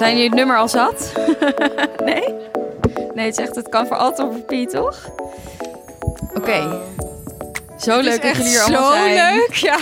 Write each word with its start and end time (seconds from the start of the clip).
Zijn 0.00 0.12
jullie 0.12 0.28
het 0.28 0.38
nummer 0.38 0.56
al 0.56 0.68
zat? 0.68 1.12
nee? 2.04 2.34
Nee, 3.14 3.26
het 3.26 3.34
zegt 3.34 3.54
het 3.54 3.68
kan 3.68 3.86
voor 3.86 3.96
altijd 3.96 4.28
op 4.28 4.34
repeat, 4.34 4.70
toch? 4.70 5.10
Oké. 6.34 6.80
Zo 7.78 7.96
Het 7.96 8.06
is 8.06 8.12
leuk 8.12 8.22
dat 8.22 8.36
jullie 8.36 8.50
hier 8.50 8.60
allemaal 8.60 8.90
zo 8.90 8.96
zijn. 8.96 9.14
leuk. 9.14 9.54
Ja. 9.54 9.78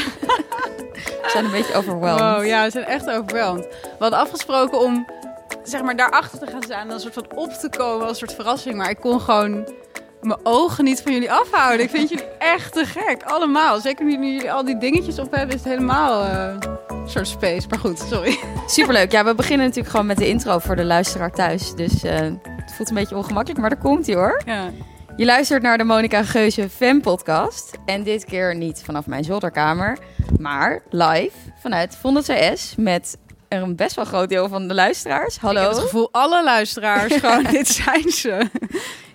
We 1.23 1.29
zijn 1.33 1.45
een 1.45 1.51
beetje 1.51 1.75
overwhelmed. 1.75 2.20
Wow, 2.20 2.46
ja, 2.46 2.65
we 2.65 2.70
zijn 2.70 2.84
echt 2.84 3.11
overweldigd. 3.11 3.69
We 3.69 3.96
hadden 3.98 4.19
afgesproken 4.19 4.80
om 4.80 5.07
zeg 5.62 5.83
maar 5.83 5.96
daarachter 5.96 6.39
te 6.39 6.46
gaan 6.46 6.62
staan 6.62 6.89
en 6.89 6.95
een 6.95 7.00
soort 7.00 7.14
van 7.14 7.27
op 7.35 7.53
te 7.53 7.69
komen 7.69 8.00
als 8.00 8.11
een 8.11 8.16
soort 8.16 8.35
verrassing. 8.35 8.77
Maar 8.77 8.91
ik 8.91 9.00
kon 9.00 9.21
gewoon 9.21 9.69
mijn 10.21 10.41
ogen 10.43 10.85
niet 10.85 11.03
van 11.03 11.12
jullie 11.12 11.32
afhouden. 11.32 11.80
Ik 11.80 11.91
vind 11.91 12.09
jullie 12.09 12.28
echt 12.39 12.73
te 12.73 12.84
gek, 12.84 13.23
allemaal. 13.23 13.80
Zeker 13.80 14.05
nu 14.05 14.12
jullie 14.12 14.53
al 14.53 14.64
die 14.64 14.78
dingetjes 14.78 15.19
op 15.19 15.30
hebben, 15.30 15.56
is 15.56 15.62
het 15.62 15.73
helemaal 15.73 16.25
eh, 16.25 16.77
soort 17.11 17.29
space. 17.29 17.69
Maar 17.69 17.79
goed, 17.79 17.98
sorry. 17.98 18.39
Superleuk. 18.67 19.12
Ja, 19.12 19.25
we 19.25 19.35
beginnen 19.35 19.67
natuurlijk 19.67 19.91
gewoon 19.91 20.07
met 20.07 20.17
de 20.17 20.29
intro 20.29 20.59
voor 20.59 20.77
de 20.77 20.85
luisteraar 20.85 21.31
thuis. 21.31 21.75
Dus 21.75 22.03
eh, 22.03 22.21
het 22.43 22.73
voelt 22.77 22.89
een 22.89 22.95
beetje 22.95 23.17
ongemakkelijk, 23.17 23.61
maar 23.61 23.71
daar 23.71 23.79
komt 23.79 24.07
hij 24.07 24.15
hoor. 24.15 24.43
Ja. 24.45 24.71
Je 25.17 25.25
luistert 25.25 25.62
naar 25.62 25.79
de 25.79 25.84
Monica 25.84 26.23
Geuze 26.23 26.69
Fan 26.69 27.01
Podcast. 27.01 27.79
En 27.87 28.03
dit 28.03 28.25
keer 28.25 28.55
niet 28.57 28.83
vanaf 28.84 29.07
mijn 29.07 29.25
zolderkamer, 29.25 29.98
maar 30.39 30.83
live 30.91 31.37
vanuit 31.61 31.97
Vondel 31.97 32.23
CS 32.23 32.75
met 32.77 33.19
een 33.48 33.77
best 33.77 33.95
wel 33.97 34.05
groot 34.05 34.29
deel 34.29 34.48
van 34.48 34.69
de 34.69 34.75
luisteraars. 34.75 35.39
Hallo. 35.39 35.61
Ik 35.61 35.67
heb 35.67 35.75
het 35.75 35.84
gevoel, 35.84 36.09
alle 36.12 36.45
luisteraars, 36.45 37.15
gewoon, 37.20 37.45
dit 37.45 37.69
zijn 37.69 38.11
ze. 38.11 38.51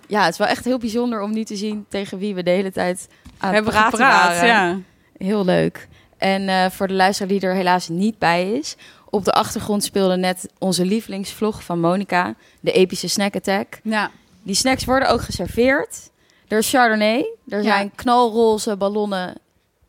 Ja, 0.06 0.22
het 0.24 0.32
is 0.32 0.38
wel 0.38 0.48
echt 0.48 0.64
heel 0.64 0.78
bijzonder 0.78 1.20
om 1.20 1.32
nu 1.32 1.44
te 1.44 1.56
zien 1.56 1.86
tegen 1.88 2.18
wie 2.18 2.34
we 2.34 2.42
de 2.42 2.50
hele 2.50 2.72
tijd 2.72 3.08
aan 3.38 3.54
het 3.54 3.54
hebben 3.54 3.72
praten 3.72 3.90
gepraat, 3.90 4.26
waren. 4.26 4.46
ja. 4.46 4.78
Heel 5.16 5.44
leuk. 5.44 5.88
En 6.24 6.48
eh, 6.48 6.70
voor 6.70 6.86
de 6.86 6.94
luisteraar 6.94 7.28
die 7.32 7.40
er 7.40 7.54
helaas 7.54 7.88
niet 7.88 8.18
bij 8.18 8.52
is, 8.52 8.76
op 9.10 9.24
de 9.24 9.32
achtergrond 9.32 9.84
speelde 9.84 10.16
net 10.16 10.48
onze 10.58 10.84
lievelingsvlog 10.84 11.64
van 11.64 11.80
Monica, 11.80 12.34
de 12.60 12.72
epische 12.72 13.08
snack 13.08 13.36
attack. 13.36 13.80
Ja, 13.82 14.10
Die 14.42 14.54
snacks 14.54 14.84
worden 14.84 15.08
ook 15.08 15.20
geserveerd. 15.22 16.10
Er 16.48 16.58
is 16.58 16.70
Chardonnay. 16.70 17.26
Er 17.48 17.58
Ja. 17.62 17.64
zijn 17.64 17.92
knalroze 17.94 18.76
ballonnen 18.76 19.34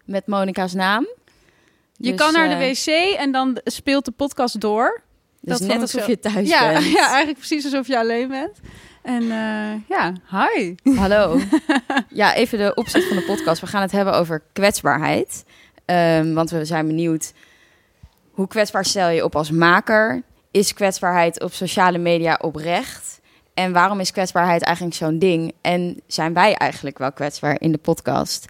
met 0.05 0.27
Monica's 0.27 0.73
naam. 0.73 1.07
je 1.97 2.09
Dus, 2.11 2.19
kan 2.19 2.33
naar 2.33 2.49
de 2.49 2.55
eh, 2.55 2.71
wc 2.73 3.17
en 3.19 3.31
dan 3.31 3.59
speelt 3.63 4.05
de 4.05 4.11
podcast 4.11 4.59
door. 4.61 5.01
Dus 5.41 5.57
dat 5.57 5.67
net 5.67 5.77
vond 5.77 5.89
ik 5.89 5.95
alsof 5.95 6.01
zo- 6.03 6.09
je 6.09 6.19
thuis 6.19 6.49
Ja, 6.49 6.71
bent. 6.73 6.85
ja, 6.99 7.07
eigenlijk 7.07 7.37
precies 7.37 7.63
alsof 7.63 7.87
je 7.87 7.97
alleen 7.99 8.27
bent. 8.27 8.59
En 9.01 9.21
eh, 9.21 9.81
ja, 9.89 10.13
hi. 10.31 10.75
Hallo. 10.95 11.39
ja, 12.09 12.33
even 12.35 12.57
de 12.57 12.71
opzet 12.75 13.03
van 13.07 13.15
de 13.17 13.23
podcast. 13.23 13.61
We 13.61 13.67
gaan 13.67 13.81
het 13.81 13.91
hebben 13.91 14.13
over 14.13 14.43
kwetsbaarheid. 14.53 15.43
Ehm, 15.85 16.33
want 16.33 16.49
we 16.49 16.65
zijn 16.65 16.87
benieuwd, 16.87 17.33
hoe 18.31 18.47
kwetsbaar 18.47 18.85
stel 18.85 19.09
je 19.09 19.23
op 19.23 19.35
als 19.35 19.51
maker? 19.51 20.23
Is 20.51 20.73
kwetsbaarheid 20.73 21.41
op 21.41 21.53
sociale 21.53 21.97
media 21.97 22.39
oprecht? 22.41 23.19
En 23.53 23.73
waarom 23.73 23.99
is 23.99 24.11
kwetsbaarheid 24.11 24.63
eigenlijk 24.63 24.95
zo'n 24.95 25.19
ding? 25.19 25.53
En 25.61 26.01
zijn 26.07 26.33
wij 26.33 26.53
eigenlijk 26.53 26.97
wel 26.97 27.11
kwetsbaar 27.11 27.61
in 27.61 27.71
de 27.71 27.77
podcast? 27.77 28.45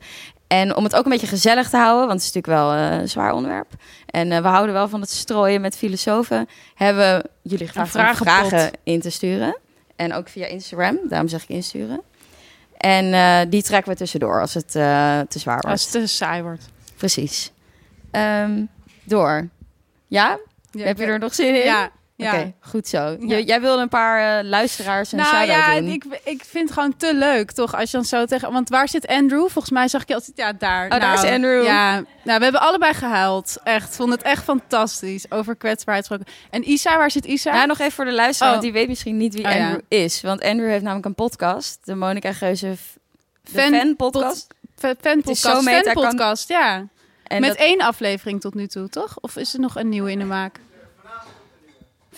En 0.48 0.76
om 0.76 0.84
het 0.84 0.96
ook 0.96 1.04
een 1.04 1.12
beetje 1.12 1.28
gezellig 1.28 1.70
te 1.70 1.78
houden, 1.78 2.08
want 2.08 2.20
het 2.20 2.30
is 2.30 2.34
natuurlijk 2.34 2.64
wel 2.64 2.74
eh, 2.74 3.00
een 3.00 3.10
zwaar 3.10 3.34
onderwerp. 3.34 3.74
En 4.06 4.32
eh, 4.32 4.42
we 4.42 4.48
houden 4.48 4.74
wel 4.74 4.90
van 4.90 5.02
het 5.02 5.10
strooien 5.10 5.62
met 5.62 5.78
filosofen. 5.78 6.48
Hebben 6.76 7.18
we 7.18 7.30
jullie 7.50 7.68
gevraagd 7.68 8.20
om 8.20 8.28
vragen 8.28 8.72
in 8.84 9.02
te 9.02 9.10
sturen. 9.10 9.58
En 9.96 10.14
ook 10.14 10.30
via 10.30 10.46
Instagram, 10.46 11.00
daarom 11.10 11.28
zeg 11.28 11.44
ik 11.44 11.50
insturen. 11.50 12.02
En 12.78 13.14
eh, 13.14 13.40
die 13.50 13.64
trekken 13.64 13.92
we 13.92 13.98
tussendoor 13.98 14.42
als 14.42 14.54
het 14.54 14.72
te 14.72 15.40
zwaar 15.40 15.60
wordt. 15.62 15.68
Als 15.68 15.84
het 15.84 15.92
te 15.92 16.08
saai 16.08 16.42
wordt. 16.42 16.74
Precies. 16.98 17.52
Ehm, 18.12 18.64
door. 19.04 19.48
Ja? 20.08 20.38
Heb 20.78 20.98
je 20.98 21.06
er 21.06 21.20
nog 21.20 21.34
zin 21.34 21.48
in? 21.56 21.66
Ja, 21.66 21.90
ja. 22.18 22.34
Oké, 22.34 22.54
goed 22.60 22.88
zo. 22.88 23.16
Ja. 23.20 23.38
Jij 23.38 23.62
wilde 23.62 23.82
een 23.82 23.90
paar 23.90 24.40
eh, 24.40 24.50
luisteraars 24.50 25.12
een 25.12 25.18
nou 25.18 25.46
ja, 25.46 25.76
doen. 25.80 25.88
ik, 25.90 26.06
ik 26.24 26.44
vind 26.46 26.64
het 26.64 26.72
gewoon 26.74 26.98
te 26.98 27.14
leuk, 27.16 27.52
toch? 27.52 27.76
Als 27.76 27.92
je 27.92 27.98
dan 27.98 28.06
zo 28.06 28.26
tegen... 28.26 28.52
Want 28.52 28.70
waar 28.70 28.90
zit 28.90 29.08
Andrew? 29.08 29.40
Volgens 29.42 29.70
mij 29.70 29.88
zag 29.88 30.02
ik 30.02 30.08
je 30.08 30.14
altijd... 30.14 30.38
Ja, 30.38 30.54
daar. 30.54 30.84
Oh, 30.84 30.90
daar 30.90 31.00
Nou, 31.00 31.26
is 31.28 31.32
Andrew. 31.34 31.64
Ja, 31.64 31.92
nou, 32.24 32.38
we 32.38 32.44
hebben 32.44 32.62
allebei 32.62 32.94
gehuild. 32.94 33.58
Echt, 33.64 33.96
vond 33.96 34.12
het 34.12 34.22
echt 34.22 34.44
fantastisch. 34.44 35.32
Over 35.32 35.56
kwetsbaarheid. 35.56 36.10
En 36.50 36.70
Isa, 36.70 36.98
waar 36.98 37.12
zit 37.12 37.26
Isa? 37.26 37.54
Ja, 37.56 37.66
nog 37.66 37.80
even 37.80 37.92
voor 37.92 38.06
de 38.06 38.14
luisteraar, 38.14 38.54
Oh. 38.54 38.60
want 38.60 38.72
die 38.72 38.80
weet 38.82 38.88
misschien 38.90 39.18
niet 39.18 39.34
wie 39.34 39.46
Oh, 39.46 39.52
ja. 39.52 39.66
Andrew 39.66 39.82
is. 39.88 40.22
Want 40.22 40.42
Andrew 40.44 40.70
heeft 40.70 40.84
namelijk 40.84 41.06
een 41.06 41.16
podcast, 41.16 41.80
de 41.84 41.96
Monica 41.96 42.34
Geuze 42.34 42.74
f- 42.76 42.98
de 43.42 43.52
Fan- 43.62 43.74
fan 43.74 43.96
podcast. 43.96 44.48
Fan- 44.86 44.96
Fanpodcast. 45.02 45.42
zo 45.42 45.62
meta, 45.62 45.94
kan- 45.94 46.04
Fanpodcast, 46.04 46.50
ja. 46.50 46.88
En 47.24 47.42
Met 47.42 47.50
dat- 47.50 47.60
één 47.60 47.82
aflevering 47.82 48.42
tot 48.42 48.54
nu 48.54 48.68
toe, 48.68 48.90
toch? 48.90 49.18
Of 49.22 49.36
is 49.36 49.54
er 49.54 49.60
nog 49.60 49.76
een 49.76 49.90
nieuwe 49.90 50.12
in 50.12 50.20
de 50.20 50.26
maak? 50.26 50.60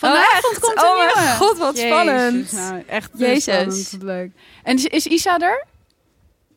Vanavond 0.00 0.52
echt? 0.52 0.58
komt 0.60 0.76
een 0.76 0.84
Oh 0.84 1.14
mijn 1.14 1.36
god, 1.36 1.58
wat 1.58 1.76
Jezus, 1.76 1.90
spannend. 1.90 2.52
Nou, 2.52 2.82
echt 2.86 3.10
Jezus. 3.14 3.44
Jezus. 3.44 3.92
Wat 3.92 4.02
leuk. 4.02 4.30
En 4.62 4.74
is, 4.76 4.86
is 4.86 5.06
Isa 5.06 5.38
er? 5.38 5.64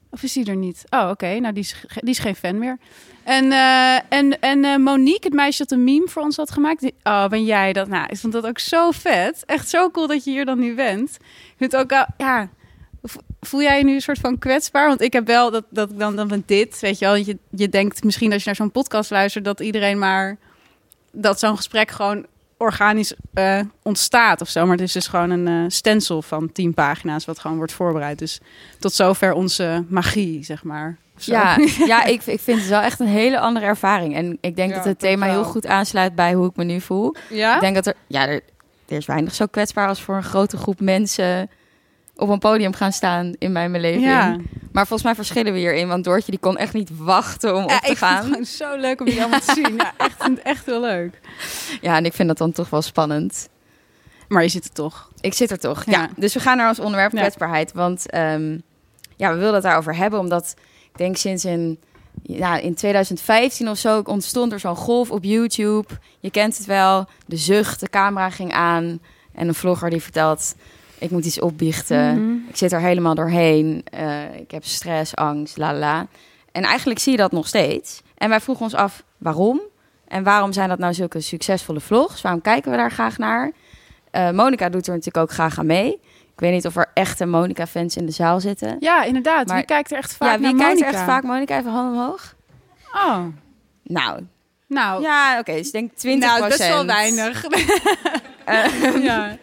Of 0.09 0.23
is 0.23 0.33
die 0.33 0.45
er 0.45 0.55
niet? 0.55 0.83
Oh, 0.89 1.09
oké. 1.09 1.39
Nou, 1.39 1.53
die 1.53 1.63
is, 1.63 1.75
die 1.95 2.09
is 2.09 2.19
geen 2.19 2.35
fan 2.35 2.57
meer. 2.57 2.78
En, 3.23 3.51
eh, 3.51 3.95
en, 4.09 4.39
en 4.41 4.66
eh, 4.66 4.75
Monique, 4.78 5.23
het 5.28 5.33
meisje 5.33 5.57
dat 5.57 5.72
een 5.72 5.83
meme 5.83 6.07
voor 6.07 6.22
ons 6.22 6.35
had 6.38 6.51
gemaakt. 6.51 6.79
Die, 6.81 6.93
oh, 7.03 7.28
ben 7.28 7.43
jij 7.45 7.73
dat? 7.73 7.88
Nou, 7.88 8.05
ik 8.09 8.17
vond 8.17 8.33
dat 8.33 8.45
ook 8.45 8.59
zo 8.59 8.91
vet. 8.91 9.43
Echt 9.45 9.69
zo 9.69 9.91
cool 9.91 10.07
dat 10.07 10.23
je 10.23 10.31
hier 10.31 10.45
dan 10.45 10.59
nu 10.59 10.75
bent. 10.75 11.09
Ik 11.19 11.53
vind 11.57 11.72
het 11.72 11.81
ook, 11.81 11.91
al- 11.91 12.05
ja... 12.17 12.49
vo- 13.41 13.47
Voel 13.47 13.62
jij 13.62 13.78
je 13.78 13.84
nu 13.84 13.94
een 13.94 14.02
soort 14.02 14.19
van 14.19 14.38
kwetsbaar? 14.38 14.88
Want 14.88 15.02
ik 15.02 15.13
heb 15.13 15.28
wel 15.28 15.52
dat, 15.52 15.63
dat 15.69 15.90
ik 15.90 16.00
dan, 16.00 16.16
dan 16.16 16.28
met 16.28 16.47
dit, 16.47 16.79
weet 16.79 17.00
je 17.00 17.06
wel. 17.06 17.16
Je, 17.16 17.38
je 17.50 17.69
denkt 17.69 18.03
misschien 18.03 18.31
als 18.34 18.41
je 18.41 18.46
naar 18.47 18.56
zo'n 18.56 18.72
podcast 18.72 19.09
luistert... 19.12 19.46
dat 19.46 19.59
iedereen 19.59 20.00
maar... 20.00 20.38
dat 21.12 21.40
zo'n 21.40 21.56
gesprek 21.56 21.91
gewoon 21.91 22.25
organisch 22.57 23.13
eh, 23.34 23.59
ontstaat 23.84 24.41
of 24.41 24.50
zo. 24.50 24.63
Maar 24.63 24.75
het 24.75 24.81
is 24.85 24.91
dus 24.91 25.07
gewoon 25.07 25.29
een 25.29 25.47
eh, 25.47 25.63
stencil 25.68 26.22
van 26.22 26.52
tien 26.52 26.74
pagina's... 26.74 27.25
wat 27.25 27.40
gewoon 27.40 27.57
wordt 27.57 27.72
voorbereid. 27.74 28.19
Dus 28.19 28.40
tot 28.79 28.94
zover 28.94 29.34
onze 29.34 29.84
magie, 29.88 30.44
zeg 30.44 30.63
maar. 30.63 30.97
Zo. 31.18 31.31
Ja, 31.31 31.58
ja 31.94 32.03
ik, 32.03 32.25
ik 32.25 32.40
vind 32.40 32.59
het 32.59 32.69
wel 32.69 32.81
echt 32.81 33.00
een 33.00 33.08
hele 33.08 33.40
andere 33.40 33.66
ervaring. 33.66 34.16
En 34.16 34.38
ik 34.41 34.56
denk 34.56 34.69
Ja, 34.69 34.75
dat 34.75 34.85
het 34.85 35.00
thema 35.00 35.25
heel 35.25 35.44
goed 35.44 35.66
aansluit 35.68 36.16
bij 36.16 36.34
hoe 36.34 36.50
ik 36.50 36.56
me 36.56 36.63
nu 36.63 36.81
voel. 36.81 37.16
ja? 37.29 37.56
Ik 37.56 37.62
denk 37.62 37.75
dat 37.75 37.85
er, 37.88 37.94
ja, 38.08 38.28
er, 38.28 38.41
er 38.88 38.97
is 38.97 39.06
weinig 39.06 39.35
zo 39.35 39.46
kwetsbaar 39.46 39.88
als 39.88 40.02
voor 40.02 40.16
een 40.16 40.23
grote 40.23 40.58
groep 40.58 40.79
mensen 40.79 41.50
op 42.21 42.29
een 42.29 42.39
podium 42.39 42.73
gaan 42.73 42.91
staan 42.91 43.33
in 43.37 43.51
mijn 43.51 43.71
beleving. 43.71 44.03
Ja. 44.03 44.37
Maar 44.71 44.87
volgens 44.87 45.03
mij 45.03 45.15
verschillen 45.15 45.53
we 45.53 45.59
hierin, 45.59 45.87
want 45.87 46.03
Doortje 46.03 46.31
die 46.31 46.39
kon 46.39 46.57
echt 46.57 46.73
niet 46.73 46.89
wachten 46.97 47.55
om 47.55 47.67
Ja, 47.69 47.75
op 47.75 47.81
te 47.81 47.91
ik 47.91 47.97
vind 47.97 47.99
het 47.99 48.19
gaan. 48.19 48.23
gewoon 48.23 48.45
zo 48.45 48.75
leuk 48.77 48.99
om 48.99 49.05
jullie 49.05 49.21
allemaal 49.21 49.39
te 49.39 49.53
zien. 49.53 49.75
Ja, 49.75 49.93
echt, 49.97 50.41
echt 50.43 50.65
heel 50.65 50.81
leuk. 50.81 51.19
Ja, 51.81 51.95
en 51.95 52.05
ik 52.05 52.13
vind 52.13 52.27
dat 52.27 52.37
dan 52.37 52.51
toch 52.51 52.69
wel 52.69 52.81
spannend. 52.81 53.49
Maar 54.27 54.43
je 54.43 54.49
zit 54.49 54.63
er 54.63 54.71
toch. 54.71 55.09
Ik 55.19 55.33
zit 55.33 55.51
er 55.51 55.59
toch. 55.59 55.83
Ja. 55.85 55.91
Ja. 55.91 56.09
Dus 56.15 56.33
we 56.33 56.39
gaan 56.39 56.57
naar 56.57 56.67
ons 56.67 56.79
onderwerp 56.79 57.11
kwetsbaarheid. 57.11 57.73
Want 57.73 58.09
ehm, 58.09 58.57
ja, 59.15 59.29
we 59.31 59.35
wilden 59.37 59.53
het 59.53 59.63
daarover 59.63 59.95
hebben, 59.95 60.19
omdat 60.19 60.53
ik 60.91 60.97
denk 60.97 61.17
sinds 61.17 61.45
in, 61.45 61.79
ja, 62.23 62.57
in 62.57 62.75
2015 62.75 63.69
of 63.69 63.77
zo 63.77 64.01
ontstond 64.05 64.51
er 64.51 64.59
zo'n 64.59 64.75
golf 64.75 65.11
op 65.11 65.23
YouTube. 65.23 65.87
Je 66.19 66.31
kent 66.31 66.57
het 66.57 66.65
wel. 66.65 67.07
De 67.25 67.37
zucht, 67.37 67.79
de 67.79 67.89
camera 67.89 68.29
ging 68.29 68.53
aan. 68.53 68.99
En 69.33 69.47
een 69.47 69.55
vlogger 69.55 69.89
die 69.89 70.01
vertelt, 70.01 70.55
ik 71.01 71.12
moet 71.12 71.25
iets 71.25 71.39
opbiechten. 71.39 72.25
Mhm. 72.25 72.50
Ik 72.50 72.56
zit 72.57 72.72
er 72.72 72.79
helemaal 72.79 73.16
doorheen. 73.16 73.84
Eh, 73.91 74.35
ik 74.35 74.51
heb 74.51 74.66
stress, 74.66 75.16
angst, 75.16 75.57
la 75.57 75.73
la. 75.73 76.07
En 76.51 76.63
eigenlijk 76.63 77.00
zie 77.00 77.12
je 77.12 77.17
dat 77.17 77.31
nog 77.31 77.47
steeds. 77.47 78.01
En 78.17 78.29
wij 78.29 78.39
vroegen 78.39 78.66
ons 78.66 78.73
af 78.75 79.03
waarom. 79.17 79.61
En 80.07 80.23
waarom 80.23 80.53
zijn 80.53 80.69
dat 80.69 80.79
nou 80.79 80.94
zulke 80.94 81.22
succesvolle 81.22 81.79
vlogs? 81.79 82.22
Waarom 82.22 82.41
kijken 82.41 82.72
we 82.72 82.78
daar 82.78 82.91
graag 82.91 83.17
naar? 83.17 83.51
Eh 84.11 84.29
Monica 84.31 84.69
doet 84.69 84.88
er 84.88 84.94
natuurlijk 84.94 85.23
ook 85.23 85.31
graag 85.31 85.59
aan 85.59 85.66
mee. 85.66 85.91
Ik 86.34 86.40
weet 86.47 86.51
niet 86.51 86.66
of 86.66 86.75
er 86.75 86.90
echte 86.94 87.25
Monica-fans 87.25 87.95
in 87.97 88.06
de 88.06 88.11
zaal 88.11 88.40
zitten. 88.40 88.75
Ja, 88.79 89.03
inderdaad. 89.03 89.47
Maar- 89.47 89.55
wie 89.58 89.66
kijkt 89.66 89.91
er 89.91 89.97
echt 89.97 90.14
vaak 90.16 90.31
ja, 90.31 90.37
wie 90.40 90.47
naar 90.47 90.55
kijkt 90.55 90.72
er 90.79 90.85
Monica? 90.85 90.97
echt 90.97 91.09
vaak 91.11 91.23
Monica? 91.23 91.58
Even 91.58 91.72
hand 91.72 91.93
omhoog. 91.96 92.35
Oh, 92.93 93.25
Nou, 93.84 94.20
nou. 94.67 95.02
ja, 95.02 95.40
oké. 95.40 95.53
dus 95.53 95.66
ik 95.66 95.72
denk 95.72 95.91
20 95.96 96.29
nou, 96.29 96.47
best 96.47 96.67
wel 96.67 96.85
weinig. 96.85 97.46
ja. 99.09 99.37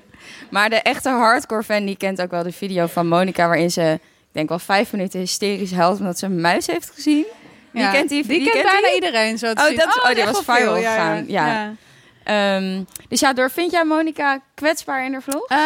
Maar 0.51 0.71
de 0.71 0.77
echte 0.77 1.09
hardcore 1.09 1.63
fan 1.63 1.85
die 1.87 1.97
kent 1.97 2.21
ook 2.21 2.31
wel 2.31 2.43
de 2.43 2.53
video 2.53 2.87
van 2.87 3.07
Monica... 3.09 3.47
waarin 3.47 3.71
ze, 3.71 3.93
ik 4.03 4.29
denk 4.33 4.49
wel 4.49 4.59
vijf 4.59 4.93
minuten 4.93 5.21
hysterisch 5.21 5.73
huilt... 5.73 5.99
omdat 5.99 6.19
ze 6.19 6.27
een 6.27 6.41
muis 6.41 6.67
heeft 6.67 6.91
gezien. 6.95 7.25
Ja. 7.73 7.91
kent 7.91 8.09
die? 8.09 8.27
Die 8.27 8.39
wie 8.41 8.51
kent 8.51 8.53
kent 8.65 8.73
bijna 8.73 8.87
die? 8.87 8.95
iedereen 8.95 9.39
zo 9.39 9.53
te 9.53 9.61
Oh, 9.63 9.67
zien. 9.69 9.77
dat- 9.77 9.97
oh, 10.03 10.09
die 10.09 10.17
echt 10.21 10.31
was 10.33 10.45
viral 10.45 10.75
veel. 10.75 10.77
Ja, 10.77 10.91
gegaan, 10.95 11.25
ja. 11.29 11.47
ja. 11.47 11.75
Ehm, 12.25 12.83
dus 13.09 13.21
ja, 13.21 13.33
door 13.33 13.51
vind 13.51 13.71
jij 13.71 13.85
Monica 13.85 14.41
kwetsbaar 14.55 15.05
in 15.05 15.13
haar 15.13 15.23
vlog? 15.23 15.49
Eh, 15.49 15.59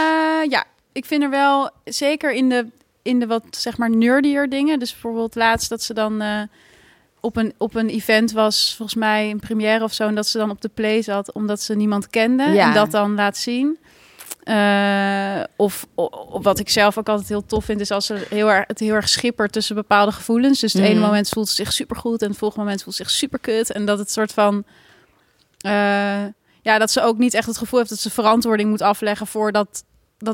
ja, 0.48 0.64
ik 0.92 1.04
vind 1.04 1.22
er 1.22 1.30
wel 1.30 1.70
zeker 1.84 2.32
in 2.32 2.48
de, 2.48 2.66
in 3.02 3.20
de 3.20 3.26
wat 3.26 3.44
zeg 3.50 3.76
maar 3.78 3.90
nerdier 3.90 4.48
dingen. 4.48 4.78
Dus 4.78 4.92
bijvoorbeeld 4.92 5.34
laatst 5.34 5.68
dat 5.68 5.82
ze 5.82 5.94
dan 5.94 6.20
eh, 6.20 6.42
op, 7.20 7.36
een, 7.36 7.52
op 7.58 7.74
een 7.74 7.88
event 7.88 8.32
was, 8.32 8.74
volgens 8.76 8.98
mij 8.98 9.30
een 9.30 9.40
première 9.40 9.84
of 9.84 9.92
zo, 9.92 10.06
en 10.06 10.14
dat 10.14 10.26
ze 10.26 10.38
dan 10.38 10.50
op 10.50 10.60
de 10.60 10.70
play 10.74 11.02
zat 11.02 11.32
omdat 11.32 11.60
ze 11.60 11.74
niemand 11.76 12.10
kende 12.10 12.42
Ja. 12.44 12.68
en 12.68 12.74
dat 12.74 12.90
dan 12.90 13.14
laat 13.14 13.36
zien. 13.36 13.78
Eh, 14.42 15.42
of, 15.56 15.86
o- 15.94 16.08
o- 16.10 16.40
wat 16.40 16.58
ik 16.58 16.68
zelf 16.68 16.98
ook 16.98 17.08
altijd 17.08 17.28
heel 17.28 17.44
tof 17.46 17.64
vind, 17.64 17.80
is 17.80 17.90
als 17.90 18.06
ze 18.06 18.26
heel 18.30 18.50
erg, 18.52 18.64
het 18.66 18.78
heel 18.78 18.94
erg 18.94 19.08
schippert 19.08 19.52
tussen 19.52 19.74
bepaalde 19.74 20.12
gevoelens. 20.12 20.60
Dus 20.60 20.72
het 20.72 20.82
ene 20.82 20.94
Mhm. 20.94 21.02
moment 21.04 21.28
voelt 21.28 21.48
ze 21.48 21.54
zich 21.54 21.72
supergoed 21.72 22.22
en 22.22 22.28
het 22.28 22.38
volgende 22.38 22.64
moment 22.64 22.82
voelt 22.82 22.96
ze 22.96 23.02
zich 23.02 23.12
superkut. 23.12 23.72
En 23.72 23.84
dat 23.84 23.98
het 23.98 24.10
soort 24.10 24.32
van. 24.32 24.64
eh, 25.58 26.24
ja, 26.62 26.78
dat 26.78 26.90
ze 26.90 27.02
ook 27.02 27.18
niet 27.18 27.34
echt 27.34 27.46
het 27.46 27.58
gevoel 27.58 27.78
heeft 27.78 27.90
dat 27.90 27.98
ze 28.00 28.10
verantwoording 28.10 28.70
moet 28.70 28.80
afleggen 28.82 29.26
voor 29.26 29.52
dat 29.52 29.84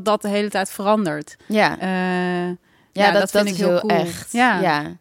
dat, 0.03 0.23
de 0.23 0.29
hele 0.29 0.49
tijd 0.49 0.71
verandert. 0.71 1.37
Ja, 1.47 1.79
Eh, 1.79 1.89
ja, 2.49 2.55
ja, 2.93 3.11
dat, 3.11 3.21
dat 3.21 3.31
vind 3.31 3.45
is 3.45 3.51
ik 3.51 3.57
heel 3.59 3.69
heel 3.69 3.79
cool. 3.81 3.91
echt. 3.93 4.33
Ja. 4.33 4.61
ja. 4.61 4.97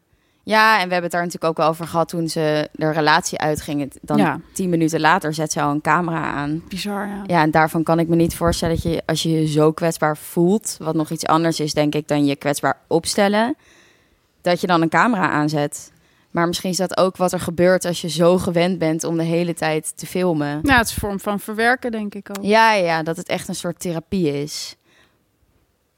Ja, 0.48 0.72
en 0.74 0.88
we 0.88 0.94
hebben 0.94 1.02
het 1.04 1.12
daar 1.12 1.22
natuurlijk 1.24 1.52
ook 1.52 1.58
wel 1.58 1.68
over 1.68 1.88
gehad 1.88 2.10
toen 2.10 2.28
ze 2.30 2.70
de 2.72 2.92
relatie 2.92 3.40
uitging. 3.40 3.92
Dan 4.02 4.18
Ja. 4.18 4.40
tien 4.54 4.70
minuten 4.70 5.00
later 5.00 5.34
zet 5.34 5.52
ze 5.52 5.62
al 5.62 5.72
een 5.72 5.82
camera 5.82 6.24
aan. 6.24 6.64
bizar, 6.70 7.08
ja. 7.08 7.24
Ja, 7.26 7.42
en 7.42 7.52
daarvan 7.52 7.84
kan 7.84 8.00
ik 8.00 8.08
me 8.08 8.16
niet 8.16 8.36
voorstellen 8.36 8.76
dat 8.76 8.84
je, 8.94 9.02
als 9.06 9.24
je 9.24 9.32
je 9.32 9.48
zo 9.48 9.72
kwetsbaar 9.72 10.18
voelt, 10.18 10.78
wat 10.80 10.96
nog 10.96 11.10
iets 11.10 11.26
anders 11.26 11.60
is, 11.60 11.74
denk 11.74 11.96
ik, 11.96 12.08
dan 12.08 12.26
je 12.26 12.36
kwetsbaar 12.36 12.78
opstellen, 12.88 13.56
dat 14.42 14.62
je 14.62 14.68
dan 14.68 14.82
een 14.82 14.90
camera 14.90 15.30
aanzet. 15.30 15.92
Maar 16.32 16.48
misschien 16.48 16.70
is 16.70 16.78
dat 16.78 16.98
ook 16.98 17.18
wat 17.18 17.32
er 17.34 17.40
gebeurt 17.40 17.86
als 17.86 18.02
je 18.02 18.10
zo 18.10 18.38
gewend 18.38 18.80
bent 18.80 19.04
om 19.04 19.18
de 19.18 19.24
hele 19.24 19.54
tijd 19.54 19.98
te 19.98 20.06
filmen. 20.06 20.60
Ja, 20.64 20.78
het 20.78 20.88
is 20.88 20.94
een 20.94 21.00
vorm 21.00 21.20
van 21.20 21.40
verwerken, 21.40 21.92
denk 21.92 22.16
ik 22.16 22.30
ook. 22.30 22.44
Ja, 22.46 22.74
ja, 22.74 23.04
dat 23.04 23.18
het 23.18 23.28
echt 23.28 23.48
een 23.48 23.56
soort 23.56 23.80
therapie 23.80 24.42
is. 24.44 24.76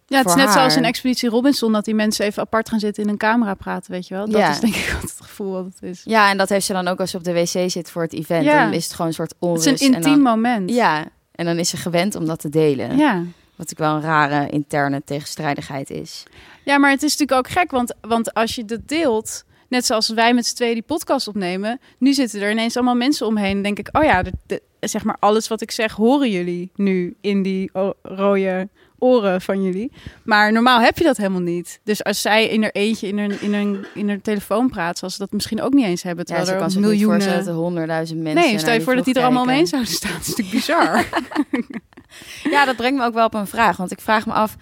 Ja, 0.09 0.17
het 0.17 0.27
is 0.27 0.35
net 0.35 0.49
zoals 0.51 0.75
in 0.75 0.85
Expeditie 0.85 1.29
Robinson, 1.29 1.71
dat 1.71 1.85
die 1.85 1.93
mensen 1.95 2.25
even 2.25 2.41
apart 2.41 2.69
gaan 2.69 2.79
zitten 2.79 3.03
in 3.03 3.09
een 3.09 3.17
camera 3.17 3.53
praten, 3.53 3.91
weet 3.91 4.07
je 4.07 4.13
wel. 4.13 4.25
Dat 4.25 4.39
Ja. 4.39 4.49
is 4.51 4.59
denk 4.59 4.75
ik 4.75 4.89
wat 5.01 5.09
het 5.09 5.19
gevoel 5.21 5.51
wat 5.51 5.65
het 5.65 5.81
is. 5.81 6.01
Ja, 6.05 6.29
en 6.29 6.37
dat 6.37 6.49
heeft 6.49 6.65
ze 6.65 6.73
dan 6.73 6.87
ook 6.87 6.99
als 6.99 7.11
ze 7.11 7.17
op 7.17 7.23
de 7.23 7.33
wc 7.33 7.69
zit 7.71 7.89
voor 7.91 8.01
het 8.01 8.13
event. 8.13 8.43
Ja. 8.45 8.63
Dan 8.63 8.73
is 8.73 8.83
het 8.83 8.91
gewoon 8.93 9.07
een 9.07 9.13
soort 9.13 9.29
Het 9.29 9.37
onrust. 9.39 9.67
is 9.67 9.81
een 9.81 9.87
en 9.87 9.93
intiem 9.93 10.13
dan, 10.13 10.21
moment. 10.23 10.69
Ja, 10.69 11.05
en 11.31 11.45
dan 11.45 11.57
is 11.57 11.69
ze 11.69 11.77
gewend 11.77 12.15
om 12.15 12.25
dat 12.25 12.39
te 12.39 12.49
delen. 12.49 12.97
ja. 12.97 13.23
Wat 13.55 13.71
ik 13.71 13.77
wel 13.77 13.95
een 13.95 14.01
rare 14.01 14.49
interne 14.49 15.01
tegenstrijdigheid 15.05 15.89
is. 15.89 16.23
Ja, 16.63 16.77
maar 16.77 16.91
het 16.91 17.03
is 17.03 17.17
natuurlijk 17.17 17.47
ook 17.47 17.53
gek, 17.53 17.71
want, 17.71 17.93
want 18.01 18.33
als 18.33 18.55
je 18.55 18.65
dat 18.65 18.87
deelt, 18.87 19.43
net 19.69 19.85
zoals 19.85 20.09
wij 20.09 20.33
met 20.33 20.45
z'n 20.45 20.55
tweeën 20.55 20.73
die 20.73 20.83
podcast 20.83 21.27
opnemen, 21.27 21.79
nu 21.97 22.13
zitten 22.13 22.41
er 22.41 22.51
ineens 22.51 22.75
allemaal 22.75 22.95
mensen 22.95 23.25
omheen. 23.27 23.61
Denk 23.61 23.79
ik, 23.79 23.89
oh 23.91 24.03
ja, 24.03 24.23
de, 24.23 24.31
de- 24.45 24.61
zeg 24.79 25.03
maar 25.03 25.15
alles 25.19 25.47
wat 25.47 25.61
ik 25.61 25.71
zeg, 25.71 25.91
horen 25.93 26.31
jullie 26.31 26.71
nu 26.75 27.17
in 27.21 27.41
die 27.43 27.69
rode 28.01 28.69
oren 28.99 29.41
van 29.41 29.63
jullie. 29.63 29.91
Maar 30.23 30.51
normaal 30.51 30.79
heb 30.79 30.97
je 30.97 31.03
dat 31.03 31.17
helemaal 31.17 31.41
niet. 31.41 31.79
Dus 31.83 32.03
als 32.03 32.21
zij 32.21 32.47
in 32.47 32.61
haar 32.61 32.71
eentje 32.71 33.07
in 33.07 33.19
hun, 33.19 33.41
in 33.41 33.53
hun, 33.53 33.85
in 33.93 34.09
hun 34.09 34.21
telefoon 34.21 34.69
praat, 34.69 34.97
zal 34.97 35.09
ze 35.09 35.17
dat 35.17 35.31
misschien 35.31 35.61
ook 35.61 35.73
niet 35.73 35.85
eens 35.85 36.03
hebben. 36.03 36.25
Ja, 36.27 36.35
Terwijl 36.35 36.57
ze 36.57 36.65
er 36.65 36.81
kan 36.81 36.89
miljoenen... 36.89 37.47
er 37.47 37.53
honderdduizend 37.53 38.21
mensen 38.21 38.49
Nee, 38.49 38.59
stel 38.59 38.73
je 38.73 38.81
voor 38.81 38.95
dat 38.95 39.05
die 39.05 39.13
er 39.13 39.23
allemaal 39.23 39.43
omheen 39.43 39.67
kijken. 39.69 39.87
zouden 39.87 39.93
staan. 39.93 40.11
Dat 40.11 40.21
is 40.21 40.27
natuurlijk 40.27 40.57
bizar. 40.57 41.05
Ja, 42.43 42.65
dat 42.65 42.75
brengt 42.75 42.99
me 42.99 43.05
ook 43.05 43.13
wel 43.13 43.25
op 43.25 43.33
een 43.33 43.47
vraag. 43.47 43.77
Want 43.77 43.91
ik 43.91 44.01
vraag 44.01 44.25
me 44.25 44.33
af, 44.33 44.55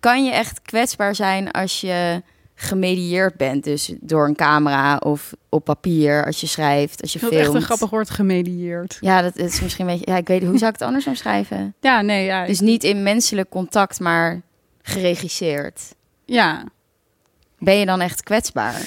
kan 0.00 0.24
je 0.24 0.30
echt 0.30 0.62
kwetsbaar 0.62 1.14
zijn 1.14 1.50
als 1.50 1.80
je 1.80 2.22
gemedieerd 2.60 3.36
bent? 3.36 3.64
Dus 3.64 3.92
door 4.00 4.26
een 4.26 4.36
camera 4.36 4.96
of 4.96 5.34
op 5.48 5.64
papier, 5.64 6.24
als 6.24 6.40
je 6.40 6.46
schrijft, 6.46 7.02
als 7.02 7.12
je 7.12 7.18
het 7.18 7.28
filmt. 7.28 7.44
echt 7.44 7.54
een 7.54 7.62
grappig 7.62 7.90
woord, 7.90 8.10
gemedieerd. 8.10 8.98
Ja, 9.00 9.22
dat 9.22 9.36
is 9.36 9.60
misschien 9.60 9.88
een 9.88 9.96
beetje... 9.96 10.10
Ja, 10.12 10.16
ik 10.18 10.26
weet 10.26 10.42
hoe 10.42 10.58
zou 10.58 10.70
ik 10.72 10.78
het 10.78 10.88
anders 10.88 11.06
omschrijven? 11.06 11.74
Ja, 11.80 12.00
nee, 12.00 12.24
ja. 12.24 12.46
Dus 12.46 12.60
niet 12.60 12.84
in 12.84 13.02
menselijk 13.02 13.48
contact, 13.48 14.00
maar 14.00 14.42
geregisseerd. 14.82 15.94
Ja, 16.24 16.64
Ben 17.58 17.74
je 17.74 17.86
dan 17.86 18.00
echt 18.00 18.22
kwetsbaar? 18.22 18.80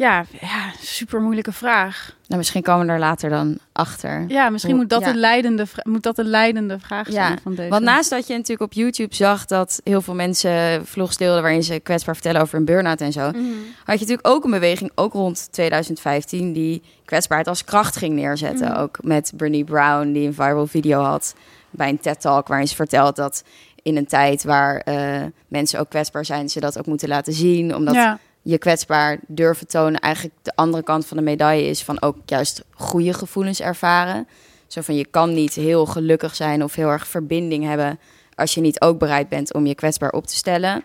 Ja, 0.00 0.24
ja, 0.40 0.70
super 0.80 1.20
moeilijke 1.20 1.52
vraag. 1.52 2.16
Nou, 2.26 2.38
misschien 2.38 2.62
komen 2.62 2.86
we 2.86 2.92
er 2.92 2.98
later 2.98 3.30
dan 3.30 3.58
achter. 3.72 4.24
Ja, 4.28 4.50
misschien 4.50 4.76
moet 4.76 4.88
dat, 4.88 5.00
ja. 5.00 5.12
de 5.12 5.18
leidende 5.18 5.66
moet 5.82 6.02
dat 6.02 6.16
de 6.16 6.24
leidende 6.24 6.78
vraag 6.78 7.06
zijn 7.10 7.32
Ja, 7.32 7.38
van 7.42 7.54
deze. 7.54 7.68
Want 7.68 7.84
naast 7.84 8.10
dat 8.10 8.26
je 8.26 8.32
natuurlijk 8.32 8.60
op 8.60 8.72
YouTube 8.72 9.14
zag 9.14 9.44
dat 9.46 9.80
heel 9.84 10.02
veel 10.02 10.14
mensen 10.14 10.86
vlogs 10.86 11.16
deelden 11.16 11.42
waarin 11.42 11.62
ze 11.62 11.80
kwetsbaar 11.80 12.14
vertellen 12.14 12.40
over 12.40 12.58
een 12.58 12.64
burn-out 12.64 13.00
en 13.00 13.12
zo, 13.12 13.30
Mhm. 13.30 13.42
had 13.84 13.98
je 13.98 14.06
natuurlijk 14.06 14.28
ook 14.28 14.44
een 14.44 14.50
beweging, 14.50 14.90
ook 14.94 15.12
rond 15.12 15.48
2015, 15.52 16.52
die 16.52 16.82
kwetsbaarheid 17.04 17.48
als 17.48 17.64
kracht 17.64 17.96
ging 17.96 18.14
neerzetten. 18.14 18.68
Mhm. 18.70 18.78
Ook 18.80 18.98
met 19.02 19.32
Bernie 19.34 19.64
Brown, 19.64 20.12
die 20.12 20.26
een 20.26 20.34
viral 20.34 20.66
video 20.66 21.02
had 21.02 21.34
bij 21.70 21.88
een 21.88 22.00
TED-talk, 22.00 22.48
waarin 22.48 22.68
ze 22.68 22.74
vertelt 22.74 23.16
dat 23.16 23.44
in 23.82 23.96
een 23.96 24.06
tijd 24.06 24.44
waar 24.44 24.76
eh, 24.76 25.22
mensen 25.48 25.80
ook 25.80 25.88
kwetsbaar 25.88 26.24
zijn, 26.24 26.48
ze 26.48 26.60
dat 26.60 26.78
ook 26.78 26.86
moeten 26.86 27.08
laten 27.08 27.32
zien. 27.32 27.74
Omdat 27.74 27.94
ja. 27.94 28.18
Je 28.42 28.58
kwetsbaar 28.58 29.18
durven 29.26 29.66
tonen 29.66 30.00
eigenlijk 30.00 30.34
de 30.42 30.52
andere 30.54 30.82
kant 30.82 31.06
van 31.06 31.16
de 31.16 31.22
medaille 31.22 31.68
is 31.68 31.82
van 31.82 32.02
ook 32.02 32.16
juist 32.26 32.64
goede 32.74 33.12
gevoelens 33.12 33.60
ervaren. 33.60 34.28
Zo 34.66 34.80
van 34.80 34.94
je 34.94 35.06
kan 35.06 35.34
niet 35.34 35.54
heel 35.54 35.86
gelukkig 35.86 36.36
zijn 36.36 36.64
of 36.64 36.74
heel 36.74 36.88
erg 36.88 37.06
verbinding 37.06 37.64
hebben 37.64 37.98
als 38.34 38.54
je 38.54 38.60
niet 38.60 38.80
ook 38.80 38.98
bereid 38.98 39.28
bent 39.28 39.54
om 39.54 39.66
je 39.66 39.74
kwetsbaar 39.74 40.10
op 40.10 40.26
te 40.26 40.36
stellen. 40.36 40.84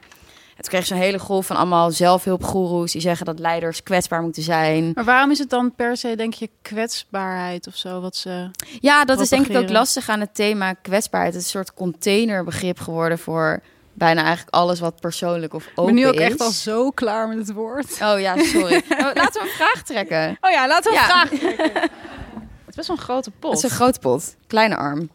Het 0.56 0.70
kreeg 0.70 0.86
zo'n 0.86 0.98
hele 0.98 1.20
golf 1.20 1.46
van 1.46 1.56
allemaal 1.56 1.92
zelfhulpgoeroes 1.92 2.92
die 2.92 3.02
zeggen 3.02 3.26
dat 3.26 3.40
leiders 3.40 3.84
kwetsbaar 3.84 4.22
moeten 4.22 4.44
zijn. 4.44 4.92
Maar 4.94 5.04
waarom 5.04 5.32
is 5.32 5.40
het 5.40 5.50
dan 5.50 5.76
per 5.76 5.98
se, 5.98 6.16
denk 6.16 6.34
je, 6.34 6.50
kwetsbaarheid 6.62 7.68
of 7.68 7.76
zo? 7.76 8.02
Wat 8.02 8.16
ze... 8.16 8.50
Ja, 8.80 9.06
dat 9.06 9.20
is 9.20 9.30
denk 9.30 9.48
ik 9.48 9.58
ook 9.58 9.70
lastig 9.70 10.10
aan 10.10 10.20
het 10.20 10.36
thema 10.36 10.74
kwetsbaarheid. 10.74 11.34
Het 11.34 11.42
is 11.42 11.54
een 11.54 11.60
soort 11.60 11.74
containerbegrip 11.74 12.80
geworden 12.80 13.20
voor 13.20 13.62
bijna 13.98 14.24
eigenlijk 14.24 14.56
alles 14.56 14.80
wat 14.80 15.00
persoonlijk 15.00 15.54
of 15.54 15.64
Ik 15.66 15.72
open 15.76 15.94
ben 15.94 16.04
nu 16.04 16.08
ook 16.10 16.14
is. 16.14 16.20
echt 16.22 16.42
al 16.42 16.50
zo 16.52 16.92
klaar 16.92 17.28
met 17.28 17.38
het 17.38 17.52
woord. 17.54 17.92
Oh 18.02 18.20
ja, 18.20 18.38
sorry. 18.44 18.76
Oh, 18.90 19.00
Laten 19.14 19.42
we 19.42 19.48
een 19.48 19.54
vraag 19.56 19.84
trekken. 19.84 20.38
Oh 20.42 20.52
ja, 20.52 20.68
laten 20.68 20.92
we 20.92 20.98
Ja. 20.98 21.04
een 21.04 21.28
vraag 21.28 21.30
trekken. 21.40 21.82
Het 21.82 21.90
is 22.68 22.76
best 22.76 22.88
wel 22.88 22.98
een 22.98 23.04
grote 23.04 23.32
pot. 23.32 23.52
Het 23.56 23.64
is 23.64 23.70
een 23.70 23.76
grote 23.76 24.00
pot. 24.00 24.36
Kleine 24.48 24.76
arm. 24.76 25.10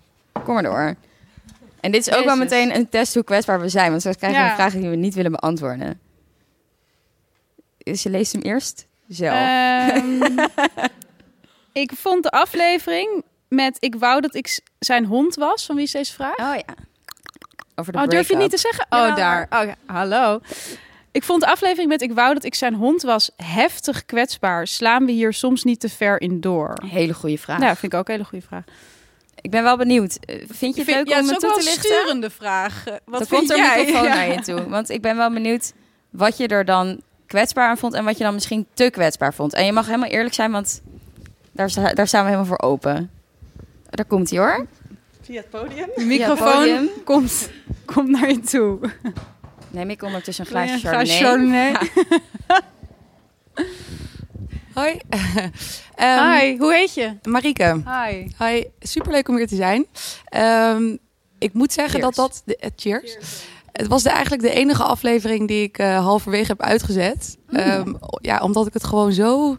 Kom 0.45 0.55
maar 0.55 0.63
door. 0.63 0.95
En 1.81 1.91
dit 1.93 2.07
is 2.07 2.15
ook 2.15 2.25
wel 2.25 2.37
meteen 2.37 2.75
een 2.75 2.89
test 2.89 3.15
hoe 3.15 3.25
kwetsbaar 3.25 3.61
we 3.61 3.69
zijn. 3.69 3.89
Want 3.89 4.01
straks 4.01 4.19
krijgen 4.19 4.39
we 4.41 4.45
Ja. 4.47 4.51
een 4.53 4.59
vraag 4.59 4.73
die 4.81 4.91
we 4.91 4.97
niet 4.97 5.15
willen 5.15 5.33
beantwoorden. 5.33 6.01
Dus 7.79 8.03
je 8.03 8.11
leest 8.11 8.33
hem 8.33 8.43
eerst 8.43 8.87
zelf. 9.09 9.35
Ehm, 9.37 10.23
ik 11.83 11.93
vond 11.95 12.23
de 12.23 12.31
aflevering 12.31 13.25
met 13.49 13.77
ik 13.79 13.95
wou 13.95 14.21
dat 14.21 14.35
ik 14.35 14.61
zijn 14.79 15.05
hond 15.05 15.35
was. 15.35 15.67
Van 15.67 15.75
wie 15.77 15.85
is 15.85 15.91
deze 15.91 16.13
vraag? 16.13 16.37
oh 16.39 16.55
ja. 16.55 16.75
Over 17.81 17.93
de 17.93 17.99
Oh, 17.99 18.07
durf 18.09 18.29
je 18.29 18.37
niet 18.37 18.51
te 18.51 18.57
zeggen? 18.59 18.87
Oh, 18.91 19.17
daar. 19.17 19.47
Oh, 19.51 19.65
ja. 19.65 19.75
Hallo. 19.87 20.41
Ik 21.13 21.23
vond 21.25 21.41
de 21.41 21.47
aflevering 21.47 21.89
met 21.89 22.03
ik 22.03 22.13
wou 22.13 22.35
dat 22.35 22.45
ik 22.45 22.55
zijn 22.55 22.75
hond 22.75 23.03
was 23.03 23.31
heftig 23.37 24.05
kwetsbaar. 24.05 24.67
Slaan 24.67 25.05
we 25.07 25.13
hier 25.13 25.33
soms 25.33 25.65
niet 25.65 25.81
te 25.81 25.89
ver 25.89 26.21
in 26.21 26.41
door? 26.41 26.75
Hele 26.87 27.15
goede 27.15 27.39
vraag. 27.39 27.61
Ja, 27.61 27.77
vind 27.77 27.93
ik 27.93 27.99
ook 27.99 28.09
een 28.09 28.15
hele 28.15 28.27
goede 28.27 28.47
vraag. 28.47 28.65
Ik 29.41 29.51
ben 29.51 29.63
wel 29.63 29.77
benieuwd. 29.77 30.19
Eh, 30.25 30.37
Vind 30.49 30.75
je 30.77 30.81
het 30.85 30.91
leuk 31.09 31.19
om 31.21 31.27
me 31.27 31.37
toe 31.37 31.53
te 31.53 31.63
lichten? 31.65 31.83
sturende 31.83 32.31
vraag. 32.31 32.87
Eh, 32.87 32.93
Wat 33.05 33.19
dan 33.19 33.27
vind 33.27 33.29
komt 33.29 33.51
er 33.51 33.57
jij? 33.57 33.79
een 33.79 33.85
microfoon 33.85 34.09
Ja. 34.09 34.15
naar 34.15 34.29
je 34.33 34.41
toe. 34.41 34.69
Want 34.69 34.89
ik 34.91 35.03
ben 35.03 35.17
wel 35.17 35.31
benieuwd 35.33 35.73
wat 36.11 36.37
je 36.37 36.47
er 36.49 36.65
dan 36.65 37.01
kwetsbaar 37.27 37.69
aan 37.69 37.79
vond... 37.79 37.95
en 37.95 38.05
wat 38.05 38.19
je 38.19 38.25
dan 38.25 38.35
misschien 38.35 38.67
te 38.75 38.91
kwetsbaar 38.91 39.35
vond. 39.35 39.55
En 39.55 39.65
je 39.65 39.73
mag 39.73 39.87
helemaal 39.87 40.09
eerlijk 40.09 40.35
zijn, 40.35 40.51
want 40.51 40.83
daar, 41.53 41.95
daar 41.95 42.07
staan 42.07 42.21
we 42.25 42.31
helemaal 42.31 42.57
voor 42.57 42.61
open. 42.69 43.11
Daar 43.91 44.05
komt 44.07 44.31
hij 44.31 44.39
hoor. 44.39 44.67
Via 45.31 45.41
het 45.41 45.51
podium. 45.51 45.89
De 45.95 46.05
microfoon 46.05 46.53
podium. 46.53 46.91
komt, 47.05 47.51
komt 47.85 48.09
naar 48.09 48.29
je 48.29 48.41
toe. 48.41 48.79
Neem 49.71 49.91
ik 49.91 50.03
ondertussen 50.03 50.45
een 50.45 50.51
glaasje 50.51 50.73
een 50.73 50.81
glaasje 50.81 51.25
chardonnay. 51.25 51.73
Chardonnay? 51.73 52.61
Hoi. 54.75 55.01
Ehm, 55.95 56.39
Hi, 56.39 56.59
hoe 56.59 56.75
heet 56.75 56.95
je? 56.95 57.17
Marieke. 57.23 57.83
Hi. 57.87 58.27
Hi, 58.39 58.65
superleuk 58.81 59.29
om 59.29 59.37
hier 59.37 59.47
te 59.47 59.57
zijn. 59.57 59.87
Ehm, 60.25 60.97
ik 61.39 61.53
moet 61.53 61.73
zeggen 61.73 62.01
Cheers. 62.01 62.17
dat 62.17 62.31
dat... 62.31 62.43
De, 62.45 62.57
eh, 62.57 62.71
cheers. 62.77 63.17
Het 63.73 63.87
was 63.87 64.03
de, 64.03 64.11
eigenlijk 64.11 64.43
de 64.43 64.53
enige 64.53 64.83
aflevering 64.83 65.49
die 65.49 65.63
ik 65.63 65.79
eh, 65.79 66.05
halverwege 66.05 66.47
heb 66.47 66.63
uitgezet. 66.63 67.37
Ehm, 67.51 67.95
ja, 68.21 68.41
omdat 68.41 68.67
ik 68.67 68.73
het 68.73 68.85
gewoon 68.85 69.13
zo... 69.13 69.57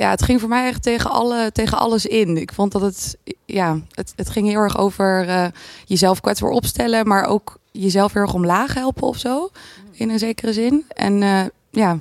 Ja, 0.00 0.10
het 0.10 0.22
ging 0.22 0.40
voor 0.40 0.48
mij 0.48 0.66
echt 0.68 0.82
tegen, 0.82 1.10
alle, 1.10 1.50
tegen 1.52 1.78
alles 1.78 2.06
in. 2.06 2.36
Ik 2.36 2.52
vond 2.52 2.72
dat 2.72 2.80
het... 2.82 3.18
Ja, 3.44 3.78
het, 3.90 4.12
het 4.16 4.30
ging 4.30 4.48
heel 4.48 4.60
erg 4.60 4.78
over 4.78 5.28
eh, 5.28 5.46
jezelf 5.84 6.20
kwetsbaar 6.20 6.50
opstellen... 6.50 7.06
maar 7.06 7.24
ook 7.24 7.58
jezelf 7.70 8.12
heel 8.12 8.22
erg 8.22 8.34
omlaag 8.34 8.74
helpen 8.74 9.02
of 9.02 9.16
zo. 9.18 9.50
In 9.92 10.10
een 10.10 10.18
zekere 10.18 10.52
zin. 10.52 10.84
En 10.88 11.22
eh, 11.22 11.40
ja, 11.70 11.98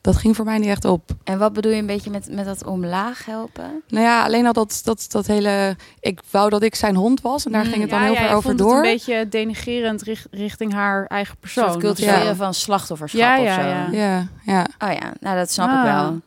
dat 0.00 0.16
ging 0.16 0.36
voor 0.36 0.44
mij 0.44 0.58
niet 0.58 0.68
echt 0.68 0.84
op. 0.84 1.10
En 1.24 1.38
wat 1.38 1.52
bedoel 1.52 1.72
je 1.72 1.78
een 1.78 1.86
beetje 1.86 2.10
met, 2.10 2.28
met 2.30 2.44
dat 2.44 2.64
omlaag 2.64 3.24
helpen? 3.24 3.82
Nou 3.88 4.04
ja, 4.04 4.24
alleen 4.24 4.46
al 4.46 4.52
dat, 4.52 4.80
dat, 4.84 5.06
dat 5.08 5.26
hele... 5.26 5.76
Ik 6.00 6.20
wou 6.30 6.50
dat 6.50 6.62
ik 6.62 6.74
zijn 6.74 6.96
hond 6.96 7.20
was 7.20 7.44
en 7.46 7.52
daar 7.52 7.64
Mm, 7.64 7.70
ging 7.70 7.80
het 7.80 7.90
dan 7.90 8.00
heel 8.02 8.12
ja, 8.12 8.18
ver 8.20 8.28
over 8.30 8.42
vond 8.42 8.58
door. 8.58 8.76
Het 8.76 8.84
een 8.84 8.90
beetje 8.92 9.28
denigerend 9.28 10.02
richt- 10.02 10.26
richting 10.30 10.72
haar 10.72 11.06
eigen 11.06 11.36
persoon. 11.40 11.68
soort 11.70 11.82
cultiveren 11.82 12.24
Ja. 12.24 12.34
van 12.34 12.54
slachtofferschap 12.54 13.20
Ja, 13.20 13.38
of 13.38 13.44
ja, 13.44 13.54
zo. 13.54 13.60
ja. 13.68 13.88
Ja, 13.92 14.28
ja. 14.44 14.66
Oh 14.78 14.92
ja, 14.92 15.12
nou 15.20 15.36
dat 15.36 15.50
snap 15.52 15.68
Ah, 15.68 15.78
ik 15.78 15.82
wel. 15.84 16.20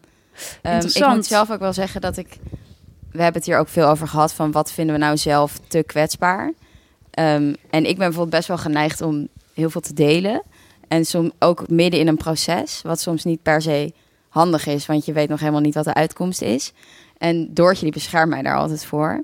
Ehm, 0.62 0.88
ik 0.93 1.07
moet 1.07 1.25
zelf 1.25 1.51
ook 1.51 1.60
wel 1.60 1.74
zeggen 1.74 2.01
dat 2.01 2.17
ik... 2.17 2.38
We 3.12 3.21
hebben 3.21 3.41
het 3.41 3.45
hier 3.45 3.60
ook 3.60 3.67
veel 3.67 3.88
over 3.88 4.07
gehad 4.07 4.33
van 4.33 4.51
wat 4.51 4.71
vinden 4.71 4.95
we 4.95 5.01
nou 5.01 5.17
zelf 5.17 5.60
te 5.67 5.83
kwetsbaar. 5.83 6.53
Ehm, 7.12 7.53
en 7.69 7.86
ik 7.86 7.98
ben 7.98 7.98
bijvoorbeeld 7.98 8.29
best 8.29 8.48
wel 8.48 8.57
geneigd 8.57 9.01
om 9.01 9.27
heel 9.53 9.69
veel 9.69 9.81
te 9.81 9.93
delen. 9.93 10.41
En 10.88 11.05
soms 11.05 11.31
ook 11.39 11.69
midden 11.69 12.00
in 12.00 12.07
een 12.07 12.17
proces, 12.17 12.81
wat 12.83 13.00
soms 13.00 13.24
niet 13.24 13.41
per 13.41 13.62
se 13.62 13.93
handig 14.29 14.67
is, 14.67 14.86
want 14.86 15.05
je 15.05 15.13
weet 15.13 15.29
nog 15.29 15.39
helemaal 15.39 15.62
niet 15.62 15.74
wat 15.74 15.83
de 15.83 15.93
uitkomst 15.93 16.41
is. 16.41 16.74
En 17.17 17.53
Doortje 17.53 17.83
die 17.83 17.93
beschermt 17.93 18.29
mij 18.29 18.41
daar 18.41 18.57
altijd 18.57 18.86
voor. 18.86 19.24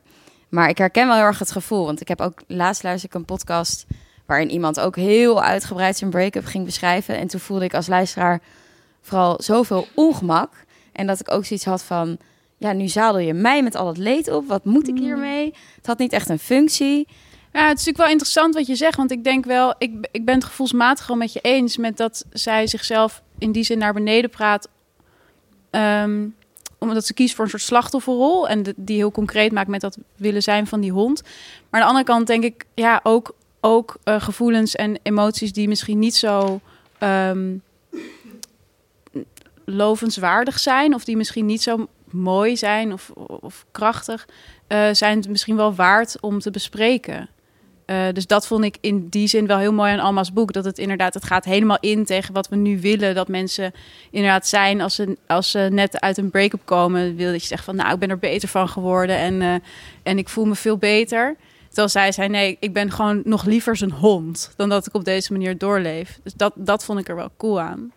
Maar 0.50 0.70
ik 0.70 0.78
herken 0.78 1.08
wel 1.08 1.16
heel 1.16 1.26
erg 1.26 1.40
het 1.40 1.52
gevoel, 1.52 1.86
want 1.86 2.02
ik 2.02 2.08
heb 2.08 2.22
ook 2.22 2.42
laatst 2.48 2.84
luisterde 2.84 3.16
ik 3.16 3.20
een 3.20 3.36
podcast 3.36 3.86
waarin 4.26 4.50
iemand 4.50 4.80
ook 4.80 4.96
heel 4.96 5.44
uitgebreid 5.44 5.98
zijn 5.98 6.10
break-up 6.10 6.46
ging 6.46 6.66
beschrijven. 6.66 7.18
En 7.18 7.28
toen 7.28 7.40
voelde 7.40 7.66
ik 7.66 7.74
als 7.74 7.88
luisteraar 7.88 8.42
vooral 9.02 9.38
zoveel 9.42 9.88
ongemak. 9.96 10.66
En 10.98 11.08
dat 11.08 11.20
ik 11.20 11.32
ook 11.32 11.46
zoiets 11.46 11.66
had 11.66 11.84
van, 11.84 12.18
ja, 12.58 12.74
nu 12.74 12.88
zadel 12.88 13.20
je 13.20 13.34
mij 13.34 13.64
met 13.64 13.76
al 13.76 13.88
het 13.88 13.98
leed 13.98 14.32
op. 14.32 14.48
Wat 14.48 14.66
moet 14.66 14.88
ik 14.88 14.98
hiermee? 14.98 15.54
Het 15.76 15.86
had 15.88 15.98
niet 15.98 16.14
echt 16.14 16.30
een 16.30 16.40
functie. 16.40 17.08
Ja, 17.54 17.62
het 17.68 17.78
is 17.80 17.86
natuurlijk 17.86 17.98
wel 17.98 18.08
interessant 18.08 18.54
wat 18.56 18.68
je 18.68 18.76
zegt. 18.76 18.98
Want 18.98 19.12
ik 19.12 19.24
denk 19.24 19.46
wel, 19.46 19.76
ik, 19.78 20.08
ik 20.12 20.26
ben 20.26 20.36
het 20.36 20.44
gevoelsmatig 20.44 21.08
wel 21.08 21.18
met 21.18 21.34
je 21.34 21.40
eens 21.42 21.78
met 21.78 21.98
dat 21.98 22.26
zij 22.30 22.68
zichzelf 22.68 23.22
in 23.38 23.52
die 23.52 23.64
zin 23.64 23.78
naar 23.78 23.94
beneden 23.94 24.30
praat. 24.30 24.68
Ehm, 25.70 26.26
omdat 26.80 27.06
ze 27.06 27.14
kiest 27.14 27.36
voor 27.36 27.44
een 27.44 27.50
soort 27.50 27.62
slachtofferrol. 27.62 28.48
En 28.48 28.64
de- 28.64 28.74
die 28.76 28.96
heel 28.98 29.12
concreet 29.12 29.52
maakt 29.52 29.68
met 29.68 29.82
dat 29.82 29.98
willen 30.16 30.44
zijn 30.44 30.68
van 30.68 30.80
die 30.82 30.92
hond. 30.92 31.22
Maar 31.70 31.82
aan 31.82 31.88
de 31.88 31.94
andere 31.94 32.06
kant 32.06 32.28
denk 32.28 32.44
ik, 32.44 32.66
ja, 32.74 33.00
ook, 33.04 33.36
ook 33.62 33.98
eh, 34.04 34.22
gevoelens 34.22 34.76
en 34.76 35.00
emoties 35.04 35.54
die 35.54 35.68
misschien 35.68 36.00
niet 36.00 36.16
zo 36.16 36.60
ehm, 37.00 37.56
lovenswaardig 39.70 40.60
zijn. 40.60 40.94
Of 40.94 41.04
die 41.04 41.18
misschien 41.18 41.46
niet 41.46 41.62
zo 41.62 41.88
mooi 42.12 42.58
zijn 42.58 42.94
of, 42.94 43.10
of 43.42 43.66
krachtig. 43.72 44.28
eh, 44.68 44.88
zijn 44.92 45.18
het 45.18 45.30
misschien 45.30 45.56
wel 45.56 45.74
waard 45.76 46.22
om 46.22 46.40
te 46.40 46.52
bespreken. 46.52 47.30
Eh, 47.86 48.06
dus 48.14 48.28
dat 48.28 48.48
vond 48.48 48.64
ik 48.64 48.78
in 48.82 49.08
die 49.10 49.28
zin 49.28 49.48
wel 49.48 49.58
heel 49.58 49.74
mooi 49.74 49.92
aan 49.92 50.00
Alma's 50.00 50.34
boek. 50.34 50.54
Dat 50.54 50.66
het 50.66 50.78
inderdaad, 50.78 51.14
het 51.14 51.26
gaat 51.26 51.46
helemaal 51.46 51.78
in 51.80 52.06
tegen 52.06 52.34
wat 52.34 52.48
we 52.48 52.56
nu 52.56 52.80
willen. 52.80 53.16
Dat 53.16 53.28
mensen 53.28 53.72
inderdaad 54.12 54.48
zijn 54.48 54.82
als 54.82 54.96
ze, 54.96 55.18
als 55.28 55.52
ze 55.52 55.68
net 55.72 56.00
uit 56.00 56.18
een 56.18 56.30
break-up 56.30 56.62
komen. 56.66 57.16
Wil 57.16 57.32
dat 57.32 57.42
je 57.42 57.48
zegt 57.48 57.64
van 57.64 57.76
nou, 57.76 57.94
ik 57.94 58.00
ben 58.00 58.10
er 58.10 58.20
beter 58.20 58.50
van 58.50 58.70
geworden. 58.70 59.18
En, 59.18 59.42
eh, 59.42 59.54
en 60.04 60.18
ik 60.18 60.30
voel 60.30 60.46
me 60.46 60.56
veel 60.56 60.78
beter. 60.78 61.36
Terwijl 61.68 61.90
zij 61.90 62.12
zei, 62.12 62.30
nee, 62.30 62.58
ik 62.60 62.74
ben 62.74 62.92
gewoon 62.92 63.22
nog 63.24 63.46
liever 63.46 63.78
zijn 63.78 63.92
hond. 63.92 64.52
Dan 64.56 64.70
dat 64.70 64.88
ik 64.88 64.94
op 64.94 65.06
deze 65.06 65.32
manier 65.32 65.58
doorleef. 65.58 66.20
Dus 66.24 66.34
dat, 66.34 66.54
dat 66.56 66.86
vond 66.86 67.00
ik 67.00 67.10
er 67.10 67.16
wel 67.16 67.32
cool 67.38 67.62
aan. 67.62 67.92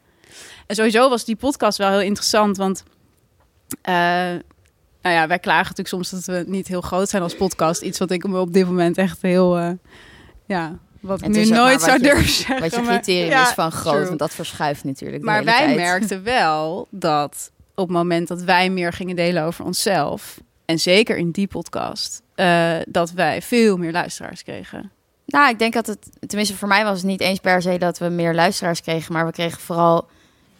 En 0.67 0.75
sowieso 0.75 1.09
was 1.09 1.25
die 1.25 1.37
podcast 1.37 1.79
wel 1.79 1.91
heel 1.91 2.01
interessant. 2.01 2.57
Want 2.57 2.83
eh, 3.83 3.95
nou 5.03 5.15
ja, 5.15 5.27
wij 5.27 5.39
klagen 5.39 5.75
natuurlijk 5.77 5.89
soms 5.89 6.11
dat 6.11 6.25
we 6.25 6.45
niet 6.47 6.69
heel 6.69 6.81
groot 6.81 7.09
zijn 7.09 7.23
als 7.23 7.37
podcast. 7.37 7.83
Iets 7.83 7.99
wat 7.99 8.11
ik 8.11 8.29
me 8.29 8.39
op 8.41 8.53
dit 8.53 8.67
moment 8.67 8.99
echt 8.99 9.23
heel, 9.23 9.59
eh, 9.59 9.71
ja, 10.47 10.79
wat 11.01 11.21
nu 11.29 11.49
maar 11.49 11.59
nooit 11.59 11.83
zou 11.83 11.99
durven 12.03 12.29
zeggen. 12.29 12.61
Wat 12.61 12.75
je 12.75 12.81
maar- 12.81 12.87
criterium 13.01 13.31
ja, 13.31 13.49
is 13.49 13.55
van 13.55 13.73
groot, 13.73 13.95
true. 13.95 14.07
want 14.07 14.19
dat 14.19 14.35
verschuift 14.35 14.85
natuurlijk 14.85 15.21
de 15.21 15.27
Maar 15.27 15.45
wij 15.45 15.65
tijd. 15.65 15.77
merkten 15.77 16.23
wel 16.23 16.87
dat 16.91 17.51
op 17.75 17.87
het 17.87 17.97
moment 17.97 18.29
dat 18.29 18.43
wij 18.43 18.71
meer 18.71 18.93
gingen 18.93 19.17
delen 19.17 19.45
over 19.45 19.65
onszelf, 19.65 20.41
en 20.65 20.79
zeker 20.79 21.17
in 21.17 21.31
die 21.31 21.47
podcast, 21.47 22.23
eh, 22.35 22.77
dat 22.89 23.11
wij 23.11 23.43
veel 23.43 23.77
meer 23.77 23.93
luisteraars 23.93 24.43
kregen. 24.43 24.91
Nou, 25.27 25.51
ik 25.51 25.59
denk 25.59 25.73
dat 25.73 25.87
het, 25.87 26.11
tenminste 26.27 26.57
voor 26.57 26.69
mij 26.69 26.85
was 26.85 26.97
het 26.97 27.07
niet 27.07 27.21
eens 27.21 27.39
per 27.39 27.63
se 27.63 27.79
dat 27.79 27.99
we 27.99 28.09
meer 28.09 28.35
luisteraars 28.35 28.81
kregen, 28.83 29.13
maar 29.13 29.27
we 29.27 29.33
kregen 29.33 29.61
vooral, 29.61 30.09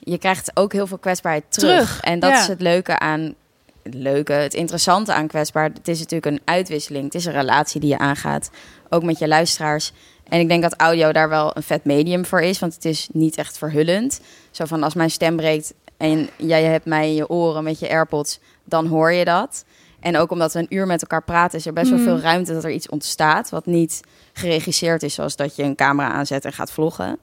je 0.01 0.19
krijgt 0.19 0.51
ook 0.55 0.73
heel 0.73 0.87
veel 0.87 0.99
kwetsbaarheid 0.99 1.45
terug. 1.49 1.71
Terug, 1.71 2.01
En 2.01 2.19
dat 2.19 2.31
ja. 2.31 2.41
is 2.41 2.47
het 2.47 2.61
leuke 2.61 2.99
aan, 2.99 3.35
het 3.83 3.95
leuke, 3.95 4.33
het 4.33 4.55
interessante 4.55 5.13
aan 5.13 5.27
kwetsbaar. 5.27 5.65
Het 5.65 5.89
is 5.89 5.99
natuurlijk 5.99 6.27
een 6.27 6.41
uitwisseling, 6.45 7.05
het 7.05 7.15
is 7.15 7.25
een 7.25 7.33
relatie 7.33 7.81
die 7.81 7.91
je 7.91 7.99
aangaat, 7.99 8.51
ook 8.89 9.03
met 9.03 9.19
je 9.19 9.29
luisteraars. 9.29 9.93
En 10.29 10.41
ik 10.41 10.49
denk 10.49 10.63
dat 10.63 10.75
audio 10.77 11.13
daar 11.13 11.29
wel 11.29 11.57
een 11.57 11.63
vet 11.63 11.85
medium 11.85 12.25
voor 12.25 12.41
is, 12.41 12.59
want 12.59 12.75
het 12.75 12.85
is 12.85 13.09
niet 13.13 13.37
echt 13.37 13.59
verhullend. 13.59 14.21
Zo 14.51 14.65
van 14.65 14.83
als 14.83 14.95
mijn 14.95 15.11
stem 15.11 15.37
breekt 15.37 15.75
en 15.97 16.29
jij 16.37 16.65
hebt 16.65 16.85
mij 16.85 17.09
in 17.09 17.15
je 17.15 17.29
oren 17.29 17.65
met 17.65 17.79
je 17.79 17.89
AirPods, 17.89 18.41
dan 18.65 18.87
hoor 18.87 19.13
je 19.13 19.25
dat. 19.25 19.65
En 20.01 20.17
ook 20.17 20.31
omdat 20.31 20.53
we 20.53 20.59
een 20.59 20.75
uur 20.75 20.87
met 20.87 21.01
elkaar 21.03 21.23
praten, 21.23 21.59
is 21.59 21.67
er 21.67 21.73
best 21.73 21.91
wel 21.91 21.99
Mm. 21.99 22.05
veel 22.05 22.19
ruimte 22.21 22.53
dat 22.53 22.65
er 22.65 22.71
iets 22.71 22.89
ontstaat. 22.89 23.51
Wat 23.51 23.67
niet 23.67 24.01
geregisseerd 24.33 25.03
is, 25.03 25.15
zoals 25.15 25.37
dat 25.37 25.57
je 25.57 25.63
een 25.63 25.75
camera 25.75 26.11
aanzet 26.13 26.45
en 26.45 26.53
gaat 26.53 26.73
vloggen. 26.73 27.19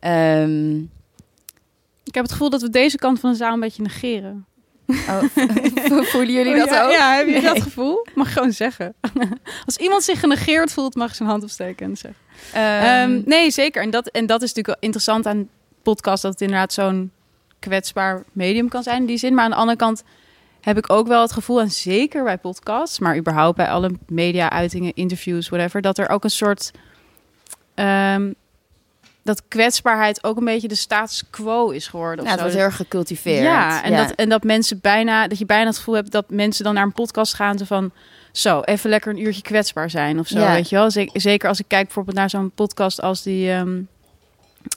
Ehm, 0.00 0.80
Ik 2.08 2.14
heb 2.14 2.22
het 2.22 2.32
gevoel 2.32 2.50
dat 2.50 2.62
we 2.62 2.70
deze 2.70 2.96
kant 2.96 3.20
van 3.20 3.30
de 3.30 3.36
zaal 3.36 3.52
een 3.52 3.60
beetje 3.60 3.82
negeren. 3.82 4.46
oh, 4.86 5.22
voelen 6.12 6.32
jullie 6.32 6.54
dat 6.56 6.66
Oh, 6.68 6.72
ja, 6.72 6.84
ook? 6.84 6.90
Ja, 6.92 7.14
heb 7.14 7.26
je 7.26 7.32
Nee. 7.32 7.42
dat 7.42 7.62
gevoel? 7.62 8.06
Mag 8.14 8.32
gewoon 8.32 8.52
zeggen. 8.52 8.94
Als 9.66 9.76
iemand 9.76 10.02
zich 10.02 10.20
genegeerd 10.20 10.72
voelt, 10.72 10.94
mag 10.94 11.14
zijn 11.14 11.28
hand 11.28 11.42
opsteken 11.42 11.86
en 11.86 11.96
zeggen. 11.96 12.20
Ehm, 12.52 12.84
Ehm, 12.84 13.22
nee, 13.24 13.50
zeker. 13.50 13.82
En 13.82 13.90
dat, 13.90 14.06
en 14.08 14.26
dat 14.26 14.42
is 14.42 14.48
natuurlijk 14.48 14.66
wel 14.66 14.76
interessant 14.80 15.26
aan 15.26 15.48
podcast, 15.82 16.22
dat 16.22 16.32
het 16.32 16.40
inderdaad 16.40 16.72
zo'n 16.72 17.10
kwetsbaar 17.58 18.24
medium 18.32 18.68
kan 18.68 18.82
zijn 18.82 19.00
in 19.00 19.06
die 19.06 19.18
zin. 19.18 19.34
Maar 19.34 19.44
aan 19.44 19.50
de 19.50 19.56
andere 19.56 19.78
kant 19.78 20.02
heb 20.60 20.76
ik 20.78 20.90
ook 20.92 21.06
wel 21.06 21.22
het 21.22 21.32
gevoel, 21.32 21.60
en 21.60 21.70
zeker 21.70 22.24
bij 22.24 22.38
podcasts, 22.38 22.98
maar 22.98 23.16
überhaupt 23.16 23.56
bij 23.56 23.68
alle 23.68 23.90
media-uitingen, 24.06 24.94
interviews, 24.94 25.48
whatever, 25.48 25.80
dat 25.80 25.98
er 25.98 26.08
ook 26.08 26.24
een 26.24 26.30
soort. 26.30 26.70
ehm, 27.74 28.32
dat 29.28 29.42
kwetsbaarheid 29.48 30.24
ook 30.24 30.36
een 30.36 30.44
beetje 30.44 30.68
de 30.68 30.74
status 30.74 31.22
quo 31.30 31.68
is 31.70 31.86
geworden. 31.86 32.24
ja, 32.24 32.30
het 32.30 32.38
zo. 32.38 32.44
wordt 32.44 32.58
heel 32.58 32.66
erg 32.68 32.76
gecultiveerd. 32.76 33.42
Ja, 33.42 33.82
en, 33.82 33.96
Dat, 33.96 34.10
en 34.10 34.28
dat 34.28 34.42
mensen 34.44 34.78
bijna, 34.80 35.28
dat 35.28 35.38
je 35.38 35.46
bijna 35.46 35.66
het 35.66 35.76
gevoel 35.76 35.94
hebt 35.94 36.12
dat 36.12 36.30
mensen 36.30 36.64
dan 36.64 36.74
naar 36.74 36.82
een 36.84 36.92
podcast 36.92 37.34
gaan 37.34 37.58
van 37.58 37.90
zo, 38.32 38.60
even 38.60 38.90
lekker 38.90 39.10
een 39.12 39.22
uurtje 39.22 39.42
kwetsbaar 39.42 39.90
zijn 39.90 40.18
of 40.18 40.26
zo, 40.26 40.38
Ja. 40.38 40.52
weet 40.52 40.68
je 40.68 40.76
wel. 40.76 40.90
Zeker, 40.90 41.20
zeker 41.20 41.48
als 41.48 41.58
ik 41.58 41.64
kijk 41.68 41.84
bijvoorbeeld 41.84 42.16
naar 42.16 42.30
zo'n 42.30 42.50
podcast 42.54 43.00
als 43.02 43.22
die 43.22 43.50
ehm, 43.50 43.80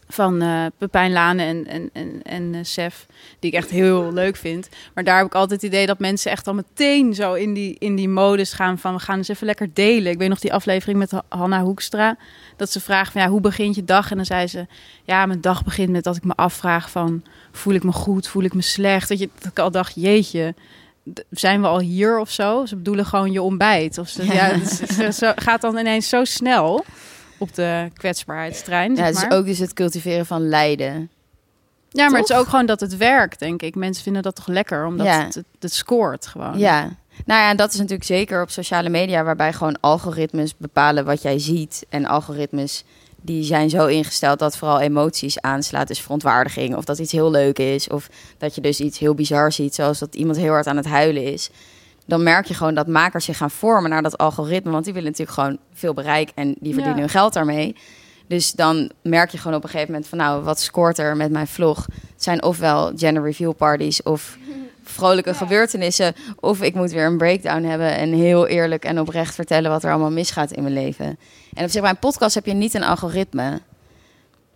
van 0.07 0.41
eh 0.41 0.65
Pepijn 0.77 1.11
Lane 1.11 1.43
en, 1.43 1.67
en, 1.67 1.89
en, 1.93 2.21
en 2.23 2.53
eh, 2.55 2.59
Sef, 2.63 3.05
die 3.39 3.51
ik 3.51 3.57
echt 3.57 3.69
heel 3.69 4.13
leuk 4.13 4.35
vind. 4.35 4.69
Maar 4.93 5.03
daar 5.03 5.17
heb 5.17 5.25
ik 5.25 5.35
altijd 5.35 5.61
het 5.61 5.71
idee 5.71 5.85
dat 5.85 5.99
mensen 5.99 6.31
echt 6.31 6.47
al 6.47 6.53
meteen 6.53 7.13
zo 7.13 7.33
in 7.33 7.53
die, 7.53 7.75
in 7.79 7.95
die 7.95 8.09
modus 8.09 8.53
gaan 8.53 8.77
van 8.79 8.93
we 8.93 8.99
gaan 8.99 9.17
eens 9.17 9.27
even 9.27 9.45
lekker 9.45 9.69
delen. 9.73 10.11
Ik 10.11 10.17
weet 10.17 10.29
nog 10.29 10.39
die 10.39 10.53
aflevering 10.53 10.97
met 10.99 11.11
Ha- 11.11 11.23
Hanna 11.29 11.61
Hoekstra, 11.63 12.17
dat 12.57 12.71
ze 12.71 12.79
vraagt 12.79 13.11
van 13.11 13.21
ja, 13.21 13.27
hoe 13.27 13.41
begint 13.41 13.75
je 13.75 13.83
dag? 13.85 14.09
En 14.11 14.15
dan 14.17 14.25
zei 14.25 14.47
ze, 14.47 14.65
ja, 15.03 15.25
mijn 15.25 15.41
dag 15.41 15.63
begint 15.63 15.89
met 15.89 16.03
dat 16.03 16.15
ik 16.15 16.23
me 16.23 16.33
afvraag 16.35 16.89
van 16.91 17.23
voel 17.51 17.73
ik 17.73 17.83
me 17.83 17.91
goed, 17.91 18.27
voel 18.27 18.43
ik 18.43 18.53
me 18.53 18.61
slecht? 18.61 19.09
Dat, 19.09 19.19
je, 19.19 19.29
dat 19.39 19.51
ik 19.51 19.59
al 19.59 19.71
dacht, 19.71 19.93
jeetje, 19.95 20.53
zijn 21.29 21.61
we 21.61 21.67
al 21.67 21.79
hier 21.79 22.19
of 22.19 22.31
zo? 22.31 22.65
Ze 22.65 22.75
bedoelen 22.75 23.05
gewoon 23.05 23.31
je 23.31 23.41
ontbijt. 23.41 23.97
Of 23.97 24.09
ze, 24.09 24.25
ja, 24.25 24.45
het 24.45 24.81
is- 24.99 25.19
het 25.21 25.41
gaat 25.41 25.61
dan 25.61 25.77
ineens 25.77 26.09
zo 26.09 26.23
snel 26.23 26.85
op 27.41 27.55
de 27.55 27.89
kwetsbaarheidstrein, 27.93 28.95
Ja, 28.95 29.03
het 29.03 29.15
is 29.15 29.21
maar. 29.21 29.37
ook 29.37 29.45
dus 29.45 29.59
het 29.59 29.73
cultiveren 29.73 30.25
van 30.25 30.47
lijden. 30.49 31.09
ja, 31.89 32.09
maar 32.09 32.19
het 32.19 32.29
is 32.29 32.35
ook 32.35 32.47
gewoon 32.47 32.65
dat 32.65 32.79
het 32.79 32.97
werkt, 32.97 33.39
denk 33.39 33.61
ik. 33.61 33.75
Mensen 33.75 34.03
vinden 34.03 34.21
dat 34.21 34.35
toch 34.35 34.47
lekker, 34.47 34.85
omdat 34.85 35.05
Ja. 35.05 35.23
het, 35.25 35.35
het, 35.35 35.45
het 35.59 35.73
scoort 35.73 36.27
gewoon. 36.27 36.57
Ja. 36.59 36.81
Nou 37.25 37.41
ja, 37.41 37.49
en 37.49 37.57
dat 37.57 37.69
is 37.73 37.75
natuurlijk 37.77 38.03
zeker 38.03 38.41
op 38.41 38.49
sociale 38.49 38.89
media, 38.89 39.23
waarbij 39.23 39.53
gewoon 39.53 39.79
algoritmes 39.79 40.57
bepalen 40.57 41.05
wat 41.05 41.21
jij 41.21 41.39
ziet. 41.39 41.85
En 41.89 42.05
algoritmes 42.05 42.83
die 43.21 43.43
zijn 43.43 43.69
zo 43.69 43.85
ingesteld 43.85 44.39
dat 44.39 44.57
vooral 44.57 44.79
emoties 44.79 45.41
aanslaat. 45.41 45.87
Dus 45.87 46.01
verontwaardiging, 46.01 46.75
of 46.75 46.85
dat 46.85 46.99
iets 46.99 47.11
heel 47.11 47.31
leuk 47.31 47.59
is. 47.59 47.87
Of 47.87 48.09
dat 48.37 48.55
je 48.55 48.61
dus 48.61 48.79
iets 48.79 48.99
heel 48.99 49.13
bizar 49.13 49.51
ziet, 49.51 49.75
zoals 49.75 49.99
dat 49.99 50.15
iemand 50.15 50.37
heel 50.37 50.51
hard 50.51 50.67
aan 50.67 50.77
het 50.77 50.85
huilen 50.87 51.23
is. 51.23 51.49
Dan 52.05 52.23
merk 52.23 52.45
je 52.45 52.53
gewoon 52.53 52.73
dat 52.73 52.87
makers 52.87 53.25
zich 53.25 53.37
gaan 53.37 53.51
vormen 53.51 53.89
naar 53.89 54.01
dat 54.01 54.17
algoritme. 54.17 54.71
Want 54.71 54.83
die 54.83 54.93
willen 54.93 55.09
natuurlijk 55.09 55.37
gewoon 55.37 55.57
veel 55.73 55.93
bereik 55.93 56.31
en 56.35 56.47
die 56.47 56.73
verdienen 56.73 56.95
Ja. 56.95 56.99
hun 56.99 57.09
geld 57.09 57.33
daarmee. 57.33 57.75
Dus 58.27 58.51
dan 58.51 58.91
merk 59.03 59.29
je 59.29 59.37
gewoon 59.37 59.57
op 59.57 59.63
een 59.63 59.69
gegeven 59.69 59.91
moment 59.91 60.09
van... 60.09 60.17
nou, 60.17 60.43
wat 60.43 60.59
scoort 60.59 60.97
er 60.97 61.17
met 61.17 61.31
mijn 61.31 61.47
vlog? 61.47 61.85
Het 62.13 62.23
zijn 62.23 62.43
ofwel 62.43 62.91
gender 62.95 63.23
reveal 63.23 63.53
parties 63.53 64.03
of 64.03 64.37
vrolijke 64.83 65.33
gebeurtenissen... 65.33 66.13
of 66.39 66.61
ik 66.61 66.73
moet 66.73 66.91
weer 66.91 67.05
een 67.05 67.17
breakdown 67.17 67.63
hebben... 67.63 67.95
en 67.97 68.13
heel 68.13 68.47
eerlijk 68.47 68.85
en 68.85 68.99
oprecht 68.99 69.35
vertellen 69.35 69.71
wat 69.71 69.83
er 69.83 69.91
allemaal 69.91 70.11
misgaat 70.11 70.51
in 70.51 70.63
mijn 70.63 70.73
leven. 70.73 71.19
En 71.53 71.63
op 71.63 71.69
zich, 71.69 71.81
bij 71.81 71.89
een 71.89 71.97
podcast 71.99 72.35
heb 72.35 72.45
je 72.45 72.53
niet 72.53 72.73
een 72.73 72.83
algoritme. 72.83 73.61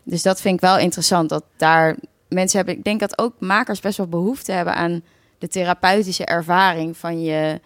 Dus 0.04 0.22
dat 0.24 0.42
vind 0.42 0.56
ik 0.56 0.62
wel 0.62 0.78
interessant, 0.78 1.30
dat 1.30 1.44
daar 1.58 1.96
mensen 2.30 2.58
hebben... 2.58 2.78
Ik 2.78 2.84
denk 2.84 3.00
dat 3.00 3.18
ook 3.18 3.34
makers 3.40 3.80
best 3.80 3.98
wel 3.98 4.08
behoefte 4.08 4.52
hebben 4.52 4.76
aan 4.76 5.02
de 5.38 5.48
therapeutische 5.48 6.26
ervaring... 6.26 6.98
van 6.98 7.22
je 7.24 7.60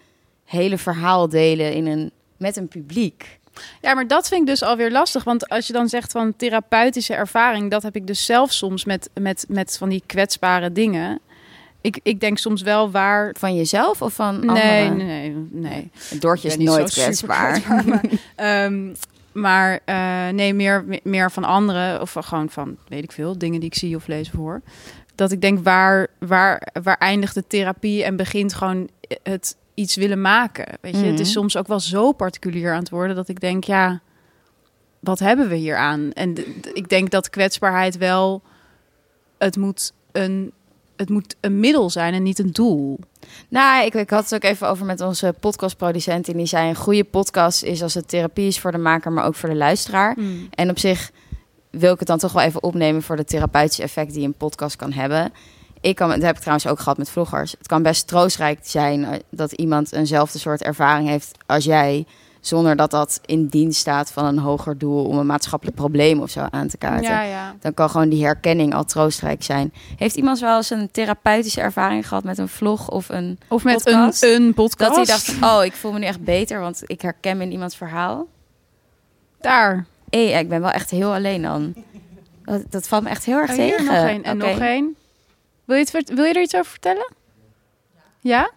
hele 0.44 0.78
verhaal 0.78 1.28
delen 1.28 1.72
in 1.72 1.86
een, 1.86 2.10
met 2.36 2.56
een 2.56 2.68
publiek. 2.68 3.38
Ja, 3.80 3.94
maar 3.94 4.06
dat 4.06 4.28
vind 4.28 4.40
ik 4.40 4.46
dus 4.46 4.62
alweer 4.62 4.90
lastig. 4.90 5.24
Want 5.24 5.48
als 5.48 5.66
je 5.66 5.72
dan 5.72 5.88
zegt 5.88 6.12
van 6.12 6.36
therapeutische 6.36 7.14
ervaring, 7.14 7.70
dat 7.70 7.82
heb 7.82 7.96
ik 7.96 8.06
dus 8.06 8.24
zelf 8.24 8.52
soms 8.52 8.84
met, 8.84 9.10
met, 9.20 9.44
met 9.48 9.76
van 9.78 9.88
die 9.88 10.02
kwetsbare 10.06 10.72
dingen. 10.72 11.20
Ik, 11.80 12.00
ik 12.02 12.20
denk 12.20 12.38
soms 12.38 12.62
wel 12.62 12.90
waar. 12.90 13.34
Van 13.38 13.54
jezelf 13.54 14.02
of 14.02 14.12
van 14.12 14.46
Nee, 14.46 14.48
anderen? 14.48 14.96
nee, 14.96 15.30
nee. 15.50 15.90
nee. 16.10 16.20
Doortje 16.20 16.48
is 16.48 16.56
nooit 16.56 16.92
kwetsbaar. 16.92 17.60
kwetsbaar, 17.60 17.88
maar, 17.88 18.04
ehm, 18.64 18.94
maar 19.32 19.80
eh, 19.84 20.28
nee, 20.28 20.54
meer, 20.54 20.84
meer 21.02 21.30
van 21.30 21.44
anderen. 21.44 22.00
Of 22.00 22.16
gewoon 22.20 22.50
van, 22.50 22.76
weet 22.88 23.02
ik 23.02 23.12
veel, 23.12 23.38
dingen 23.38 23.60
die 23.60 23.68
ik 23.68 23.74
zie 23.74 23.96
of 23.96 24.06
lees 24.06 24.28
of 24.28 24.34
hoor. 24.38 24.60
Dat 25.20 25.32
ik 25.32 25.40
denk, 25.40 25.64
waar, 25.64 26.06
waar, 26.18 26.68
waar 26.82 26.98
eindigt 26.98 27.34
de 27.34 27.46
therapie 27.46 28.04
en 28.04 28.16
begint 28.16 28.54
gewoon 28.54 28.88
het 29.22 29.56
iets 29.74 29.96
willen 29.96 30.20
maken? 30.20 30.66
Weet 30.80 30.96
je, 30.96 31.04
het 31.04 31.20
is 31.20 31.28
Mhm. 31.28 31.38
soms 31.38 31.56
ook 31.56 31.66
wel 31.66 31.80
zo 31.80 32.12
particulier 32.12 32.72
aan 32.72 32.78
het 32.78 32.90
worden 32.90 33.16
dat 33.16 33.28
ik 33.28 33.40
denk, 33.40 33.64
ja, 33.64 34.00
wat 35.00 35.18
hebben 35.18 35.48
we 35.48 35.54
hier 35.54 35.76
aan? 35.76 36.12
En 36.12 36.34
ik 36.72 36.88
denk 36.88 37.10
dat 37.10 37.30
kwetsbaarheid 37.30 37.96
wel, 37.98 38.42
het 39.38 39.56
moet 39.56 39.92
een, 40.12 40.52
het 40.96 41.08
moet 41.08 41.36
een 41.40 41.60
middel 41.60 41.90
zijn 41.90 42.14
en 42.14 42.22
niet 42.22 42.38
een 42.38 42.52
doel. 42.52 42.98
Nou, 43.48 43.84
ik, 43.84 43.94
ik 43.94 44.10
had 44.10 44.22
het 44.24 44.34
ook 44.34 44.50
even 44.50 44.68
over 44.68 44.86
met 44.86 45.00
onze 45.00 45.34
podcastproducent. 45.40 46.28
En 46.28 46.36
die 46.36 46.46
zei: 46.46 46.68
een 46.68 46.74
goede 46.76 47.04
podcast 47.04 47.62
is 47.62 47.82
als 47.82 47.94
het 47.94 48.08
therapie 48.08 48.46
is 48.46 48.60
voor 48.60 48.72
de 48.72 48.78
maker, 48.78 49.12
maar 49.12 49.24
ook 49.24 49.34
voor 49.34 49.48
de 49.48 49.56
luisteraar. 49.56 50.16
En 50.50 50.70
op 50.70 50.78
zich 50.78 51.10
wil 51.70 51.92
ik 51.92 51.98
het 51.98 52.08
dan 52.08 52.18
toch 52.18 52.32
wel 52.32 52.42
even 52.42 52.62
opnemen 52.62 53.02
voor 53.02 53.16
de 53.16 53.24
therapeutische 53.24 53.82
effect 53.82 54.14
die 54.14 54.26
een 54.26 54.34
podcast 54.34 54.76
kan 54.76 54.92
hebben. 54.92 55.32
ik 55.80 55.96
kan, 55.96 56.08
dat 56.08 56.22
heb 56.22 56.34
ik 56.34 56.40
trouwens 56.40 56.66
ook 56.66 56.78
gehad 56.78 56.98
met 56.98 57.10
vloggers. 57.10 57.54
Het 57.58 57.66
kan 57.66 57.82
best 57.82 58.06
troostrijk 58.06 58.58
zijn 58.62 59.04
eh, 59.04 59.18
dat 59.30 59.52
iemand 59.52 59.92
eenzelfde 59.92 60.38
soort 60.38 60.62
ervaring 60.62 61.08
heeft 61.08 61.38
als 61.46 61.64
jij, 61.64 62.06
zonder 62.40 62.76
dat 62.76 62.90
dat 62.90 63.20
in 63.24 63.46
dienst 63.46 63.80
staat 63.80 64.12
van 64.12 64.24
een 64.24 64.38
hoger 64.38 64.78
doel 64.78 65.04
om 65.04 65.18
een 65.18 65.26
maatschappelijk 65.26 65.76
probleem 65.76 66.20
of 66.20 66.30
zo 66.30 66.46
aan 66.50 66.68
te 66.68 66.78
kaarten. 66.78 67.10
Ja, 67.10 67.22
ja. 67.22 67.54
Dan 67.60 67.74
kan 67.74 67.90
gewoon 67.90 68.08
die 68.08 68.24
herkenning 68.24 68.74
al 68.74 68.84
troostrijk 68.84 69.42
zijn. 69.42 69.72
Heeft 69.96 70.16
iemand 70.16 70.38
wel 70.38 70.56
eens 70.56 70.70
een 70.70 70.90
therapeutische 70.90 71.60
ervaring 71.60 72.08
gehad 72.08 72.24
met 72.24 72.38
een 72.38 72.48
vlog 72.48 72.88
of 72.88 73.08
een 73.08 73.38
Of 73.48 73.64
met 73.64 73.82
Podcast? 73.82 74.22
een, 74.22 74.42
een 74.42 74.54
podcast. 74.54 74.94
dat 74.94 75.06
hij 75.06 75.16
dacht, 75.16 75.54
oh, 75.54 75.64
ik 75.64 75.72
voel 75.72 75.92
me 75.92 75.98
nu 75.98 76.04
echt 76.04 76.24
beter, 76.24 76.60
want 76.60 76.82
ik 76.86 77.00
herken 77.00 77.36
me 77.36 77.44
in 77.44 77.52
iemands 77.52 77.76
verhaal. 77.76 78.26
Daar. 79.40 79.86
Hé, 80.10 80.18
ik 80.38 80.48
ben 80.48 80.60
wel 80.60 80.70
echt 80.70 80.90
heel 80.90 81.14
alleen 81.14 81.42
dan. 81.42 81.74
Dat, 82.44 82.62
dat 82.70 82.88
valt 82.88 83.02
me 83.02 83.08
echt 83.08 83.24
heel 83.24 83.38
erg 83.38 83.50
Oh, 83.50 83.56
tegen. 83.56 83.84
nog 83.84 83.94
één. 83.94 84.22
En 84.22 84.36
nog 84.36 84.58
één. 84.58 84.96
Wil 85.64 85.76
je, 85.76 85.86
het, 85.92 86.12
wil 86.14 86.24
je 86.24 86.32
er 86.34 86.42
iets 86.42 86.54
over 86.54 86.70
vertellen? 86.70 87.12
Ja? 88.20 88.50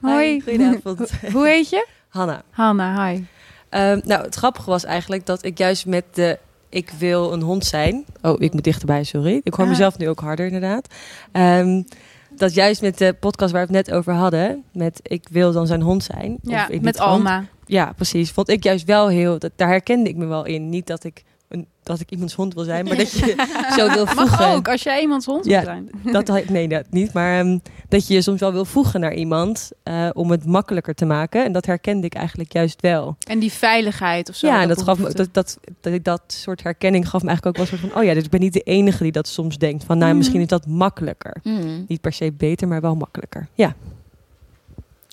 Hoi. 0.00 0.32
Hi, 0.32 0.40
goedenavond. 0.40 1.10
Hoe 1.32 1.46
heet 1.46 1.68
je? 1.70 1.86
Hanna. 2.08 2.42
Hanna, 2.50 3.06
hi. 3.08 3.22
Ehm, 3.68 4.00
nou, 4.04 4.22
het 4.24 4.34
grappige 4.34 4.70
was 4.70 4.84
eigenlijk 4.84 5.26
dat 5.26 5.44
ik 5.44 5.58
juist 5.58 5.86
met 5.86 6.04
de 6.12 6.38
ik 6.68 6.90
wil 6.98 7.32
een 7.32 7.40
hond 7.42 7.64
zijn. 7.64 8.04
Oh, 8.22 8.40
ik 8.40 8.52
moet 8.52 8.64
dichterbij, 8.64 9.04
sorry. 9.04 9.40
Ik 9.42 9.54
hoor 9.54 9.64
Ah. 9.64 9.70
mezelf 9.70 9.98
nu 9.98 10.08
ook 10.08 10.20
harder, 10.20 10.46
inderdaad. 10.46 10.86
Ehm, 11.32 11.82
dat 12.30 12.54
juist 12.54 12.80
met 12.82 12.98
de 12.98 13.12
podcast 13.20 13.52
waar 13.52 13.66
we 13.66 13.76
het 13.76 13.86
net 13.86 13.96
over 13.96 14.12
hadden, 14.12 14.64
met 14.72 15.00
ik 15.02 15.26
wil 15.30 15.52
dan 15.52 15.66
zijn 15.66 15.80
hond 15.82 16.04
zijn. 16.04 16.38
Ja, 16.42 16.62
of 16.62 16.68
ik 16.68 16.80
met 16.80 16.96
vond. 16.96 17.28
Ja, 17.66 17.92
precies. 17.96 18.30
Vond 18.30 18.48
ik 18.48 18.62
juist 18.62 18.84
wel 18.84 19.08
heel, 19.08 19.38
dat, 19.38 19.50
daar 19.56 19.68
herkende 19.68 20.08
ik 20.08 20.16
me 20.16 20.26
wel 20.26 20.44
in. 20.44 20.68
Niet 20.68 20.86
dat 20.86 21.04
ik, 21.04 21.22
een, 21.48 21.66
dat 21.82 22.00
ik 22.00 22.10
iemands 22.10 22.34
hond 22.34 22.54
wil 22.54 22.64
zijn, 22.64 22.84
maar 22.84 22.96
dat 22.96 23.10
je 23.12 23.46
zo 23.78 23.86
wil 23.92 24.06
voegen. 24.06 24.38
Mag 24.38 24.54
ook, 24.54 24.68
als 24.68 24.82
jij 24.82 25.00
iemands 25.00 25.26
hond 25.26 25.44
Ja. 25.44 25.56
wil 25.56 25.64
zijn. 25.64 25.90
Dat, 26.24 26.48
nee, 26.48 26.68
dat 26.68 26.84
niet. 26.90 27.12
Maar 27.12 27.38
ehm, 27.40 27.58
dat 27.88 28.06
je 28.06 28.14
je 28.14 28.22
soms 28.22 28.40
wel 28.40 28.52
wil 28.52 28.64
voegen 28.64 29.00
naar 29.00 29.14
iemand 29.14 29.70
eh, 29.82 30.08
om 30.12 30.30
het 30.30 30.44
makkelijker 30.46 30.94
te 30.94 31.04
maken. 31.04 31.44
En 31.44 31.52
dat 31.52 31.66
herkende 31.66 32.06
ik 32.06 32.14
eigenlijk 32.14 32.52
juist 32.52 32.80
wel. 32.80 33.16
En 33.28 33.38
die 33.38 33.52
veiligheid 33.52 34.28
of 34.28 34.34
zo. 34.34 34.46
ja, 34.46 34.62
en 34.62 34.68
dat 34.68 34.82
gaf 34.82 34.98
me 34.98 35.12
dat, 35.12 35.28
dat, 35.34 35.58
dat, 36.02 36.22
soort 36.26 36.62
herkenning 36.62 37.08
gaf 37.08 37.22
me 37.22 37.28
eigenlijk 37.28 37.58
ook 37.58 37.64
wel 37.64 37.72
een 37.72 37.78
soort 37.80 37.92
van, 37.92 38.00
oh 38.02 38.06
ja, 38.08 38.14
dus 38.14 38.24
ik 38.24 38.30
ben 38.30 38.40
niet 38.40 38.52
de 38.52 38.60
enige 38.60 39.02
die 39.02 39.12
dat 39.12 39.28
soms 39.28 39.58
denkt. 39.58 39.84
Van 39.84 39.96
nou, 39.98 40.08
Mhm. 40.08 40.18
misschien 40.18 40.40
is 40.40 40.46
dat 40.46 40.66
makkelijker. 40.66 41.36
Hmm, 41.42 41.84
Niet 41.88 42.00
per 42.00 42.12
se 42.12 42.32
beter, 42.32 42.68
maar 42.68 42.80
wel 42.80 42.94
makkelijker. 42.94 43.48
Ja. 43.54 43.74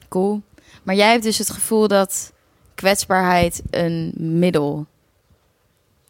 cool. 0.09 0.41
Maar 0.83 0.95
jij 0.95 1.11
hebt 1.11 1.23
dus 1.23 1.37
het 1.37 1.49
gevoel 1.49 1.87
dat 1.87 2.33
kwetsbaarheid 2.75 3.61
een 3.69 4.13
middel 4.15 4.85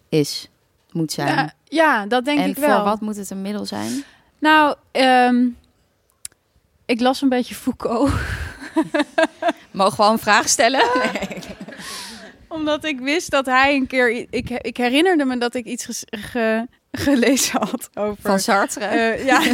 is, 0.09 0.49
moet 0.91 1.11
zijn. 1.11 1.27
Ja, 1.35 1.53
ja, 1.63 2.05
dat 2.05 2.25
denk 2.25 2.39
en 2.39 2.49
ik 2.49 2.55
wel. 2.57 2.75
voor 2.75 2.83
wat 2.85 3.01
moet 3.01 3.15
het 3.15 3.29
een 3.29 3.41
middel 3.41 3.65
zijn? 3.65 4.03
Nou, 4.39 4.75
ehm, 4.91 5.45
ik 6.85 6.99
las 6.99 7.21
een 7.21 7.29
beetje 7.29 7.55
Foucault. 7.55 8.11
Mogen 9.71 9.97
we 9.97 10.03
al 10.03 10.11
een 10.11 10.19
vraag 10.19 10.49
stellen? 10.49 10.83
Omdat 12.47 12.83
ik 12.85 12.99
wist 12.99 13.31
dat 13.31 13.45
hij 13.45 13.75
een 13.75 13.87
keer... 13.87 14.25
Ik, 14.29 14.49
ik 14.49 14.77
herinnerde 14.77 15.25
me 15.25 15.37
dat 15.37 15.55
ik 15.55 15.65
iets 15.65 16.03
ge- 16.09 16.67
gelezen 16.91 17.59
had 17.59 17.89
over... 17.93 18.21
Van 18.21 18.39
Sartre? 18.39 18.85
Eh, 18.85 19.25
ja. 19.25 19.41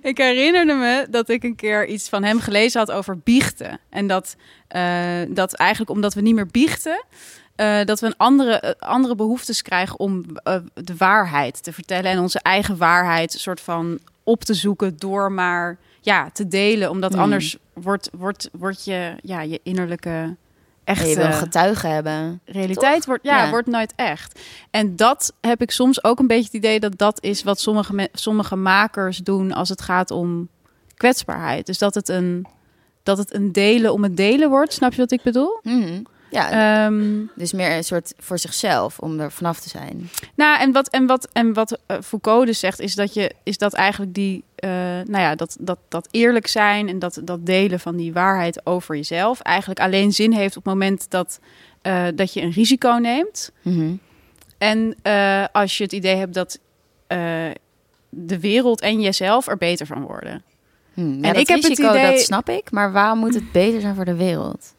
ik 0.00 0.16
herinnerde 0.16 0.74
me 0.74 1.06
dat 1.10 1.28
ik 1.28 1.42
een 1.42 1.56
keer 1.56 1.86
iets 1.86 2.08
van 2.08 2.22
hem 2.22 2.40
gelezen 2.40 2.80
had 2.80 2.90
over 2.90 3.18
biechten. 3.18 3.80
En 3.88 4.06
dat, 4.06 4.36
eh, 4.68 5.20
dat 5.28 5.52
eigenlijk 5.52 5.90
omdat 5.90 6.14
we 6.14 6.20
niet 6.20 6.34
meer 6.34 6.46
biechten... 6.46 7.04
eh, 7.56 7.84
dat 7.84 8.00
we 8.00 8.06
een 8.06 8.16
andere, 8.16 8.60
eh, 8.60 8.88
andere 8.88 9.14
behoeftes 9.14 9.62
krijgen 9.62 9.98
om 9.98 10.24
de 10.74 10.96
waarheid 10.96 11.62
te 11.62 11.72
vertellen. 11.72 12.10
En 12.10 12.18
onze 12.18 12.40
eigen 12.42 12.76
waarheid 12.76 13.32
soort 13.32 13.60
van 13.60 13.98
op 14.24 14.44
te 14.44 14.54
zoeken 14.54 14.96
door 14.96 15.32
maar 15.32 15.78
ja, 16.00 16.30
te 16.30 16.48
delen. 16.48 16.90
Omdat 16.90 17.12
Hmm. 17.12 17.22
anders 17.22 17.56
wordt, 17.72 18.10
wordt, 18.12 18.48
wordt 18.52 18.84
je, 18.84 19.14
ja, 19.22 19.40
je 19.40 19.60
innerlijke 19.62 20.36
En 20.98 21.08
je 21.08 21.14
wil 21.16 21.24
echte 21.24 21.38
getuigen 21.38 21.90
hebben. 21.90 22.40
realiteit 22.44 23.06
wordt, 23.06 23.24
ja, 23.24 23.44
Ja. 23.44 23.50
wordt 23.50 23.66
nooit 23.68 23.92
echt. 23.96 24.40
En 24.70 24.96
dat 24.96 25.32
heb 25.40 25.62
ik 25.62 25.70
soms 25.70 26.04
ook 26.04 26.18
een 26.18 26.26
beetje 26.26 26.44
het 26.44 26.52
idee 26.52 26.80
dat 26.80 26.98
dat 26.98 27.22
is 27.22 27.42
wat 27.42 27.60
sommige, 27.60 28.08
sommige 28.12 28.56
makers 28.56 29.18
doen 29.18 29.52
als 29.52 29.68
het 29.68 29.82
gaat 29.82 30.10
om 30.10 30.48
kwetsbaarheid. 30.96 31.66
Dus 31.66 31.78
dat 31.78 31.94
het 31.94 32.08
een, 32.08 32.46
dat 33.02 33.18
het 33.18 33.34
een 33.34 33.52
delen 33.52 33.92
om 33.92 34.02
het 34.02 34.16
delen 34.16 34.48
wordt. 34.48 34.72
Snap 34.72 34.92
je 34.92 35.00
wat 35.00 35.10
ik 35.12 35.22
bedoel? 35.22 35.58
Mhm. 35.62 36.02
Ja, 36.30 36.84
Ehm, 36.86 37.22
dus 37.34 37.52
meer 37.52 37.76
een 37.76 37.84
soort 37.84 38.14
voor 38.18 38.38
zichzelf, 38.38 38.98
om 38.98 39.20
er 39.20 39.32
vanaf 39.32 39.60
te 39.60 39.68
zijn. 39.68 40.10
nou, 40.34 40.60
en 40.60 40.72
wat, 40.72 40.88
en 40.88 41.06
wat, 41.06 41.28
en 41.32 41.52
wat 41.52 41.78
eh, 41.86 41.96
Foucault 42.02 42.46
dus 42.46 42.58
zegt, 42.58 42.80
is 42.80 42.94
dat, 42.94 43.14
je, 43.14 43.32
is 43.42 43.58
dat 43.58 43.72
eigenlijk 43.74 44.14
die, 44.14 44.44
eh, 44.56 44.70
nou 45.04 45.18
ja, 45.18 45.34
dat, 45.34 45.56
dat, 45.60 45.78
dat 45.88 46.08
eerlijk 46.10 46.46
zijn 46.46 46.88
en 46.88 46.98
dat, 46.98 47.20
dat 47.24 47.46
delen 47.46 47.80
van 47.80 47.96
die 47.96 48.12
waarheid 48.12 48.66
over 48.66 48.96
jezelf 48.96 49.40
eigenlijk 49.40 49.80
alleen 49.80 50.12
zin 50.12 50.32
heeft 50.32 50.56
op 50.56 50.64
het 50.64 50.72
moment 50.72 51.10
dat, 51.10 51.40
eh, 51.82 52.04
dat 52.14 52.32
je 52.32 52.40
een 52.42 52.50
risico 52.52 52.90
neemt. 52.92 53.52
Mhm. 53.62 53.92
En 54.58 54.96
als 55.52 55.76
je 55.78 55.82
het 55.84 55.92
idee 55.92 56.16
hebt 56.16 56.34
dat 56.34 56.58
de 58.08 58.40
wereld 58.40 58.80
en 58.80 59.00
jezelf 59.00 59.46
er 59.46 59.56
beter 59.56 59.86
van 59.86 60.02
worden. 60.02 60.42
Hm, 60.94 61.00
ja, 61.00 61.32
En 61.32 61.40
ik 61.40 61.48
heb 61.48 61.62
het 61.62 61.78
idee- 61.78 62.10
dat 62.10 62.20
snap 62.20 62.48
ik. 62.48 62.70
Maar 62.70 62.92
waarom 62.92 63.18
moet 63.18 63.34
het 63.34 63.52
beter 63.52 63.80
zijn 63.80 63.94
voor 63.94 64.04
de 64.04 64.14
wereld? 64.14 64.74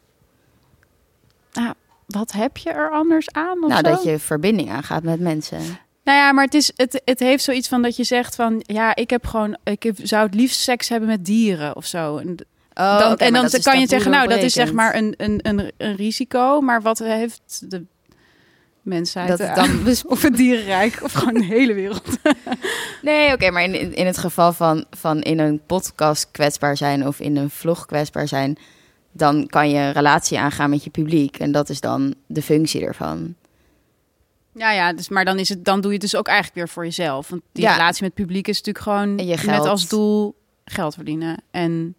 Wat 2.06 2.32
heb 2.32 2.56
je 2.56 2.70
er 2.70 2.90
anders 2.90 3.30
aan? 3.30 3.62
Of 3.64 3.68
nou, 3.68 3.84
zo? 3.84 3.90
dat 3.90 4.02
je 4.02 4.18
verbinding 4.18 4.70
aangaat 4.70 5.02
met 5.02 5.20
mensen. 5.20 5.58
Nou 6.04 6.18
ja, 6.18 6.32
maar 6.32 6.44
het, 6.44 6.54
is, 6.54 6.72
het, 6.76 7.02
het 7.04 7.18
heeft 7.18 7.44
zoiets 7.44 7.68
van 7.68 7.82
dat 7.82 7.96
je 7.96 8.04
zegt 8.04 8.34
van... 8.34 8.62
ja, 8.66 8.94
ik 8.94 9.10
heb 9.10 9.26
gewoon... 9.26 9.56
ik 9.64 9.82
heb- 9.82 9.96
zou 10.02 10.26
het 10.26 10.34
liefst 10.34 10.60
seks 10.60 10.88
hebben 10.88 11.08
met 11.08 11.24
dieren 11.24 11.76
of 11.76 11.86
zo. 11.86 12.16
En, 12.16 12.36
Oh, 12.74 12.98
dan, 12.98 13.16
en 13.16 13.32
dan 13.32 13.50
kan 13.62 13.80
je 13.80 13.86
zeggen, 13.86 14.10
nou, 14.10 14.28
dat 14.28 14.42
is 14.42 14.52
zeg 14.52 14.72
maar 14.72 14.94
een, 14.94 15.14
een, 15.16 15.40
een, 15.42 15.72
een 15.76 15.96
risico. 15.96 16.60
Maar 16.60 16.82
wat 16.82 16.98
heeft 16.98 17.70
de 17.70 17.84
mensheid 18.82 19.28
Dat 19.28 19.38
het 19.38 19.54
dan 19.54 19.94
Of 20.12 20.22
het 20.22 20.36
dierenrijk, 20.36 20.98
of 21.02 21.12
gewoon 21.12 21.34
de 21.34 21.44
hele 21.44 21.74
wereld. 21.74 22.02
Nee, 23.02 23.32
oké, 23.32 23.50
maar 23.50 23.62
in, 23.62 23.74
in, 23.74 23.94
in 23.94 24.06
het 24.06 24.18
geval 24.18 24.52
van, 24.52 24.84
van 24.90 25.20
in 25.20 25.38
een 25.38 25.60
podcast 25.66 26.28
kwetsbaar 26.30 26.76
zijn 26.76 27.06
of 27.06 27.20
in 27.20 27.36
een 27.36 27.50
vlog 27.50 27.86
kwetsbaar 27.86 28.28
zijn, 28.28 28.58
dan 29.12 29.46
kan 29.46 29.70
je 29.70 29.76
een 29.78 29.92
relatie 29.92 30.38
aangaan 30.38 30.70
met 30.70 30.84
je 30.84 30.90
publiek. 30.90 31.38
En 31.38 31.52
dat 31.52 31.68
is 31.68 31.80
dan 31.80 32.14
de 32.26 32.42
functie 32.42 32.84
ervan. 32.84 33.34
Ja, 34.54 34.72
ja, 34.72 34.92
dus, 34.92 35.08
maar 35.08 35.24
dan, 35.24 35.38
is 35.38 35.48
het, 35.48 35.64
dan 35.64 35.80
doe 35.80 35.90
je 35.92 35.98
het 35.98 36.10
dus 36.10 36.16
ook 36.16 36.26
eigenlijk 36.26 36.56
weer 36.56 36.68
voor 36.68 36.84
jezelf. 36.84 37.28
Want 37.28 37.42
die 37.52 37.64
Ja. 37.64 37.72
relatie 37.72 38.02
met 38.02 38.12
het 38.14 38.26
publiek 38.26 38.48
is 38.48 38.56
natuurlijk 38.56 38.84
gewoon 38.84 39.18
je 39.18 39.24
met 39.30 39.38
geld. 39.40 39.66
als 39.66 39.88
doel 39.88 40.34
geld 40.64 40.94
verdienen. 40.94 41.42
En 41.50 41.94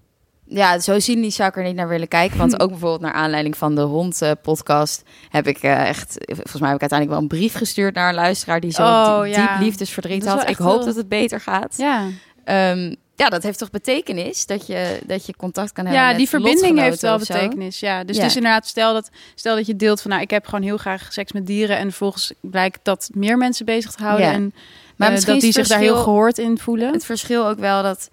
Ja, 0.45 0.79
zo 0.79 0.99
zien 0.99 1.21
die 1.21 1.31
zou 1.31 1.49
ik 1.49 1.55
er 1.57 1.63
niet 1.63 1.75
naar 1.75 1.87
willen 1.87 2.07
kijken. 2.07 2.37
Want 2.37 2.59
ook 2.61 2.69
bijvoorbeeld 2.69 3.01
naar 3.01 3.13
aanleiding 3.13 3.57
van 3.57 3.75
de 3.75 3.81
hond-podcast 3.81 5.03
heb 5.29 5.47
ik 5.47 5.57
eh, 5.57 5.87
echt... 5.87 6.13
Volgens 6.25 6.59
mij 6.59 6.69
heb 6.71 6.81
ik 6.81 6.91
uiteindelijk 6.91 7.09
wel 7.09 7.19
een 7.19 7.27
brief 7.37 7.53
gestuurd 7.55 7.95
naar 7.95 8.09
een 8.09 8.15
luisteraar... 8.15 8.59
die 8.59 8.71
zo 8.71 8.83
Oh, 8.83 9.23
diep, 9.23 9.33
ja. 9.33 9.51
diep 9.53 9.63
liefdesverdriet 9.65 10.25
had. 10.25 10.49
Ik 10.49 10.57
hoop 10.57 10.83
dat 10.83 10.95
het 10.95 11.09
beter 11.09 11.41
gaat. 11.41 11.73
ja, 11.77 12.07
Ehm, 12.43 12.95
ja, 13.15 13.29
dat 13.29 13.43
heeft 13.43 13.59
toch 13.59 13.69
betekenis 13.69 14.45
dat 14.45 14.67
je, 14.67 14.99
dat 15.05 15.25
je 15.25 15.35
contact 15.35 15.71
kan 15.71 15.85
hebben 15.85 16.03
ja 16.03 16.07
met 16.09 16.17
die 16.17 16.29
verbinding 16.29 16.79
heeft 16.79 17.01
wel 17.01 17.17
betekenis. 17.17 17.79
Ja, 17.79 18.03
dus 18.03 18.15
Ja. 18.15 18.21
het 18.21 18.31
is 18.31 18.37
inderdaad, 18.37 18.67
stel 18.67 18.93
dat, 18.93 19.09
stel 19.35 19.55
dat 19.55 19.65
je 19.65 19.75
deelt 19.75 20.01
van, 20.01 20.11
nou, 20.11 20.23
ik 20.23 20.29
heb 20.29 20.45
gewoon 20.45 20.61
heel 20.61 20.77
graag 20.77 21.13
seks 21.13 21.31
met 21.31 21.47
dieren. 21.47 21.77
En 21.77 21.83
vervolgens 21.89 22.33
blijkt 22.41 22.79
dat 22.83 23.09
meer 23.13 23.37
mensen 23.37 23.65
bezig 23.65 23.91
te 23.91 24.03
houden. 24.03 24.25
Ja. 24.27 24.33
En 24.33 24.53
Maar 24.95 25.13
eh, 25.13 25.21
dat 25.25 25.41
die 25.41 25.51
zich 25.51 25.67
daar 25.67 25.79
heel 25.79 25.95
gehoord 25.97 26.37
in 26.37 26.57
voelen. 26.57 26.93
Het 26.93 27.05
verschil 27.05 27.47
ook 27.47 27.59
wel 27.59 27.83
dat 27.83 28.09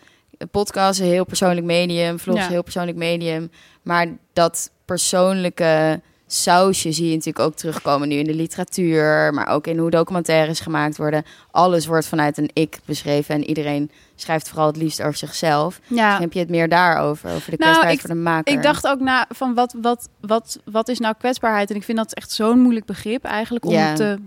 podcast 0.50 1.00
een 1.00 1.06
heel 1.06 1.24
persoonlijk 1.24 1.66
medium, 1.66 2.18
vlogs 2.18 2.38
Ja. 2.38 2.44
een 2.46 2.52
heel 2.52 2.62
persoonlijk 2.62 2.96
medium, 2.98 3.50
maar 3.82 4.06
dat 4.32 4.70
persoonlijke 4.84 6.00
sausje 6.32 6.92
zie 6.92 7.06
je 7.08 7.14
natuurlijk 7.16 7.44
ook 7.46 7.54
terugkomen 7.54 8.08
nu 8.08 8.14
in 8.14 8.24
de 8.24 8.34
literatuur, 8.34 9.34
maar 9.34 9.46
ook 9.48 9.66
in 9.66 9.78
hoe 9.78 9.90
documentaires 9.90 10.60
gemaakt 10.60 10.96
worden. 10.96 11.24
Alles 11.50 11.86
wordt 11.86 12.06
vanuit 12.06 12.38
een 12.38 12.50
ik 12.52 12.78
beschreven 12.84 13.34
en 13.34 13.44
iedereen 13.44 13.90
schrijft 14.14 14.48
vooral 14.48 14.66
het 14.66 14.76
liefst 14.76 15.02
over 15.02 15.16
zichzelf. 15.16 15.80
ja. 15.86 16.12
Dan 16.12 16.20
heb 16.20 16.32
je 16.32 16.38
het 16.38 16.48
meer 16.48 16.68
daarover, 16.68 17.30
over 17.30 17.50
de 17.50 17.56
Nou, 17.56 17.56
kwetsbaarheid 17.56 17.94
ik- 17.94 18.00
voor 18.00 18.10
de 18.10 18.20
maker. 18.20 18.54
Ik 18.54 18.62
dacht 18.62 18.86
ook 18.86 19.00
na 19.00 19.26
van 19.28 19.54
wat, 19.54 19.74
wat, 19.82 20.08
wat, 20.20 20.58
wat 20.64 20.88
is 20.88 20.98
nou 20.98 21.14
kwetsbaarheid? 21.18 21.70
En 21.70 21.76
ik 21.76 21.82
vind 21.84 21.98
dat 21.98 22.12
echt 22.12 22.30
zo'n 22.30 22.58
moeilijk 22.60 22.86
begrip 22.86 23.24
eigenlijk 23.24 23.64
om 23.64 23.72
Ja. 23.72 23.94
te, 23.94 24.18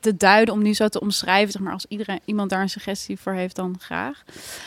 te 0.00 0.16
duiden, 0.16 0.54
om 0.54 0.62
nu 0.62 0.74
zo 0.74 0.88
te 0.88 1.00
omschrijven. 1.00 1.52
Zeg 1.52 1.62
maar 1.62 1.72
als 1.72 1.86
iedereen 1.88 2.20
iemand 2.24 2.50
daar 2.50 2.60
een 2.62 2.68
suggestie 2.68 3.18
voor 3.20 3.32
heeft, 3.32 3.56
dan 3.56 3.76
graag. 3.78 4.22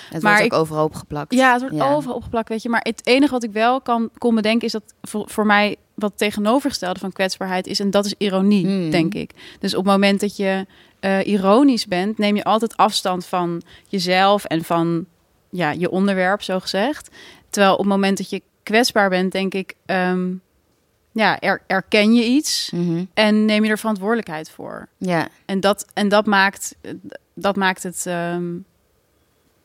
het 0.10 0.22
maar 0.22 0.32
wordt 0.32 0.46
ik- 0.46 0.54
ook 0.54 0.60
overal 0.60 0.84
opgeplakt. 0.86 1.34
Ja, 1.34 1.52
het 1.52 1.62
wordt 1.62 1.76
Ja. 1.76 1.94
overal 1.94 2.16
opgeplakt, 2.16 2.50
weet 2.50 2.62
je. 2.62 2.70
Maar 2.70 2.82
het 2.84 3.02
enige 3.08 3.32
wat 3.32 3.44
ik 3.44 3.52
wel 3.52 3.82
kan 3.82 4.10
kon 4.18 4.36
bedenken 4.36 4.66
is 4.66 4.72
dat 4.72 4.84
voor, 5.02 5.30
voor 5.30 5.46
mij 5.46 5.76
wat 6.02 6.18
tegenovergestelde 6.18 7.00
van 7.00 7.12
kwetsbaarheid 7.12 7.68
is. 7.68 7.80
En 7.80 7.90
dat 7.92 8.06
is 8.06 8.14
ironie, 8.18 8.66
Hmm. 8.66 8.90
denk 8.92 9.14
ik. 9.14 9.32
Dus 9.60 9.76
op 9.76 9.84
het 9.84 9.94
moment 9.94 10.20
dat 10.20 10.36
je 10.36 10.66
eh, 11.00 11.28
ironisch 11.28 11.86
bent, 11.88 12.18
neem 12.18 12.36
je 12.36 12.44
altijd 12.44 12.78
afstand 12.78 13.26
van 13.26 13.62
jezelf 13.88 14.44
en 14.46 14.64
van 14.64 15.06
ja, 15.50 15.72
je 15.72 15.90
onderwerp, 15.90 16.42
zo 16.42 16.60
gezegd. 16.60 17.10
Terwijl 17.50 17.74
op 17.74 17.80
het 17.80 17.88
moment 17.88 18.18
dat 18.18 18.30
je 18.30 18.42
kwetsbaar 18.64 19.10
bent, 19.10 19.32
denk 19.32 19.54
ik, 19.54 19.74
ehm, 19.86 20.30
ja, 21.12 21.40
er, 21.40 21.62
erken 21.68 22.14
je 22.14 22.24
iets 22.26 22.72
Mhm. 22.74 23.04
en 23.14 23.46
neem 23.46 23.64
je 23.64 23.70
er 23.70 23.78
verantwoordelijkheid 23.80 24.50
voor. 24.50 24.88
Ja, 24.98 25.28
En 25.46 25.60
dat, 25.60 25.86
en 25.94 26.10
dat, 26.10 26.26
maakt, 26.26 26.76
dat 27.34 27.56
maakt 27.56 27.84
het 27.84 28.06
ehm, 28.06 28.46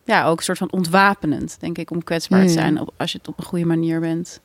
ja, 0.05 0.27
ook 0.27 0.39
een 0.39 0.45
soort 0.45 0.59
van 0.59 0.73
ontwapenend, 0.73 1.57
denk 1.61 1.79
ik, 1.79 1.91
om 1.91 2.05
kwetsbaar 2.05 2.41
te 2.41 2.47
Mm. 2.47 2.53
zijn 2.53 2.81
op, 2.81 2.91
als 2.97 3.13
je 3.13 3.19
het 3.19 3.29
op 3.29 3.39
een 3.39 3.45
goede 3.45 3.65
manier 3.67 4.01
bent. 4.01 4.41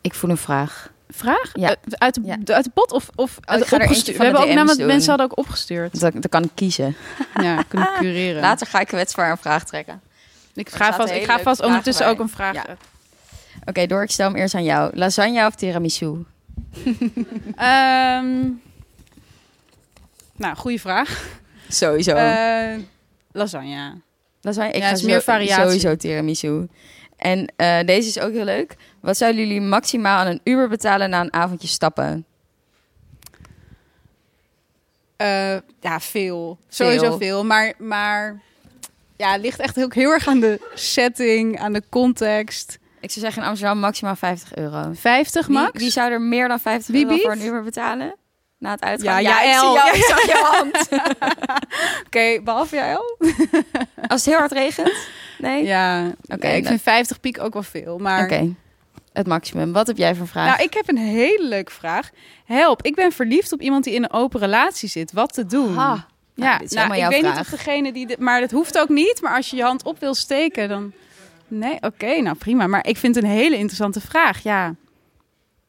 ik 0.00 0.14
voel 0.14 0.30
een 0.30 0.36
vraag. 0.36 0.92
Vraag? 1.12 1.50
Ja. 1.52 1.68
Eh, 1.68 1.76
Uit, 1.90 2.14
de, 2.14 2.20
Ja. 2.24 2.36
uit 2.54 2.64
de 2.64 2.70
pot 2.70 2.92
of, 2.92 3.08
of 3.14 3.38
er 3.42 3.54
eentje 3.54 3.76
opgestuurd? 3.76 4.16
We 4.16 4.22
hebben 4.22 4.40
ook 4.40 4.46
DM's 4.46 4.54
namelijk 4.56 4.78
doen. 4.78 4.86
mensen 4.88 5.08
hadden 5.08 5.30
ook 5.30 5.38
opgestuurd. 5.38 6.00
Dat, 6.00 6.12
dat 6.12 6.28
kan 6.28 6.44
ik 6.44 6.50
kiezen. 6.54 6.96
Ja, 7.42 7.62
kunnen 7.68 7.88
cureren. 7.98 8.40
Later 8.40 8.66
ga 8.66 8.80
ik 8.80 8.86
kwetsbaar 8.86 9.30
een 9.30 9.36
vraag 9.36 9.64
trekken. 9.64 10.00
ik 10.54 10.68
ga 10.68 10.92
vast, 10.94 11.12
ik 11.12 11.24
ga 11.24 11.38
vast 11.40 11.62
ondertussen 11.62 12.04
bij. 12.04 12.14
ook 12.14 12.20
een 12.20 12.28
vraag. 12.28 12.54
Ja. 12.54 12.64
Oké, 13.64 13.86
Door, 13.86 14.02
ik 14.02 14.10
stel 14.10 14.26
hem 14.28 14.36
eerst 14.36 14.54
aan 14.54 14.64
jou. 14.64 14.96
Lasagne 14.96 15.46
of 15.46 15.54
tiramisu? 15.54 16.06
Ehm, 17.56 18.48
nou, 20.36 20.56
goede 20.56 20.78
vraag. 20.78 21.38
Sowieso. 21.68 22.12
Eh, 22.14 22.78
lasagne. 23.32 24.00
lasagne, 24.40 24.70
ik 24.72 24.82
ja, 24.82 24.88
ga 24.88 24.94
is 24.94 25.02
meer 25.02 25.22
variatie. 25.22 25.64
Sowieso 25.64 25.96
tiramisu. 25.96 26.66
En 27.20 27.52
eh, 27.56 27.78
deze 27.84 28.08
is 28.08 28.18
ook 28.20 28.32
heel 28.32 28.44
leuk. 28.44 28.76
Wat 29.00 29.16
zouden 29.16 29.40
jullie 29.40 29.60
maximaal 29.60 30.18
aan 30.18 30.26
een 30.26 30.40
Uber 30.44 30.68
betalen 30.68 31.10
na 31.10 31.20
een 31.20 31.32
avondje 31.32 31.68
stappen? 31.68 32.24
Eh, 35.16 35.56
ja, 35.80 36.00
veel. 36.00 36.58
Sowieso 36.68 37.04
Veel. 37.06 37.18
veel. 37.18 37.44
Maar, 37.44 37.72
maar 37.78 38.40
ja, 39.16 39.32
het 39.32 39.40
ligt 39.40 39.60
echt 39.60 39.82
ook 39.82 39.94
heel 39.94 40.10
erg 40.10 40.26
aan 40.26 40.40
de 40.40 40.70
setting, 40.74 41.58
aan 41.60 41.72
de 41.72 41.82
context. 41.88 42.78
Ik 43.00 43.10
zou 43.10 43.24
zeggen 43.24 43.42
in 43.42 43.48
Amsterdam 43.48 43.78
maximaal 43.78 44.16
50 44.16 44.54
euro. 44.54 44.90
50 44.94 45.46
Wie, 45.46 45.56
max? 45.56 45.80
wie 45.80 45.90
zou 45.90 46.10
er 46.12 46.20
meer 46.20 46.48
dan 46.48 46.60
50 46.60 46.94
Wie 46.94 47.04
euro 47.04 47.16
voor 47.16 47.32
een 47.32 47.44
Uber 47.44 47.62
betalen? 47.62 48.14
Na 48.58 48.70
het 48.70 48.82
uitgaan? 48.82 49.22
Ja, 49.22 49.40
ik 49.40 49.46
Jaël. 49.46 49.60
zie 49.60 49.72
jou, 49.72 49.86
Ja. 49.86 49.92
ik 49.98 50.04
zag 50.04 50.22
je 50.26 50.40
hand. 50.52 50.88
Oké, 52.06 52.40
behalve 52.42 52.74
jij 52.76 52.96
al? 52.96 53.16
Als 54.08 54.24
het 54.24 54.24
heel 54.24 54.38
hard 54.38 54.52
regent? 54.52 54.92
Nee? 55.40 55.64
Ja, 55.64 56.06
Oké, 56.06 56.46
ik 56.46 56.52
nou- 56.52 56.64
vind 56.66 56.82
50 56.82 57.20
piek 57.20 57.40
ook 57.40 57.52
wel 57.52 57.62
veel. 57.62 57.98
Maar 57.98 58.24
Oké. 58.24 58.54
Het 59.12 59.26
maximum. 59.26 59.72
Wat 59.72 59.86
heb 59.86 59.96
jij 59.96 60.14
voor 60.14 60.28
vraag? 60.28 60.46
nou, 60.48 60.62
ik 60.62 60.74
heb 60.74 60.88
een 60.88 60.96
hele 60.96 61.44
leuke 61.48 61.72
vraag. 61.72 62.10
Help, 62.44 62.82
ik 62.82 62.94
ben 62.94 63.12
verliefd 63.12 63.52
op 63.52 63.60
iemand 63.60 63.84
die 63.84 63.94
in 63.94 64.02
een 64.02 64.12
open 64.12 64.40
relatie 64.40 64.88
zit. 64.88 65.12
Wat 65.12 65.32
te 65.32 65.46
doen? 65.46 65.74
Ha. 65.76 66.06
Nou, 66.34 66.64
ja, 66.68 66.86
nou, 66.86 66.94
ik 67.02 67.08
weet 67.08 67.20
vraag. 67.20 67.32
niet 67.36 67.40
of 67.40 67.48
degene 67.50 67.92
die... 67.92 68.06
dit- 68.06 68.18
maar 68.18 68.40
dat 68.40 68.50
hoeft 68.50 68.78
ook 68.78 68.88
niet. 68.88 69.18
Maar 69.22 69.36
als 69.36 69.50
je 69.50 69.56
je 69.56 69.62
hand 69.62 69.84
op 69.84 69.98
wil 70.00 70.14
steken, 70.14 70.68
dan... 70.68 70.92
Nee, 71.48 71.76
oké, 71.80 72.20
nou 72.20 72.36
prima. 72.36 72.66
Maar 72.66 72.86
ik 72.86 72.96
vind 72.96 73.14
het 73.14 73.24
een 73.24 73.30
hele 73.30 73.56
interessante 73.56 74.00
vraag, 74.00 74.42
ja. 74.42 74.74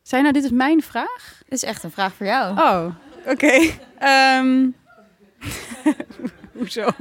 Zijn 0.02 0.22
nou, 0.22 0.34
dit 0.34 0.44
is 0.44 0.52
mijn 0.52 0.82
vraag? 0.82 1.42
Dit 1.44 1.54
is 1.54 1.64
echt 1.64 1.84
een 1.84 1.92
vraag 1.92 2.14
voor 2.14 2.26
jou. 2.26 2.58
Oh, 2.60 2.86
oké. 3.28 3.60
Ehm, 4.00 4.68
Hoezo? 6.58 6.88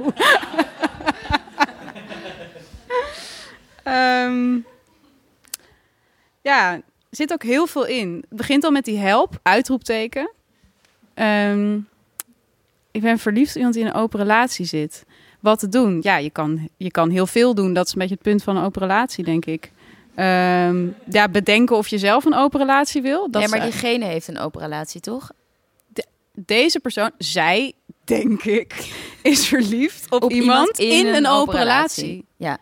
Ehm, 3.91 4.59
ja, 6.41 6.81
zit 7.09 7.33
ook 7.33 7.43
heel 7.43 7.67
veel 7.67 7.85
in. 7.85 8.25
Het 8.29 8.37
begint 8.37 8.63
al 8.63 8.71
met 8.71 8.85
die 8.85 8.97
help, 8.97 9.39
uitroepteken. 9.43 10.31
Ehm, 11.13 11.79
ik 12.91 13.01
ben 13.01 13.19
verliefd 13.19 13.51
op 13.51 13.55
iemand 13.55 13.73
die 13.73 13.83
in 13.83 13.89
een 13.89 14.01
open 14.01 14.19
relatie 14.19 14.65
zit. 14.65 15.05
Wat 15.39 15.59
te 15.59 15.69
doen? 15.69 15.99
Ja, 16.01 16.17
je 16.17 16.29
kan, 16.29 16.69
je 16.77 16.91
kan 16.91 17.09
heel 17.09 17.27
veel 17.27 17.55
doen. 17.55 17.73
Dat 17.73 17.85
is 17.85 17.93
een 17.93 17.99
beetje 17.99 18.13
het 18.13 18.23
punt 18.23 18.43
van 18.43 18.57
een 18.57 18.63
open 18.63 18.81
relatie, 18.81 19.23
denk 19.23 19.45
ik. 19.45 19.71
Ehm, 20.15 20.87
ja, 21.09 21.29
bedenken 21.29 21.75
of 21.75 21.87
je 21.87 21.97
zelf 21.97 22.25
een 22.25 22.35
open 22.35 22.59
relatie 22.59 23.01
wil. 23.01 23.31
Dat 23.31 23.41
ja, 23.41 23.47
is 23.47 23.53
maar 23.53 23.61
diegene 23.61 24.05
heeft 24.05 24.27
een 24.27 24.39
open 24.39 24.61
relatie, 24.61 25.01
toch? 25.01 25.31
deze 26.33 26.79
persoon, 26.79 27.11
zij, 27.17 27.73
denk 28.03 28.43
ik, 28.43 28.93
is 29.21 29.47
verliefd 29.47 30.11
op, 30.11 30.31
iemand, 30.31 30.79
in, 30.79 31.07
een, 31.07 31.27
open 31.27 31.57
relatie. 31.57 32.25
Ja. 32.37 32.57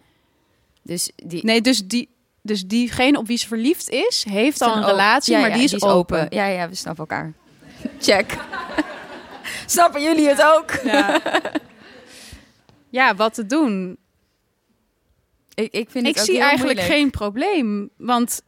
Dus 0.83 1.11
die... 1.15 1.45
Nee, 1.45 1.61
dus, 1.61 1.87
die, 1.87 2.09
dus 2.41 2.65
diegene 2.65 3.17
op 3.17 3.27
wie 3.27 3.37
ze 3.37 3.47
verliefd 3.47 3.89
is, 3.89 4.25
heeft 4.29 4.61
al 4.61 4.75
een 4.77 4.85
relatie, 4.85 5.33
Ja, 5.33 5.39
maar 5.39 5.49
ja, 5.49 5.55
die 5.55 5.63
is, 5.63 5.83
open. 5.83 6.27
Ja, 6.29 6.45
ja, 6.45 6.69
we 6.69 6.75
snappen 6.75 7.07
elkaar. 7.07 7.33
Check. 7.99 8.37
Snappen 9.65 10.01
jullie 10.01 10.27
het 10.27 10.43
ook? 10.43 10.71
Ja. 10.83 11.21
ja, 12.89 13.15
wat 13.15 13.33
te 13.33 13.45
doen? 13.45 13.97
Ik, 15.53 15.73
ik 15.73 15.89
vind 15.89 16.07
Ik 16.07 16.17
ook 16.17 16.25
zie 16.25 16.33
heel 16.35 16.43
eigenlijk 16.43 16.79
moeilijk. 16.79 16.99
geen 16.99 17.09
probleem, 17.09 17.89
want 17.97 18.41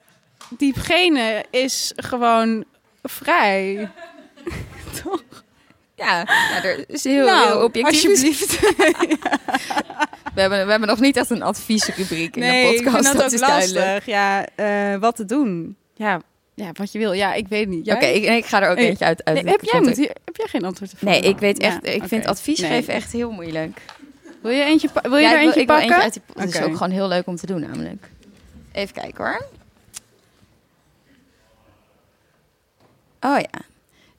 diegene 0.49 1.45
is 1.49 1.93
gewoon 1.95 2.63
vrij. 3.03 3.91
Ja, 6.01 6.25
ja, 6.27 6.63
er 6.63 6.83
is 6.87 7.03
heel, 7.03 7.25
Nou, 7.25 7.47
heel 7.47 7.63
objectief. 7.63 8.05
alsjeblieft. 8.09 8.59
We 10.33 10.41
hebben, 10.41 10.63
we 10.65 10.71
hebben 10.71 10.89
nog 10.89 10.99
niet 10.99 11.17
echt 11.17 11.29
een 11.29 11.41
adviesrubriek 11.41 12.35
in 12.35 12.41
nee, 12.41 12.77
de 12.77 12.83
podcast. 12.83 12.97
ik 12.99 13.05
vind 13.05 13.17
dat, 13.17 13.31
is 13.31 13.39
duidelijk. 13.39 13.85
lastig. 13.85 14.05
Ja, 14.05 14.45
eh, 14.55 14.99
wat 14.99 15.15
te 15.15 15.25
doen? 15.25 15.75
Ja, 15.93 16.21
ja, 16.53 16.69
wat 16.73 16.91
je 16.91 16.99
wil. 16.99 17.13
Ja, 17.13 17.33
ik 17.33 17.47
weet 17.47 17.67
niet. 17.67 17.91
Oké, 17.91 18.05
ik, 18.05 18.23
ik 18.25 18.45
ga 18.45 18.61
er 18.61 18.69
ook 18.69 18.77
eentje 18.77 19.05
uit. 19.05 19.25
uit 19.25 19.43
Nee, 19.43 19.51
heb, 19.53 19.61
jij 19.63 19.81
moet 19.81 19.97
heb 19.97 20.35
jij 20.35 20.47
geen 20.47 20.63
antwoord? 20.65 21.01
Nee, 21.01 21.19
ik 21.21 21.37
weet 21.39 21.59
echt. 21.59 21.85
Ja, 21.85 21.91
ik 21.91 22.03
vind 22.03 22.25
advies 22.25 22.59
Nee. 22.59 22.69
geven 22.71 22.93
echt 22.93 23.11
heel 23.11 23.31
moeilijk. 23.31 23.81
Wil 24.41 24.51
je 24.51 24.63
eentje, 24.63 24.89
wil 25.01 25.17
je 25.17 25.21
Ja, 25.21 25.31
er 25.33 25.33
ik 25.33 25.37
wil, 25.39 25.45
eentje 25.45 25.61
ik 25.61 25.67
wil 25.67 25.75
pakken? 25.77 25.93
eentje 26.03 26.03
uit 26.03 26.13
die. 26.13 26.21
Dat 26.35 26.53
is 26.53 26.61
ook 26.69 26.77
gewoon 26.77 26.91
heel 26.91 27.07
leuk 27.07 27.27
om 27.27 27.35
te 27.35 27.45
doen, 27.45 27.59
namelijk. 27.61 28.09
Even 28.71 28.93
kijken 28.93 29.23
hoor. 29.25 29.45
Oh 33.19 33.39
ja. 33.39 33.59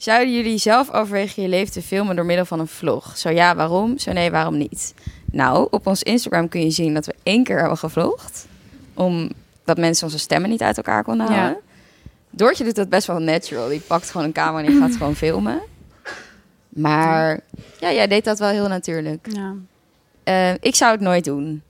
Zouden 0.03 0.35
jullie 0.35 0.59
zelf 0.59 0.91
overwegen 0.91 1.43
je 1.43 1.49
leven 1.49 1.73
te 1.73 1.83
filmen 1.83 2.17
door 2.17 2.25
middel 2.25 2.45
van 2.45 2.61
een 2.61 2.67
vlog? 2.67 3.19
Zo 3.19 3.31
ja, 3.31 3.55
waarom? 3.55 3.99
Zo 3.99 4.13
nee, 4.13 4.31
waarom 4.31 4.57
niet? 4.59 4.95
Nou, 5.33 5.69
op 5.71 5.87
ons 5.87 6.03
Instagram 6.03 6.49
kun 6.49 6.61
je 6.61 6.71
zien 6.71 6.95
dat 6.95 7.07
we 7.07 7.15
één 7.23 7.45
keer 7.45 7.59
hebben 7.59 7.79
gevlogd. 7.79 8.47
Omdat 8.95 9.77
mensen 9.77 10.05
onze 10.07 10.19
stemmen 10.19 10.51
niet 10.51 10.63
uit 10.63 10.77
elkaar 10.77 11.05
konden 11.05 11.27
Ja. 11.27 11.33
houden. 11.35 11.61
Doortje 12.31 12.65
doet 12.65 12.75
dat 12.75 12.89
best 12.89 13.07
wel 13.07 13.19
natural. 13.19 13.69
Die 13.69 13.81
pakt 13.81 14.11
gewoon 14.11 14.27
een 14.27 14.33
camera 14.33 14.65
en 14.67 14.71
die 14.73 14.81
gaat 14.81 14.97
gewoon 14.97 15.17
filmen. 15.17 15.61
Maar 16.69 17.41
ja, 17.81 17.93
jij 17.93 18.07
deed 18.07 18.25
dat 18.25 18.39
wel 18.39 18.49
heel 18.51 18.69
natuurlijk. 18.69 19.27
Ja. 19.33 19.55
Eh, 20.25 20.55
ik 20.61 20.75
zou 20.75 20.93
het 20.93 21.01
nooit 21.01 21.25
doen. 21.25 21.63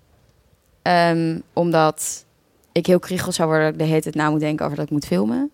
Ehm, 0.83 1.39
omdat 1.53 2.25
ik 2.73 2.87
heel 2.87 2.99
kriegel 2.99 3.33
zou 3.33 3.49
worden 3.49 3.67
dat 3.67 3.75
ik 3.75 3.81
de 3.81 3.89
hele 3.89 4.03
tijd 4.03 4.15
na 4.15 4.31
moet 4.31 4.41
denken 4.41 4.65
over 4.65 4.77
dat 4.77 4.87
ik 4.87 4.93
moet 4.93 5.07
filmen. 5.07 5.51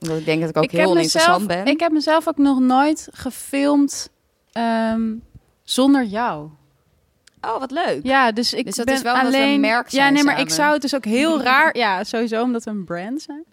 Omdat 0.00 0.18
ik 0.18 0.24
denk 0.24 0.40
dat 0.40 0.50
ik 0.50 0.56
ook 0.56 0.64
ik 0.64 0.70
heel 0.70 0.80
heb 0.80 0.88
oninteressant 0.88 1.46
mezelf, 1.46 1.64
ben. 1.64 1.72
Ik 1.72 1.80
heb 1.80 1.92
mezelf 1.92 2.28
ook 2.28 2.38
nog 2.38 2.58
nooit 2.58 3.08
gefilmd 3.12 4.10
ehm, 4.52 5.14
zonder 5.62 6.04
jou. 6.04 6.48
Oh, 7.40 7.58
wat 7.58 7.70
leuk. 7.70 8.00
Ja, 8.02 8.32
dus 8.32 8.54
ik 8.54 8.64
Dus 8.64 8.74
dat 8.74 8.86
ben 8.86 8.94
is 8.94 9.02
wel 9.02 9.14
we 9.14 9.20
een 9.20 9.26
alleen. 9.26 9.60
merk 9.60 9.88
ja, 9.88 10.08
nee, 10.08 10.24
maar 10.24 10.40
ik 10.40 10.50
zou 10.50 10.72
het 10.72 10.82
dus 10.82 10.94
ook 10.94 11.04
heel 11.04 11.42
raar. 11.50 11.76
Ja, 11.76 12.04
sowieso 12.04 12.42
omdat 12.42 12.64
we 12.64 12.70
een 12.70 12.84
brand 12.84 13.22
zijn. 13.22 13.44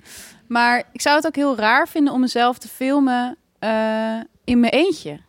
Maar 0.47 0.83
ik 0.91 1.01
zou 1.01 1.15
het 1.15 1.25
ook 1.25 1.35
heel 1.35 1.55
raar 1.55 1.87
vinden 1.87 2.13
om 2.13 2.19
mezelf 2.19 2.57
te 2.57 2.67
filmen 2.67 3.37
eh, 3.59 4.19
in 4.43 4.59
mijn 4.59 4.73
eentje. 4.73 5.19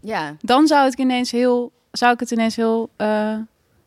Ja. 0.00 0.36
Dan 0.40 0.66
zou 0.66 0.86
ik 0.86 0.98
ineens 0.98 1.30
heel, 1.30 1.72
zou 1.90 2.12
ik 2.12 2.20
het 2.20 2.30
ineens 2.30 2.56
heel 2.56 2.90
eh, 2.96 3.36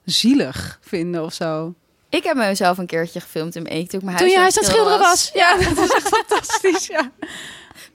zielig 0.04 0.80
vinden 0.82 1.24
of 1.24 1.34
zo. 1.34 1.74
Ik 2.10 2.24
heb 2.24 2.36
mezelf 2.36 2.78
een 2.78 2.86
keertje 2.86 3.20
gefilmd 3.20 3.56
in 3.56 3.64
mijn 3.64 3.76
eentje 3.76 4.00
toen 4.00 4.30
je 4.30 4.38
huis 4.38 4.56
het 4.56 4.64
aan 4.64 4.70
het 4.70 4.74
schilderen 4.74 5.00
was. 5.00 5.30
Ja, 5.34 5.58
dat 5.76 5.78
is 5.78 5.94
echt 5.94 6.08
fantastisch. 6.08 6.88
Ja. 6.88 7.12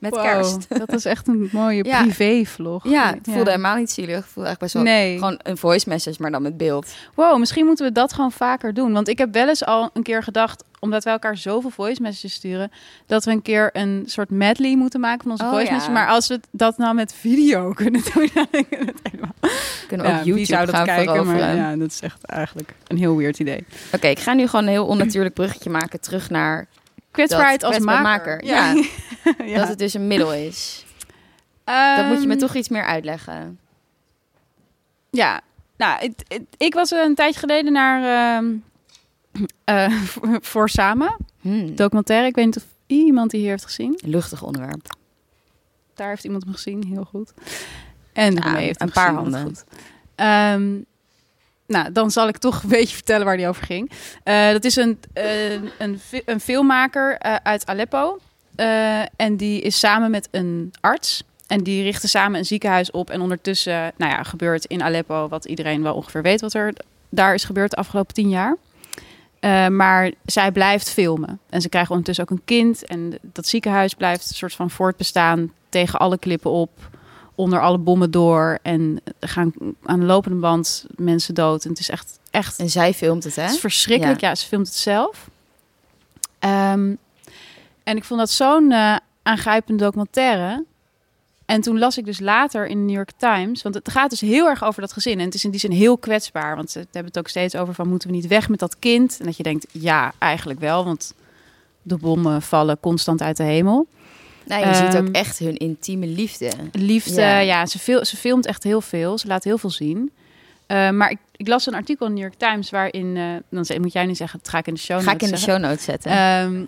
Met 0.03 0.13
Wow, 0.15 0.23
kerst. 0.23 0.65
Dat 0.85 0.93
is 0.93 1.05
echt 1.05 1.27
een 1.27 1.49
mooie 1.51 1.83
Ja. 1.83 2.01
privé-vlog. 2.01 2.83
Ja, 2.89 3.07
het 3.07 3.19
voelde 3.33 3.49
helemaal 3.49 3.75
niet 3.75 3.91
zielig. 3.91 4.15
Het 4.15 4.25
voelde 4.25 4.49
eigenlijk 4.49 4.59
best 4.59 4.73
wel 4.73 4.83
Nee. 4.83 5.17
gewoon 5.17 5.39
een 5.43 5.57
voice 5.57 5.89
message, 5.89 6.21
maar 6.21 6.31
dan 6.31 6.41
met 6.41 6.57
beeld. 6.57 6.93
Wow, 7.15 7.39
misschien 7.39 7.65
moeten 7.65 7.85
we 7.85 7.91
dat 7.91 8.13
gewoon 8.13 8.31
vaker 8.31 8.73
doen. 8.73 8.93
Want 8.93 9.07
ik 9.07 9.17
heb 9.17 9.33
wel 9.33 9.47
eens 9.47 9.65
al 9.65 9.89
een 9.93 10.03
keer 10.03 10.23
gedacht, 10.23 10.63
omdat 10.79 11.03
we 11.03 11.09
elkaar 11.09 11.37
zoveel 11.37 11.69
voice 11.69 12.01
messages 12.01 12.33
sturen, 12.33 12.71
dat 13.05 13.23
we 13.25 13.31
een 13.31 13.41
keer 13.41 13.69
een 13.73 14.03
soort 14.05 14.29
medley 14.29 14.75
moeten 14.77 14.99
maken 14.99 15.21
van 15.21 15.31
onze 15.31 15.43
Oh, 15.43 15.49
voice 15.49 15.65
ja. 15.65 15.71
messages. 15.71 15.95
Maar 15.95 16.07
als 16.07 16.27
we 16.27 16.39
dat 16.51 16.77
nou 16.77 16.95
met 16.95 17.13
video 17.13 17.71
kunnen 17.81 18.01
doen, 18.13 18.29
dan 18.33 18.47
denk 18.51 18.65
ik 18.69 18.79
het 18.79 18.99
helemaal. 19.03 19.33
Kunnen 19.87 20.05
we 20.05 20.11
Ja, 20.11 20.17
YouTube 20.23 20.45
zou 20.45 20.65
dat 20.65 20.75
gaan 20.75 20.85
kijken? 20.85 21.25
Maar 21.25 21.55
ja, 21.55 21.75
dat 21.75 21.91
is 21.91 21.99
echt 21.99 22.23
eigenlijk 22.25 22.73
een 22.87 22.97
heel 22.97 23.17
weird 23.17 23.39
idee. 23.39 23.65
Oké, 23.93 24.07
ik 24.07 24.19
ga 24.19 24.33
nu 24.33 24.47
gewoon 24.47 24.65
een 24.65 24.71
heel 24.71 24.85
onnatuurlijk 24.85 25.33
bruggetje 25.35 25.69
maken 25.69 25.99
terug 26.01 26.29
naar 26.29 26.67
Kwetsbaarheid 27.13 27.63
als 27.63 27.79
maker. 27.79 28.03
maker, 28.03 28.45
ja. 28.45 28.73
ja. 29.45 29.57
dat 29.57 29.67
het 29.67 29.77
dus 29.77 29.93
een 29.93 30.07
middel 30.07 30.33
is. 30.33 30.85
Dat 31.63 32.05
moet 32.07 32.21
je 32.21 32.27
me 32.27 32.33
Ehm, 32.33 32.39
toch 32.41 32.55
iets 32.55 32.69
meer 32.69 32.83
uitleggen. 32.85 33.59
Ja, 35.09 35.41
nou, 35.77 35.99
het, 36.01 36.23
het- 36.27 36.55
ik 36.57 36.73
was 36.73 36.91
een 36.91 37.15
tijdje 37.15 37.39
geleden 37.39 37.73
naar 37.73 38.37
ehm, 38.37 38.55
eh, 39.63 39.91
voor, 40.11 40.37
voor 40.41 40.69
Sama, 40.69 41.17
Hmm. 41.41 41.75
documentaire. 41.75 42.27
Ik 42.27 42.35
weet 42.35 42.45
niet 42.45 42.57
of 42.57 42.65
iemand 42.87 43.31
die 43.31 43.39
hier 43.39 43.49
heeft 43.49 43.65
gezien. 43.65 43.99
Luchtig 44.05 44.43
onderwerp. 44.43 44.95
Daar 45.93 46.09
heeft 46.09 46.23
iemand 46.23 46.43
hem 46.43 46.53
gezien, 46.53 46.83
heel 46.87 47.03
goed. 47.03 47.33
En 48.13 48.33
Ja, 48.33 48.55
heeft 48.55 48.81
een 48.81 48.91
paar 48.91 49.13
handen. 49.13 49.43
goed. 49.43 49.63
Ehm, 50.15 50.71
nou, 51.73 51.91
dan 51.91 52.11
zal 52.11 52.27
ik 52.27 52.37
toch 52.37 52.63
een 52.63 52.69
beetje 52.79 52.95
vertellen 52.95 53.25
waar 53.25 53.37
die 53.37 53.47
over 53.47 53.65
ging. 53.65 53.91
Eh, 54.23 54.51
dat 54.51 54.63
is 54.63 54.75
een, 54.75 54.99
een, 55.13 55.69
een, 55.79 55.99
een 56.25 56.39
filmmaker 56.39 57.17
eh, 57.17 57.35
uit 57.43 57.65
Aleppo. 57.65 58.19
eh, 58.55 58.99
en 59.15 59.37
die 59.37 59.61
is 59.61 59.79
samen 59.79 60.11
met 60.11 60.27
een 60.31 60.73
arts. 60.81 61.23
En 61.47 61.63
die 61.63 61.83
richten 61.83 62.09
samen 62.09 62.39
een 62.39 62.45
ziekenhuis 62.45 62.91
op. 62.91 63.09
En 63.09 63.21
ondertussen, 63.21 63.91
nou 63.97 64.11
ja, 64.11 64.23
gebeurt 64.23 64.65
in 64.65 64.83
Aleppo 64.83 65.27
wat 65.27 65.45
iedereen 65.45 65.83
wel 65.83 65.95
ongeveer 65.95 66.21
weet 66.21 66.41
wat 66.41 66.53
er 66.53 66.73
daar 67.09 67.33
is 67.33 67.43
gebeurd 67.43 67.71
de 67.71 67.77
afgelopen 67.77 68.13
tien 68.13 68.29
jaar. 68.29 68.57
Maar 69.71 70.11
zij 70.25 70.51
blijft 70.51 70.89
filmen. 70.89 71.39
En 71.49 71.61
ze 71.61 71.69
krijgen 71.69 71.91
ondertussen 71.91 72.23
ook 72.23 72.29
een 72.29 72.45
kind. 72.45 72.85
En 72.85 73.17
dat 73.21 73.47
ziekenhuis 73.47 73.93
blijft 73.93 74.29
een 74.29 74.35
soort 74.35 74.53
van 74.53 74.69
voortbestaan 74.69 75.51
tegen 75.69 75.99
alle 75.99 76.17
klippen 76.17 76.51
op. 76.51 76.69
Onder 77.35 77.61
alle 77.61 77.77
bommen 77.77 78.11
door. 78.11 78.59
En 78.61 79.01
gaan 79.19 79.53
aan 79.83 79.99
de 79.99 80.05
lopende 80.05 80.37
band 80.37 80.85
mensen 80.95 81.33
dood. 81.33 81.63
En 81.63 81.69
het 81.69 81.79
is 81.79 81.89
echt, 81.89 82.19
echt 82.31 82.59
En 82.59 82.69
zij 82.69 82.93
filmt 82.93 83.23
het, 83.23 83.35
hè? 83.35 83.41
het 83.41 83.51
is 83.51 83.59
verschrikkelijk. 83.59 84.19
Ja. 84.19 84.35
ze 84.35 84.47
filmt 84.47 84.67
het 84.67 84.75
zelf. 84.75 85.29
Ehm, 86.39 86.95
en 87.83 87.97
ik 87.97 88.03
vond 88.03 88.19
dat 88.19 88.29
zo'n 88.29 88.71
eh 88.71 88.95
aangrijpende 89.23 89.83
documentaire. 89.83 90.65
En 91.45 91.61
toen 91.61 91.79
las 91.79 91.97
ik 91.97 92.05
dus 92.05 92.19
later 92.19 92.67
in 92.67 92.77
de 92.77 92.83
New 92.83 92.95
York 92.95 93.11
Times... 93.17 93.61
want 93.61 93.75
het 93.75 93.91
gaat 93.91 94.09
dus 94.09 94.21
heel 94.21 94.47
erg 94.47 94.63
over 94.63 94.81
dat 94.81 94.93
gezin. 94.93 95.19
En 95.19 95.25
het 95.25 95.33
is 95.33 95.43
in 95.43 95.51
die 95.51 95.59
zin 95.59 95.71
heel 95.71 95.97
kwetsbaar. 95.97 96.55
Want 96.55 96.71
ze 96.71 96.79
hebben 96.79 97.05
het 97.05 97.17
ook 97.17 97.27
steeds 97.27 97.55
over 97.55 97.73
van... 97.73 97.87
moeten 97.87 98.09
we 98.09 98.15
niet 98.15 98.27
weg 98.27 98.49
met 98.49 98.59
dat 98.59 98.79
kind? 98.79 99.19
En 99.19 99.25
dat 99.25 99.37
je 99.37 99.43
denkt, 99.43 99.65
ja, 99.71 100.13
eigenlijk 100.19 100.59
wel. 100.59 100.85
Want 100.85 101.13
de 101.81 101.97
bommen 101.97 102.41
vallen 102.41 102.79
constant 102.79 103.21
uit 103.21 103.37
de 103.37 103.43
hemel. 103.43 103.87
Nou, 104.45 104.67
je 104.67 104.73
ziet 104.75 104.93
Ehm, 104.93 104.97
ook 105.07 105.15
echt 105.15 105.39
hun 105.39 105.57
intieme 105.57 106.07
liefde. 106.07 106.51
Liefde, 106.71 107.21
Ja. 107.21 107.39
ja, 107.39 107.65
ze, 107.65 107.79
fil- 107.79 108.05
ze 108.05 108.17
filmt 108.17 108.45
echt 108.45 108.63
heel 108.63 108.81
veel. 108.81 109.17
Ze 109.17 109.27
laat 109.27 109.43
heel 109.43 109.57
veel 109.57 109.69
zien. 109.69 110.11
Eh, 110.67 110.89
maar 110.89 111.11
ik, 111.11 111.17
ik 111.35 111.47
las 111.47 111.65
een 111.67 111.73
artikel 111.73 112.05
in 112.05 112.15
de 112.15 112.21
New 112.21 112.29
York 112.29 112.39
Times... 112.51 112.69
waarin, 112.69 113.17
eh, 113.17 113.23
dan 113.67 113.81
moet 113.81 113.93
jij 113.93 114.05
niet 114.05 114.17
zeggen... 114.17 114.39
dat 114.39 114.49
ga 114.49 114.57
ik 114.57 114.67
in 114.67 114.73
de 114.73 114.79
show 114.79 115.01
Ga 115.01 115.11
ik 115.11 115.21
in 115.21 115.27
de 115.27 115.33
notes 115.33 115.43
show 115.43 115.57
notes 115.59 115.83
zetten. 115.83 116.11
Ehm, 116.11 116.65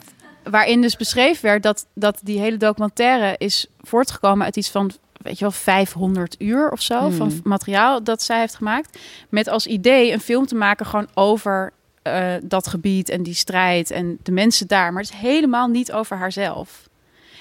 waarin 0.51 0.81
dus 0.81 0.97
beschreven 0.97 1.45
werd 1.45 1.63
dat, 1.63 1.85
dat 1.93 2.19
die 2.23 2.39
hele 2.39 2.57
documentaire 2.57 3.35
is 3.37 3.67
voortgekomen 3.81 4.45
uit 4.45 4.55
iets 4.57 4.69
van, 4.69 4.91
weet 5.17 5.33
je 5.37 5.43
wel, 5.45 5.51
500 5.51 6.35
uur 6.39 6.71
of 6.71 6.81
zo 6.81 6.99
Hmm. 6.99 7.11
van 7.11 7.31
f- 7.31 7.43
materiaal 7.43 8.03
dat 8.03 8.21
zij 8.23 8.39
heeft 8.39 8.55
gemaakt. 8.55 8.99
Met 9.29 9.47
als 9.47 9.65
idee 9.67 10.11
een 10.11 10.19
film 10.21 10.45
te 10.45 10.55
maken 10.55 10.85
gewoon 10.85 11.07
over 11.13 11.73
eh, 12.01 12.33
dat 12.43 12.67
gebied 12.67 13.09
en 13.09 13.23
die 13.23 13.33
strijd 13.33 13.91
en 13.91 14.17
de 14.23 14.31
mensen 14.31 14.67
daar. 14.67 14.93
Maar 14.93 15.01
het 15.03 15.11
is 15.13 15.19
helemaal 15.19 15.67
niet 15.67 15.91
over 15.91 16.17
haarzelf. 16.17 16.89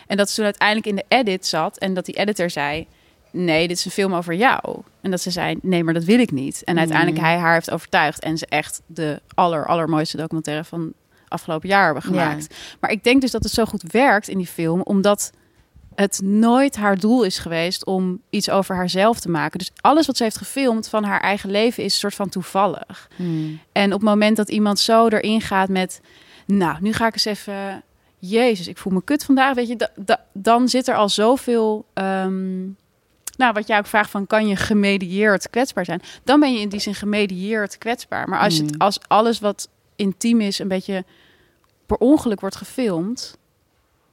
En 0.06 0.16
dat 0.16 0.28
ze 0.28 0.34
toen 0.34 0.44
uiteindelijk 0.44 0.86
in 0.86 0.96
de 0.96 1.04
edit 1.08 1.46
zat 1.46 1.78
en 1.78 1.94
dat 1.94 2.04
die 2.04 2.14
editor 2.14 2.50
zei... 2.50 2.86
Nee, 3.30 3.68
dit 3.68 3.76
is 3.78 3.84
een 3.84 3.90
film 3.90 4.14
over 4.14 4.34
jou. 4.34 4.82
En 5.00 5.10
dat 5.10 5.20
ze 5.20 5.30
zei, 5.30 5.56
nee, 5.62 5.84
maar 5.84 5.94
dat 5.94 6.04
wil 6.04 6.18
ik 6.18 6.30
niet. 6.30 6.64
En 6.64 6.78
uiteindelijk 6.78 7.18
Hmm. 7.18 7.26
hij 7.26 7.36
haar 7.38 7.52
heeft 7.54 7.70
overtuigd. 7.70 8.22
En 8.22 8.38
ze 8.38 8.46
echt 8.46 8.80
de 8.86 9.20
aller, 9.34 9.66
allermooiste 9.66 10.16
documentaire 10.16 10.64
van 10.64 10.92
afgelopen 11.28 11.68
jaar 11.68 11.84
hebben 11.84 12.02
gemaakt. 12.02 12.54
Maar 12.80 12.90
ik 12.90 13.04
denk 13.04 13.20
dus 13.20 13.30
dat 13.30 13.42
het 13.42 13.52
zo 13.52 13.64
goed 13.64 13.82
werkt 13.92 14.28
in 14.28 14.38
die 14.38 14.46
film, 14.46 14.80
omdat 14.80 15.32
het 15.94 16.20
nooit 16.22 16.76
haar 16.76 16.98
doel 16.98 17.22
is 17.22 17.38
geweest 17.38 17.84
om 17.86 18.20
iets 18.30 18.50
over 18.50 18.76
haarzelf 18.76 19.20
te 19.20 19.30
maken. 19.30 19.58
Dus 19.58 19.70
alles 19.80 20.06
wat 20.06 20.16
ze 20.16 20.22
heeft 20.22 20.38
gefilmd 20.38 20.88
van 20.88 21.04
haar 21.04 21.20
eigen 21.20 21.50
leven 21.50 21.84
is 21.84 21.92
een 21.92 21.98
soort 21.98 22.14
van 22.14 22.28
toevallig. 22.28 23.08
Hmm. 23.16 23.60
En 23.72 23.92
op 23.92 24.00
het 24.00 24.08
moment 24.08 24.36
dat 24.36 24.48
iemand 24.48 24.78
zo 24.78 25.08
erin 25.08 25.40
gaat 25.40 25.68
met, 25.68 26.00
nou, 26.46 26.76
nu 26.80 26.92
ga 26.92 27.06
ik 27.06 27.12
eens 27.12 27.24
even, 27.24 27.82
Jezus, 28.28 28.68
ik 28.68 28.78
voel 28.78 28.92
me 28.92 29.02
kut 29.04 29.24
vandaag, 29.24 29.54
weet 29.54 29.68
je, 29.68 29.76
da- 29.76 29.90
da- 29.96 30.24
dan 30.32 30.68
zit 30.68 30.88
er 30.88 30.94
al 30.94 31.08
zoveel. 31.08 31.84
ehm, 31.94 32.62
nou, 33.36 33.52
wat 33.52 33.66
jij 33.66 33.78
ook 33.78 33.86
vraagt 33.86 34.10
van, 34.10 34.26
kan 34.26 34.48
je 34.48 34.56
gemedieerd 34.56 35.50
kwetsbaar 35.50 35.84
zijn? 35.84 36.00
Dan 36.24 36.40
ben 36.40 36.52
je 36.54 36.60
in 36.60 36.68
die 36.68 36.80
zin 36.80 36.94
gemedieerd 36.94 37.78
kwetsbaar. 37.78 38.28
Maar 38.28 38.40
als, 38.40 38.56
het, 38.58 38.70
Hmm. 38.70 38.80
als 38.80 38.98
alles 39.06 39.38
wat 39.40 39.68
intiem 39.96 40.40
is, 40.40 40.58
een 40.58 40.68
beetje 40.68 41.04
per 41.86 41.96
ongeluk 41.96 42.40
wordt 42.40 42.56
gefilmd, 42.56 43.36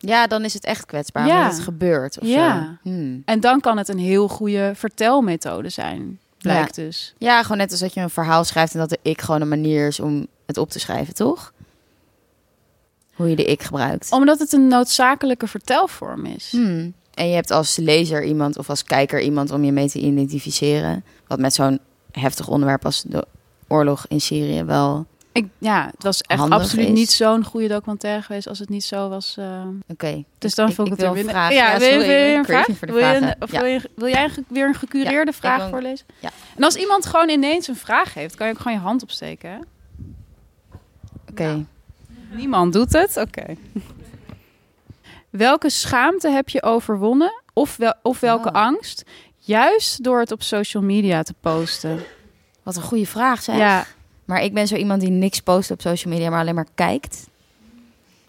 Ja, 0.03 0.27
dan 0.27 0.43
is 0.43 0.53
het 0.53 0.65
echt 0.65 0.85
kwetsbaar, 0.85 1.27
Ja. 1.27 1.37
omdat 1.37 1.53
het 1.53 1.63
gebeurt. 1.63 2.19
Of 2.19 2.27
Ja. 2.27 2.63
Zo. 2.83 2.89
Hmm. 2.89 3.21
En 3.25 3.39
dan 3.39 3.59
kan 3.59 3.77
het 3.77 3.87
een 3.87 3.99
heel 3.99 4.27
goede 4.27 4.71
vertelmethode 4.75 5.69
zijn, 5.69 6.19
blijkt 6.37 6.75
dus. 6.75 7.13
ja, 7.17 7.41
gewoon 7.41 7.57
net 7.57 7.71
als 7.71 7.79
dat 7.79 7.93
je 7.93 7.99
een 8.01 8.09
verhaal 8.09 8.43
schrijft 8.43 8.73
en 8.73 8.79
dat 8.79 8.89
de 8.89 8.99
ik 9.01 9.21
gewoon 9.21 9.41
een 9.41 9.47
manier 9.49 9.87
is 9.87 9.99
om 9.99 10.27
het 10.45 10.57
op 10.57 10.69
te 10.69 10.79
schrijven, 10.79 11.13
toch? 11.13 11.53
Hoe 13.21 13.29
je 13.29 13.35
de 13.35 13.45
ik 13.45 13.63
gebruikt. 13.63 14.11
Omdat 14.11 14.39
het 14.39 14.53
een 14.53 14.67
noodzakelijke 14.67 15.47
vertelvorm 15.47 16.25
is. 16.25 16.51
Hmm. 16.51 16.93
En 17.13 17.27
je 17.29 17.35
hebt 17.35 17.51
als 17.51 17.75
lezer 17.77 18.23
iemand 18.23 18.57
of 18.57 18.69
als 18.69 18.83
kijker 18.83 19.21
iemand 19.21 19.51
om 19.51 19.63
je 19.63 19.71
mee 19.71 19.89
te 19.89 19.99
identificeren. 19.99 21.03
Wat 21.27 21.39
met 21.39 21.53
zo'n 21.53 21.79
heftig 22.11 22.47
onderwerp 22.47 22.85
als 22.85 23.01
de 23.07 23.25
oorlog 23.67 24.05
in 24.07 24.21
Syrië 24.21 24.63
wel. 24.63 25.05
Ik, 25.33 25.45
ja, 25.57 25.85
het 25.93 26.03
was 26.03 26.21
echt 26.21 26.49
absoluut 26.49 26.87
is. 26.87 26.93
niet 26.93 27.09
zo'n 27.11 27.43
goede 27.43 27.67
documentaire 27.67 28.21
geweest 28.21 28.47
als 28.47 28.59
het 28.59 28.69
niet 28.69 28.83
zo 28.83 29.09
was. 29.09 29.35
eh. 29.37 29.61
Oké. 29.87 30.23
Dus 30.37 30.55
dan 30.55 30.69
Ik- 30.69 30.75
vond 30.75 30.87
ik, 30.87 30.93
ik 30.93 30.99
het 30.99 31.07
er 31.09 31.13
binnen. 31.15 31.33
vraag. 31.33 31.51
Ja, 31.53 31.71
Ja, 31.73 31.79
wil, 31.79 31.89
je- 31.89 31.97
wil 31.97 32.09
je 32.27 32.35
een 32.35 32.45
vraag? 32.45 32.65
wil, 32.67 32.95
je 32.95 33.01
vragen. 33.01 33.23
een- 33.27 33.35
of 33.39 33.51
Ja. 33.51 33.59
wil, 33.61 33.69
je, 33.69 33.89
wil 33.95 34.07
jij 34.07 34.29
weer 34.47 34.67
een 34.67 34.75
gecureerde 34.75 35.31
Ja, 35.31 35.37
vraag 35.37 35.57
wil- 35.57 35.69
voorlezen? 35.69 36.05
ja. 36.19 36.29
En 36.57 36.63
als 36.63 36.75
iemand 36.75 37.05
gewoon 37.05 37.29
ineens 37.29 37.67
een 37.67 37.75
vraag 37.75 38.13
heeft, 38.13 38.35
kan 38.35 38.47
je 38.47 38.53
ook 38.53 38.59
gewoon 38.59 38.77
je 38.77 38.83
hand 38.83 39.03
opsteken. 39.03 39.65
Oké. 41.29 41.65
Niemand 42.31 42.73
doet 42.73 42.93
het? 42.93 43.17
Oké. 43.17 43.43
Welke 45.29 45.69
schaamte 45.69 46.29
heb 46.29 46.49
je 46.49 46.63
overwonnen? 46.63 47.41
Of, 47.53 47.77
wel, 47.77 47.93
of 48.01 48.19
welke 48.19 48.49
Oh. 48.49 48.55
angst? 48.55 49.03
Juist 49.37 50.03
door 50.03 50.19
het 50.19 50.31
op 50.31 50.41
social 50.43 50.83
media 50.83 51.23
te 51.23 51.33
posten. 51.39 51.99
Wat 52.63 52.75
een 52.75 52.81
goede 52.81 53.05
vraag 53.05 53.41
zeg. 53.41 53.57
Ja, 53.57 53.85
Maar 54.25 54.43
ik 54.43 54.53
ben 54.53 54.67
zo 54.67 54.75
iemand 54.75 55.01
die 55.01 55.09
niks 55.09 55.39
post 55.39 55.71
op 55.71 55.81
social 55.81 56.13
media, 56.13 56.29
maar 56.29 56.39
alleen 56.39 56.55
maar 56.55 56.67
kijkt. 56.75 57.27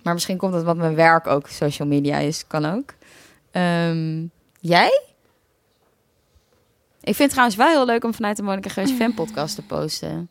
Maar 0.03 0.13
misschien 0.15 0.37
komt 0.37 0.55
het 0.55 0.65
wat 0.65 0.77
mijn 0.77 0.95
werk 0.95 1.27
ook 1.27 1.49
social 1.49 1.89
media 1.89 2.19
is, 2.19 2.47
kan 2.47 2.65
ook. 2.65 2.95
Ehm, 3.51 4.27
jij? 4.61 5.03
Ik 7.01 7.15
vind 7.15 7.19
het 7.19 7.31
trouwens 7.31 7.57
wel 7.57 7.69
heel 7.69 7.87
leuk 7.87 8.05
om 8.05 8.15
vanuit 8.15 8.37
de 8.37 8.43
Monica 8.43 8.69
Geus 8.71 8.93
fan 8.99 9.15
podcast 9.15 9.55
te 9.55 9.63
posten. 9.63 10.29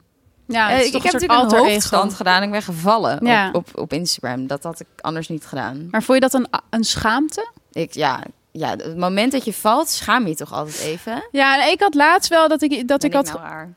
Ja 0.51 0.67
Eh, 0.69 0.73
het 0.75 0.81
is 0.81 0.87
ik 0.87 0.93
toch 0.93 1.03
heb 1.03 1.13
een 1.13 1.19
soort 1.19 1.31
natuurlijk 1.31 1.51
een 1.61 1.71
hoofdstand 1.73 2.05
ego. 2.05 2.15
gedaan 2.15 2.43
ik 2.43 2.51
ben 2.51 2.61
gevallen 2.61 3.25
Ja. 3.25 3.47
op, 3.47 3.55
op, 3.55 3.77
op 3.79 3.93
Instagram. 3.93 4.47
Dat 4.47 4.63
had 4.63 4.79
ik 4.79 4.87
anders 5.01 5.27
niet 5.29 5.45
gedaan. 5.45 5.87
Maar 5.91 6.03
vond 6.03 6.23
je 6.23 6.29
dat 6.29 6.33
een, 6.33 6.47
een 6.69 6.83
schaamte? 6.83 7.51
Ik, 7.71 7.93
ja, 7.93 8.23
ja, 8.51 8.69
het 8.69 8.97
moment 8.97 9.31
dat 9.31 9.45
je 9.45 9.53
valt, 9.53 9.89
schaam 9.89 10.27
je 10.27 10.35
toch 10.35 10.53
altijd 10.53 10.79
even? 10.79 11.23
Ja, 11.31 11.63
en 11.63 11.71
ik 11.71 11.79
had 11.79 11.93
laatst 11.93 12.29
wel 12.29 12.47
dat 12.47 12.61
ik, 12.61 12.87
dat 12.87 12.99
Ben 13.01 13.09
ik 13.09 13.15
had... 13.15 13.33
nou? 13.33 13.67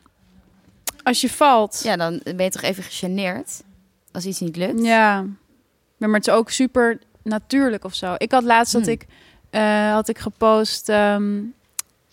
Als 1.02 1.20
je 1.20 1.30
valt... 1.30 1.80
Ja, 1.82 1.96
dan 1.96 2.20
ben 2.24 2.44
je 2.44 2.50
toch 2.50 2.62
even 2.62 2.82
gegeneerd 2.82 3.62
als 4.12 4.24
iets 4.24 4.40
niet 4.40 4.56
lukt? 4.56 4.84
Ja, 4.84 5.24
maar 5.96 6.10
het 6.14 6.26
is 6.26 6.32
ook 6.34 6.50
super 6.50 6.98
natuurlijk 7.22 7.84
of 7.84 7.94
zo. 7.94 8.14
Ik 8.18 8.32
had 8.32 8.42
laatst 8.42 8.72
dat 8.72 8.82
Hmm. 8.82 8.90
ik 8.92 9.06
eh, 9.50 9.92
had 9.92 10.08
ik 10.08 10.18
gepost 10.18 10.88
ehm, 10.88 11.40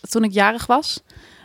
toen 0.10 0.24
ik 0.24 0.32
jarig 0.32 0.65
was. 0.65 1.02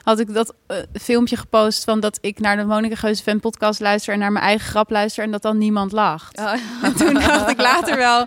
Had 0.06 0.18
ik 0.18 0.34
dat 0.34 0.54
eh, 0.66 0.76
filmpje 1.00 1.36
gepost 1.36 1.84
van 1.84 2.00
dat 2.00 2.18
ik 2.20 2.38
naar 2.38 2.56
de 2.56 2.64
Monica 2.64 2.94
Geuze 2.94 3.22
fan 3.22 3.40
podcast 3.40 3.80
luister 3.80 4.12
en 4.12 4.18
naar 4.18 4.32
mijn 4.32 4.44
eigen 4.44 4.68
grap 4.68 4.90
luister 4.90 5.24
en 5.24 5.30
dat 5.30 5.42
dan 5.42 5.58
niemand 5.58 5.92
lacht. 5.92 6.38
Oh. 6.38 6.52
En 6.82 6.94
toen 6.96 7.14
dacht 7.14 7.50
ik 7.50 7.60
later 7.60 7.96
wel, 7.96 8.26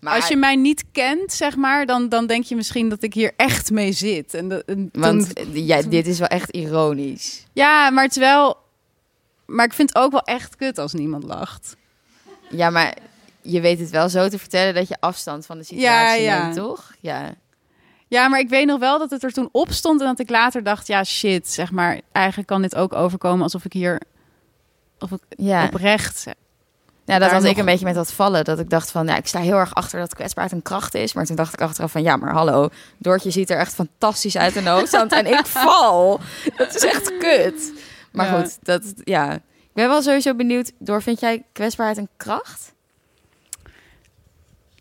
Maar, 0.00 0.14
als 0.14 0.28
je 0.28 0.36
mij 0.36 0.56
niet 0.56 0.84
kent, 0.92 1.32
zeg 1.32 1.56
maar, 1.56 1.86
dan, 1.86 2.08
dan 2.08 2.26
denk 2.26 2.44
je 2.44 2.56
misschien 2.56 2.88
dat 2.88 3.02
ik 3.02 3.14
hier 3.14 3.32
echt 3.36 3.70
mee 3.70 3.92
zit. 3.92 4.34
En, 4.34 4.66
en 4.66 4.88
want 4.92 5.34
toen- 5.36 5.54
eh, 5.54 5.66
ja, 5.66 5.82
dit 5.82 6.06
is 6.06 6.18
wel 6.18 6.28
echt 6.28 6.50
ironisch. 6.50 7.44
ja, 7.52 7.90
maar 7.90 8.02
het 8.04 8.12
is 8.16 8.22
wel. 8.22 8.56
Maar 9.46 9.64
ik 9.66 9.72
vind 9.72 9.88
het 9.94 9.98
ook 10.02 10.10
wel 10.12 10.22
echt 10.22 10.56
kut 10.56 10.78
als 10.78 10.92
niemand 10.92 11.24
lacht. 11.24 11.76
Ja, 12.50 12.70
maar 12.70 12.94
je 13.42 13.60
weet 13.60 13.78
het 13.78 13.90
wel 13.90 14.08
zo 14.08 14.28
te 14.28 14.38
vertellen 14.38 14.74
dat 14.74 14.88
je 14.88 14.96
afstand 15.00 15.46
van 15.46 15.58
de 15.58 15.64
situatie 15.64 16.22
Ja, 16.22 16.36
ja. 16.36 16.42
neemt, 16.42 16.56
toch? 16.56 16.92
Ja. 17.00 17.34
Ja, 18.08 18.28
maar 18.28 18.38
ik 18.40 18.48
weet 18.48 18.66
nog 18.66 18.78
wel 18.78 18.98
dat 18.98 19.10
het 19.10 19.22
er 19.22 19.32
toen 19.32 19.48
op 19.52 19.72
stond 19.72 20.00
en 20.00 20.06
dat 20.06 20.18
ik 20.18 20.30
later 20.30 20.62
dacht, 20.62 20.86
ja 20.86 21.04
shit, 21.04 21.48
zeg 21.50 21.70
maar, 21.70 22.00
eigenlijk 22.12 22.48
kan 22.48 22.62
dit 22.62 22.74
ook 22.74 22.92
overkomen 22.94 23.42
alsof 23.42 23.64
ik 23.64 23.72
hier, 23.72 24.00
of 24.98 25.10
ik 25.10 25.18
Ja, 25.28 25.64
oprecht. 25.64 26.24
ja 27.04 27.18
dat 27.18 27.30
had 27.30 27.44
ik 27.44 27.56
een 27.56 27.64
beetje 27.64 27.84
met 27.84 27.94
dat 27.94 28.12
vallen. 28.12 28.44
Dat 28.44 28.58
ik 28.58 28.70
dacht 28.70 28.90
van, 28.90 29.06
ja, 29.06 29.16
ik 29.16 29.26
sta 29.26 29.40
heel 29.40 29.56
erg 29.56 29.74
achter 29.74 30.00
dat 30.00 30.14
kwetsbaarheid 30.14 30.56
een 30.56 30.62
kracht 30.62 30.94
is. 30.94 31.12
Maar 31.12 31.24
toen 31.24 31.36
dacht 31.36 31.52
ik 31.52 31.60
achteraf 31.60 31.90
van, 31.90 32.02
ja, 32.02 32.16
maar 32.16 32.32
hallo. 32.32 32.68
Doortje 32.98 33.30
ziet 33.30 33.50
er 33.50 33.58
echt 33.58 33.74
fantastisch 33.74 34.36
uit 34.36 34.56
in 34.56 34.64
de 34.64 34.70
hoofdstand. 34.70 35.12
en 35.12 35.26
ik 35.26 35.46
val. 35.62 36.20
Dat 36.56 36.74
is 36.74 36.84
echt 36.84 37.18
kut. 37.18 37.72
Maar 38.12 38.26
Ja. 38.26 38.40
goed, 38.42 38.58
dat, 38.62 38.82
ja. 39.04 39.32
Ik 39.32 39.82
ben 39.82 39.88
wel 39.88 40.02
sowieso 40.02 40.34
benieuwd. 40.34 40.72
Door, 40.78 41.02
vind 41.02 41.20
jij 41.20 41.44
kwetsbaarheid 41.52 41.98
een 41.98 42.08
kracht? 42.16 42.74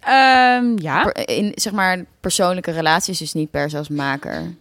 Ehm, 0.05 0.73
ja. 0.81 1.13
In, 1.13 1.51
zeg 1.55 1.73
maar, 1.73 2.05
persoonlijke 2.19 2.71
relaties, 2.71 3.17
dus 3.19 3.33
niet 3.33 3.51
per 3.51 3.69
se 3.69 3.77
als 3.77 3.89
maker. 3.89 4.53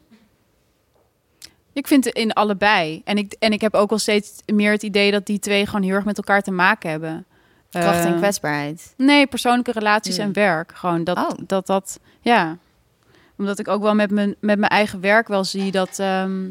Ik 1.73 1.87
vind 1.87 2.05
het 2.05 2.15
in 2.15 2.33
allebei. 2.33 3.01
En 3.05 3.17
ik, 3.19 3.37
en 3.39 3.53
ik 3.53 3.61
heb 3.61 3.75
ook 3.75 3.89
wel 3.89 3.99
steeds 3.99 4.31
meer 4.47 4.73
het 4.73 4.83
idee 4.83 5.11
dat 5.11 5.27
die 5.27 5.39
twee 5.39 5.67
gewoon 5.67 5.83
heel 5.83 5.95
erg 5.95 6.05
met 6.05 6.17
elkaar 6.17 6.43
te 6.43 6.51
maken 6.51 6.91
hebben. 6.91 7.27
Kracht 7.71 8.05
en 8.05 8.13
Eh, 8.13 8.19
kwetsbaarheid. 8.19 8.95
Nee, 8.97 9.27
persoonlijke 9.27 9.73
relaties 9.73 10.17
Hmm. 10.17 10.25
en 10.27 10.33
werk. 10.33 10.73
Gewoon 10.75 11.05
dat, 11.05 11.17
Oh. 11.17 11.31
dat 11.47 11.67
dat, 11.67 11.99
ja. 12.21 12.57
Omdat 13.39 13.59
ik 13.59 13.69
ook 13.69 13.83
wel 13.83 13.95
met 13.95 14.11
mijn, 14.11 14.35
met 14.41 14.59
mijn 14.59 14.71
eigen 14.71 15.01
werk 15.01 15.29
wel 15.29 15.45
zie 15.45 15.71
dat, 15.71 15.99
ehm, 15.99 16.51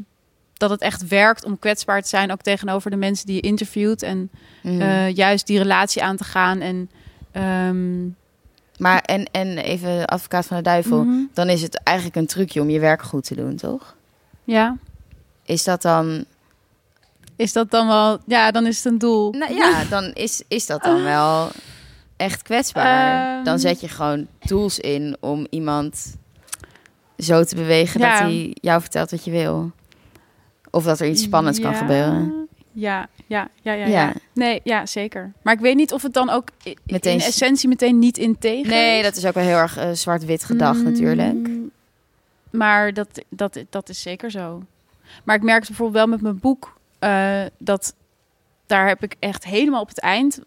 dat 0.54 0.70
het 0.70 0.82
echt 0.82 1.08
werkt 1.08 1.44
om 1.46 1.60
kwetsbaar 1.60 2.02
te 2.02 2.08
zijn. 2.08 2.32
Ook 2.32 2.42
tegenover 2.42 2.92
de 2.92 2.98
mensen 2.98 3.26
die 3.26 3.36
je 3.36 3.42
interviewt. 3.42 4.02
En 4.02 4.30
Mm. 4.62 4.82
eh, 4.82 5.16
juist 5.16 5.48
die 5.48 5.58
relatie 5.58 6.04
aan 6.04 6.18
te 6.18 6.24
gaan. 6.24 6.60
En 6.62 6.90
ehm, 7.32 8.08
maar 8.84 9.02
en, 9.02 9.26
en 9.32 9.58
even 9.58 10.06
advocaat 10.06 10.46
van 10.46 10.58
de 10.58 10.64
duivel, 10.64 11.04
Mhm. 11.04 11.24
dan 11.34 11.50
is 11.50 11.62
het 11.62 11.84
eigenlijk 11.84 12.18
een 12.18 12.26
trucje 12.28 12.62
om 12.62 12.70
je 12.70 12.80
werk 12.80 13.02
goed 13.02 13.24
te 13.24 13.36
doen, 13.36 13.56
toch? 13.56 13.96
Ja. 14.44 14.78
Is 15.46 15.64
dat 15.64 15.82
dan... 15.82 16.26
Is 17.36 17.54
dat 17.54 17.72
dan 17.72 17.88
wel... 17.88 18.18
Ja, 18.26 18.52
dan 18.52 18.66
is 18.66 18.84
het 18.84 18.86
een 18.94 18.98
doel. 18.98 19.32
Nou 19.32 19.54
ja, 19.54 19.84
dan 19.90 20.04
is, 20.14 20.44
is 20.48 20.66
dat 20.66 20.84
dan 20.84 21.04
wel 21.04 21.50
echt 22.18 22.42
kwetsbaar. 22.42 23.36
Ehm. 23.36 23.44
dan 23.44 23.60
zet 23.60 23.82
je 23.82 23.88
gewoon 23.88 24.28
tools 24.40 24.80
in 24.80 25.18
om 25.20 25.48
iemand 25.50 26.16
zo 27.18 27.44
te 27.44 27.56
bewegen 27.56 28.00
Ja. 28.00 28.10
dat 28.10 28.20
hij 28.20 28.58
jou 28.62 28.82
vertelt 28.82 29.12
wat 29.12 29.26
je 29.26 29.32
wil. 29.32 29.72
Of 30.72 30.84
dat 30.84 31.00
er 31.00 31.08
iets 31.08 31.24
spannends 31.24 31.60
kan 31.60 31.76
gebeuren. 31.76 32.43
Ja, 32.74 33.08
ja, 33.28 33.48
ja, 33.62 33.74
ja. 33.74 34.14
Nee, 34.34 34.62
ja, 34.64 34.86
zeker. 34.86 35.32
Maar 35.42 35.54
ik 35.54 35.60
weet 35.60 35.76
niet 35.76 35.94
of 35.94 36.02
het 36.02 36.14
dan 36.14 36.30
ook 36.30 36.48
Meteen- 36.86 37.14
in 37.14 37.20
essentie 37.20 37.70
meteen 37.70 38.00
niet 38.00 38.18
integer 38.18 38.68
Nee, 38.72 38.98
is. 38.98 39.04
dat 39.04 39.16
is 39.16 39.26
ook 39.26 39.34
wel 39.34 39.44
heel 39.44 39.58
erg 39.58 39.78
eh, 39.78 39.92
zwart-wit 39.92 40.44
gedacht 40.44 40.78
Mm, 40.78 40.84
natuurlijk. 40.84 41.50
Maar 42.50 42.94
dat, 42.94 43.24
dat, 43.30 43.60
dat 43.70 43.90
is 43.90 44.02
zeker 44.02 44.32
zo. 44.32 44.64
Maar 45.24 45.36
ik 45.36 45.42
merkte 45.44 45.68
bijvoorbeeld 45.68 45.98
wel 46.06 46.08
met 46.14 46.22
mijn 46.22 46.40
boek 46.40 46.78
eh, 47.00 47.42
dat 47.58 47.94
daar 48.68 48.88
heb 48.88 49.04
ik 49.04 49.16
echt 49.20 49.44
helemaal 49.46 49.82
op 49.82 49.88
het 49.88 50.00
eind. 50.00 50.40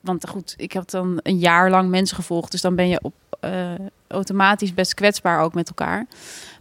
Want 0.00 0.28
goed, 0.28 0.54
ik 0.56 0.72
heb 0.72 0.88
dan 0.90 1.20
een 1.22 1.38
jaar 1.38 1.70
lang 1.70 1.88
mensen 1.90 2.16
gevolgd, 2.16 2.50
dus 2.50 2.60
dan 2.60 2.74
ben 2.74 2.88
je 2.88 2.98
op, 3.02 3.14
eh, 3.40 3.72
automatisch 4.06 4.74
best 4.74 4.94
kwetsbaar 4.94 5.40
ook 5.40 5.54
met 5.54 5.68
elkaar. 5.68 6.06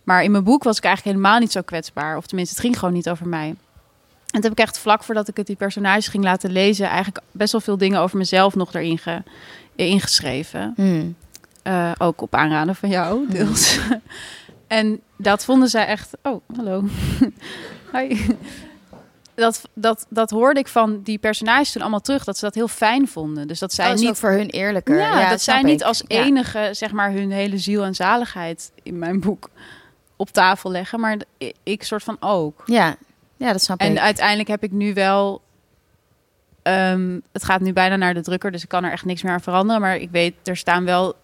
Maar 0.04 0.24
in 0.24 0.32
mijn 0.32 0.44
boek 0.44 0.64
was 0.64 0.78
ik 0.78 0.84
eigenlijk 0.84 1.18
helemaal 1.18 1.40
niet 1.40 1.52
zo 1.52 1.62
kwetsbaar, 1.62 2.18
of 2.18 2.26
tenminste, 2.26 2.56
het 2.56 2.64
ging 2.64 2.80
gewoon 2.80 2.94
niet 2.94 3.10
over 3.10 3.28
mij. 3.28 3.56
En 4.34 4.42
toen 4.42 4.50
heb 4.50 4.60
ik 4.60 4.66
echt 4.66 4.80
vlak 4.80 5.04
voordat 5.04 5.28
ik 5.28 5.38
het 5.38 5.48
die 5.48 5.56
personages 5.56 6.08
ging 6.08 6.24
laten 6.24 6.52
lezen, 6.52 6.88
eigenlijk 6.88 7.20
best 7.32 7.52
wel 7.52 7.62
veel 7.62 7.78
dingen 7.78 8.00
over 8.00 8.18
mezelf 8.18 8.56
nog 8.56 8.74
erin 8.74 8.98
ge, 8.98 9.24
ingeschreven. 9.76 10.74
Hmm. 10.76 11.16
Eh, 11.64 11.92
ook 11.98 12.22
op 12.22 12.36
aanraden 12.36 12.76
van 12.76 12.90
jou, 12.90 13.26
deels. 13.30 13.80
en 14.68 15.02
dat 15.18 15.46
vonden 15.46 15.70
zij 15.70 15.86
echt... 15.86 16.12
Oh, 16.24 16.42
hallo. 16.56 16.84
Hi. 17.94 18.26
Dat, 19.36 19.62
dat, 19.74 20.06
dat 20.10 20.30
hoorde 20.30 20.60
ik 20.60 20.68
van 20.68 21.02
die 21.04 21.18
personages 21.18 21.72
toen 21.72 21.82
allemaal 21.82 22.02
terug. 22.02 22.24
Dat 22.24 22.38
ze 22.38 22.46
dat 22.46 22.56
heel 22.56 22.68
fijn 22.68 23.08
vonden. 23.08 23.48
Dus 23.48 23.60
dat 23.60 23.74
zij 23.74 23.92
ook 23.92 23.98
niet... 23.98 24.18
voor 24.18 24.32
hun 24.32 24.50
eerlijker. 24.50 24.98
Ja, 24.98 25.30
dat 25.30 25.42
zij 25.42 25.62
niet 25.62 25.84
als 25.84 26.04
Ja. 26.08 26.24
enige, 26.24 26.70
zeg 26.72 26.92
maar, 26.92 27.12
hun 27.12 27.32
hele 27.32 27.58
ziel 27.58 27.84
en 27.84 27.96
zaligheid 27.96 28.72
in 28.84 29.00
mijn 29.00 29.20
boek 29.20 29.50
op 30.16 30.30
tafel 30.30 30.72
leggen. 30.72 31.00
Maar 31.00 31.18
ik, 31.38 31.56
ik 31.64 31.84
soort 31.84 32.04
van 32.04 32.18
ook. 32.20 32.62
Ja. 32.66 32.96
Ja, 33.44 33.52
dat 33.52 33.62
snap 33.62 33.80
En 33.80 33.92
ik. 33.92 33.98
uiteindelijk 33.98 34.50
heb 34.50 34.64
ik 34.64 34.72
nu 34.72 34.94
wel. 34.94 35.42
ehm, 36.62 37.20
het 37.32 37.44
gaat 37.44 37.62
nu 37.62 37.74
bijna 37.74 37.96
naar 37.96 38.14
de 38.14 38.22
drukker, 38.22 38.52
dus 38.52 38.64
ik 38.64 38.70
kan 38.70 38.84
er 38.84 38.92
echt 38.92 39.06
niks 39.06 39.22
meer 39.24 39.32
aan 39.34 39.42
veranderen. 39.42 39.82
Maar 39.82 39.96
ik 39.98 40.10
weet, 40.12 40.34
er 40.44 40.58
staan 40.58 40.86
wel. 40.86 41.16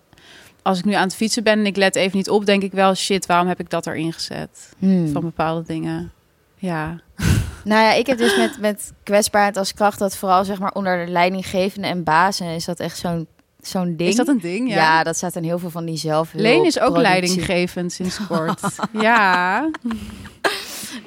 Als 0.61 0.79
ik 0.79 0.85
nu 0.85 0.93
aan 0.93 1.03
het 1.03 1.15
fietsen 1.15 1.43
ben 1.43 1.59
en 1.59 1.65
ik 1.65 1.75
let 1.75 1.95
even 1.95 2.17
niet 2.17 2.29
op, 2.29 2.45
denk 2.45 2.63
ik 2.63 2.71
wel: 2.71 2.95
shit, 2.95 3.25
waarom 3.25 3.47
heb 3.47 3.59
ik 3.59 3.69
dat 3.69 3.87
erin 3.87 4.13
gezet? 4.13 4.73
Hmm. 4.79 5.11
Van 5.11 5.21
bepaalde 5.21 5.63
dingen. 5.67 6.11
Ja. 6.55 6.95
Nou 7.63 7.81
ja, 7.83 7.93
ik 7.93 8.07
heb 8.07 8.17
dus 8.17 8.37
met, 8.37 8.57
met 8.59 8.91
kwetsbaarheid 9.03 9.57
als 9.57 9.73
kracht 9.73 9.99
dat 9.99 10.17
vooral 10.17 10.45
zeg 10.45 10.59
maar 10.59 10.71
onder 10.71 11.05
de 11.05 11.11
leidinggevende 11.11 11.87
en 11.87 12.03
bazen 12.03 12.47
is 12.47 12.65
dat 12.65 12.79
echt 12.79 12.97
zo'n 12.97 13.27
zo'n 13.61 13.95
ding. 13.95 14.09
Is 14.09 14.15
dat 14.15 14.27
een 14.27 14.39
ding? 14.39 14.69
ja. 14.69 14.75
Ja. 14.75 15.03
dat 15.03 15.15
staat 15.15 15.35
in 15.35 15.43
heel 15.43 15.59
veel 15.59 15.69
van 15.69 15.85
die 15.85 15.97
zelf. 15.97 16.29
Leen 16.33 16.65
is 16.65 16.79
ook 16.79 16.97
leidinggevend 16.97 17.91
sinds 17.91 18.27
kort. 18.27 18.61
ja. 18.91 19.69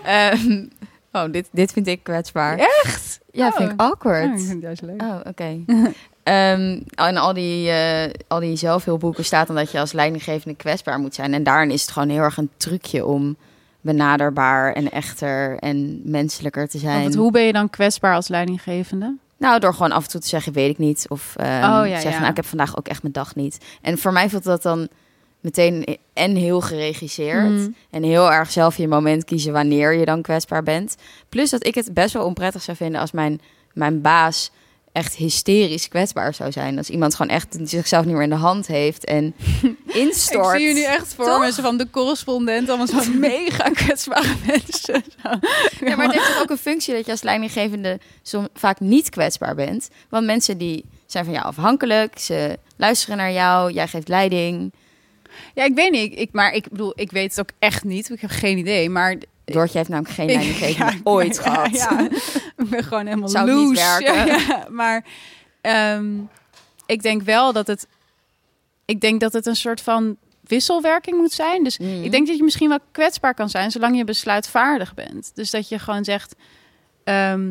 Ehm, 0.04 0.66
oh, 1.12 1.24
dit, 1.32 1.48
dit 1.52 1.72
vind 1.72 1.86
ik 1.86 2.02
kwetsbaar. 2.02 2.58
Echt? 2.58 3.20
Ja, 3.32 3.46
Oh. 3.48 3.56
vind 3.56 3.70
ik 3.72 3.80
awkward. 3.80 4.24
Ja, 4.24 4.32
ik 4.32 4.38
vind 4.38 4.52
het 4.52 4.62
juist 4.62 4.82
leuk. 4.82 5.02
Oh, 5.02 5.16
oké. 5.24 5.58
Ehm, 6.22 6.80
en 6.94 7.16
al 7.16 7.32
die, 7.32 7.68
eh, 7.70 8.10
al 8.28 8.40
die 8.40 8.56
zelfhulpboeken 8.56 9.24
staat 9.24 9.46
dan 9.46 9.56
dat 9.56 9.70
je 9.70 9.78
als 9.78 9.92
leidinggevende 9.92 10.56
kwetsbaar 10.56 10.98
moet 10.98 11.14
zijn. 11.14 11.34
En 11.34 11.42
daarin 11.42 11.70
is 11.70 11.82
het 11.82 11.90
gewoon 11.90 12.08
heel 12.08 12.22
erg 12.22 12.36
een 12.36 12.50
trucje 12.56 13.06
om 13.06 13.36
benaderbaar 13.80 14.72
en 14.72 14.90
echter 14.90 15.58
en 15.58 16.00
menselijker 16.04 16.68
te 16.68 16.78
zijn. 16.78 17.02
Want 17.02 17.14
hoe 17.14 17.30
ben 17.30 17.42
je 17.42 17.52
dan 17.52 17.70
kwetsbaar 17.70 18.14
als 18.14 18.28
leidinggevende? 18.28 19.16
Nou, 19.38 19.60
door 19.60 19.72
gewoon 19.72 19.92
af 19.92 20.04
en 20.04 20.10
toe 20.10 20.20
te 20.20 20.28
zeggen, 20.28 20.52
weet 20.52 20.70
ik 20.70 20.78
niet. 20.78 21.06
Of 21.08 21.36
ehm, 21.36 21.48
Oh, 21.48 21.86
ja, 21.86 21.92
zeggen, 21.94 22.10
ja. 22.10 22.18
nou, 22.18 22.30
ik 22.30 22.36
heb 22.36 22.46
vandaag 22.46 22.76
ook 22.78 22.88
echt 22.88 23.02
mijn 23.02 23.14
dag 23.14 23.34
niet. 23.34 23.58
En 23.80 23.98
voor 23.98 24.12
mij 24.12 24.28
voelt 24.28 24.44
dat 24.44 24.62
dan 24.62 24.88
meteen 25.42 25.98
en 26.12 26.36
heel 26.36 26.60
geregisseerd. 26.60 27.50
Mm. 27.50 27.74
En 27.90 28.02
heel 28.02 28.32
erg 28.32 28.50
zelf 28.50 28.76
je 28.76 28.88
moment 28.88 29.24
kiezen 29.24 29.52
wanneer 29.52 29.92
je 29.92 30.04
dan 30.04 30.22
kwetsbaar 30.22 30.62
bent. 30.62 30.96
Plus 31.28 31.50
dat 31.50 31.66
ik 31.66 31.74
het 31.74 31.94
best 31.94 32.14
wel 32.14 32.24
onprettig 32.24 32.62
zou 32.62 32.76
vinden 32.76 33.00
als 33.00 33.12
mijn, 33.12 33.40
mijn 33.72 34.00
baas 34.00 34.50
echt 34.92 35.14
hysterisch 35.14 35.88
kwetsbaar 35.88 36.34
zou 36.34 36.52
zijn. 36.52 36.78
Als 36.78 36.90
iemand 36.90 37.14
gewoon 37.14 37.32
echt 37.32 37.56
zichzelf 37.62 38.04
niet 38.04 38.14
meer 38.14 38.22
in 38.22 38.30
de 38.30 38.34
hand 38.34 38.66
heeft 38.66 39.04
en 39.04 39.34
instort. 39.86 40.54
Ik 40.54 40.60
zie 40.60 40.68
je 40.68 40.74
nu 40.74 40.82
echt 40.82 41.14
voor 41.14 41.24
Toch? 41.24 41.40
me, 41.40 41.52
zo 41.52 41.62
van 41.62 41.76
de 41.76 41.90
correspondent, 41.90 42.68
allemaal 42.68 42.86
zo 42.86 43.10
mega 43.18 43.70
kwetsbare 43.70 44.34
mensen. 44.46 45.04
Ja, 45.84 45.96
maar 45.96 46.06
het 46.06 46.14
heeft 46.14 46.40
ook 46.40 46.50
een 46.50 46.56
functie 46.56 46.94
dat 46.94 47.04
je 47.04 47.10
als 47.10 47.22
leidinggevende 47.22 47.98
som, 48.22 48.48
vaak 48.54 48.80
niet 48.80 49.10
kwetsbaar 49.10 49.54
bent. 49.54 49.88
Want 50.08 50.26
mensen 50.26 50.58
die 50.58 50.84
zijn 51.06 51.24
van 51.24 51.34
jou 51.34 51.46
afhankelijk, 51.46 52.18
ze 52.18 52.58
luisteren 52.76 53.16
naar 53.16 53.32
jou, 53.32 53.72
jij 53.72 53.88
geeft 53.88 54.08
leiding. 54.08 54.72
Ja, 55.54 55.64
ik 55.64 55.74
weet 55.74 55.90
niet, 55.90 56.18
ik, 56.18 56.28
maar 56.32 56.52
ik 56.52 56.68
bedoel, 56.68 56.92
ik 56.94 57.10
weet 57.10 57.30
het 57.30 57.40
ook 57.40 57.50
echt 57.58 57.84
niet. 57.84 58.10
Ik 58.10 58.20
heb 58.20 58.30
geen 58.30 58.58
idee, 58.58 58.90
maar... 58.90 59.16
Doortje 59.44 59.78
heeft 59.78 59.90
namelijk 59.90 60.14
geen 60.14 60.26
leidinggevende 60.26 60.92
ja, 60.92 61.00
ooit 61.04 61.36
ja, 61.36 61.42
gehad. 61.42 61.70
Ja, 61.76 62.00
ik 62.64 62.68
ben 62.70 62.84
gewoon 62.84 63.06
helemaal 63.06 63.28
Zou 63.28 63.54
niet 63.66 63.78
werken. 63.78 64.14
Ja, 64.14 64.24
ja, 64.48 64.66
maar 64.70 65.04
ehm, 65.60 66.10
ik 66.86 67.02
denk 67.02 67.22
wel 67.22 67.52
dat 67.52 67.66
het... 67.66 67.86
Ik 68.84 69.00
denk 69.00 69.20
dat 69.20 69.32
het 69.32 69.46
een 69.46 69.56
soort 69.56 69.80
van 69.80 70.16
wisselwerking 70.46 71.16
moet 71.16 71.32
zijn. 71.32 71.64
Dus 71.64 71.78
Mhm. 71.78 72.02
ik 72.02 72.10
denk 72.10 72.26
dat 72.26 72.36
je 72.36 72.42
misschien 72.42 72.68
wel 72.68 72.78
kwetsbaar 72.92 73.34
kan 73.34 73.48
zijn... 73.48 73.70
zolang 73.70 73.96
je 73.96 74.04
besluitvaardig 74.04 74.94
bent. 74.94 75.30
Dus 75.34 75.50
dat 75.50 75.68
je 75.68 75.78
gewoon 75.78 76.04
zegt... 76.04 76.34
ehm, 77.04 77.50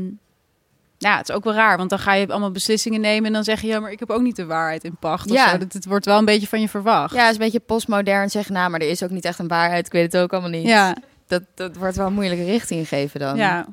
ja, 1.01 1.17
het 1.17 1.29
is 1.29 1.35
ook 1.35 1.43
wel 1.43 1.53
raar, 1.53 1.77
want 1.77 1.89
dan 1.89 1.99
ga 1.99 2.13
je 2.13 2.27
allemaal 2.27 2.51
beslissingen 2.51 3.01
nemen... 3.01 3.25
en 3.25 3.33
dan 3.33 3.43
zeg 3.43 3.61
je, 3.61 3.67
ja, 3.67 3.79
maar 3.79 3.91
ik 3.91 3.99
heb 3.99 4.09
ook 4.09 4.21
niet 4.21 4.35
de 4.35 4.45
waarheid 4.45 4.83
in 4.83 4.95
pacht. 4.99 5.29
of 5.29 5.35
Ja. 5.35 5.49
zo. 5.49 5.57
Dat, 5.57 5.73
het 5.73 5.85
wordt 5.85 6.05
wel 6.05 6.17
een 6.17 6.25
beetje 6.25 6.47
van 6.47 6.61
je 6.61 6.69
verwacht. 6.69 7.13
Ja, 7.13 7.19
het 7.21 7.27
is 7.27 7.33
een 7.37 7.43
beetje 7.43 7.59
postmodern 7.59 8.29
zeggen, 8.29 8.53
nou, 8.53 8.69
maar 8.69 8.79
er 8.79 8.89
is 8.89 9.03
ook 9.03 9.09
niet 9.09 9.25
echt 9.25 9.39
een 9.39 9.47
waarheid. 9.47 9.85
Ik 9.85 9.91
weet 9.91 10.11
het 10.13 10.21
ook 10.21 10.31
allemaal 10.31 10.49
niet. 10.49 10.67
ja. 10.67 10.95
Dat, 11.27 11.43
dat 11.55 11.75
wordt 11.75 11.95
wel 11.95 12.07
een 12.07 12.13
moeilijke 12.13 12.45
richting 12.45 12.87
gegeven 12.87 13.19
dan. 13.19 13.35
Ja. 13.37 13.65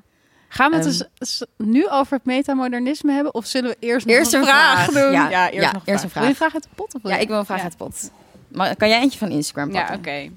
Gaan 0.48 0.70
we 0.70 0.76
het 0.76 1.04
dus 1.18 1.42
nu 1.56 1.88
over 1.88 2.16
het 2.16 2.24
metamodernisme 2.24 3.12
hebben? 3.12 3.34
Of 3.34 3.46
zullen 3.46 3.70
we 3.70 3.76
eerst 3.80 4.06
nog 4.06 4.16
Eerst 4.16 4.32
een 4.32 4.40
een 4.40 4.46
vraag, 4.46 4.84
vraag. 4.90 5.02
doen? 5.04 5.12
Ja, 5.12 5.50
eerst 5.50 5.66
ja, 5.66 5.72
nog 5.72 5.82
eerst 5.84 6.04
een 6.04 6.10
vraag. 6.10 6.22
Wil 6.22 6.32
je 6.32 6.38
vraag 6.38 6.54
uit 6.54 6.62
de 6.62 6.68
pot? 6.74 6.94
Of 6.94 7.10
Ja, 7.10 7.16
ik 7.16 7.28
wil 7.28 7.38
een 7.38 7.44
vraag 7.44 7.56
Ja. 7.58 7.62
uit 7.64 7.72
de 7.72 7.78
pot. 7.78 8.10
Maar 8.48 8.76
kan 8.76 8.88
jij 8.88 9.00
eentje 9.00 9.18
van 9.18 9.30
Instagram 9.30 9.72
Ja, 9.72 9.78
pakken? 9.80 9.98
oké. 9.98 10.30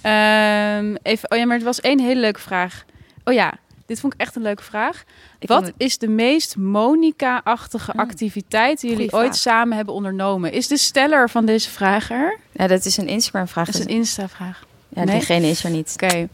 Ehm, 0.00 0.94
even, 1.02 1.30
oh 1.30 1.38
ja, 1.38 1.44
maar 1.46 1.56
het 1.56 1.64
was 1.64 1.80
één 1.80 2.00
hele 2.00 2.20
leuke 2.20 2.40
vraag. 2.40 2.84
Oh 3.24 3.34
ja, 3.34 3.52
dit 3.92 4.00
vond 4.00 4.14
ik 4.14 4.20
echt 4.20 4.36
een 4.36 4.42
leuke 4.42 4.62
vraag. 4.62 5.02
Ik 5.38 5.48
Wat 5.48 5.66
het- 5.66 5.74
is 5.76 5.98
de 5.98 6.08
meest 6.08 6.56
Monica-achtige 6.56 7.90
Hmm. 7.90 8.00
activiteit 8.00 8.80
die 8.80 8.90
jullie 8.90 9.12
ooit 9.12 9.36
samen 9.36 9.76
hebben 9.76 9.94
ondernomen? 9.94 10.52
Is 10.52 10.68
de 10.68 10.76
steller 10.76 11.30
van 11.30 11.46
deze 11.46 11.70
vraag 11.70 12.10
er? 12.10 12.38
Ja, 12.52 12.66
dat 12.66 12.84
is 12.84 12.96
een 12.96 13.08
Instagram 13.08 13.48
vraag. 13.48 13.66
Dat 13.66 13.74
is 13.74 13.80
een 13.80 13.86
Insta-vraag. 13.88 14.64
Ja, 14.88 15.04
Nee? 15.04 15.16
diegene 15.16 15.46
is 15.46 15.64
er 15.64 15.70
niet, 15.70 15.96
Oké, 16.02 16.28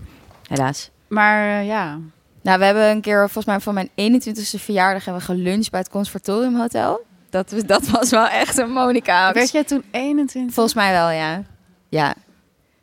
helaas. 0.49 0.91
maar 1.09 1.59
eh, 1.61 1.67
ja. 1.67 1.99
Nou, 2.43 2.59
we 2.59 2.65
hebben 2.65 2.91
een 2.91 3.01
keer, 3.01 3.19
volgens 3.19 3.45
mij 3.45 3.61
van 3.61 3.75
mijn 3.75 3.89
21ste 3.95 4.59
verjaardag, 4.59 5.05
hebben 5.05 5.23
we 5.27 5.33
geluncht 5.33 5.71
bij 5.71 5.81
het 5.81 5.89
Conservatorium 5.89 6.57
Hotel. 6.57 7.01
Dat, 7.31 7.55
dat 7.67 7.87
was 7.89 8.11
wel 8.11 8.29
echt 8.29 8.59
een 8.59 8.71
Monica. 8.71 9.33
Werd 9.33 9.51
jij 9.51 9.65
toen 9.65 9.85
21? 9.91 10.55
Volgens 10.55 10.75
mij 10.75 10.93
wel, 10.93 11.11
ja. 11.11 11.43
Ja. 11.89 12.15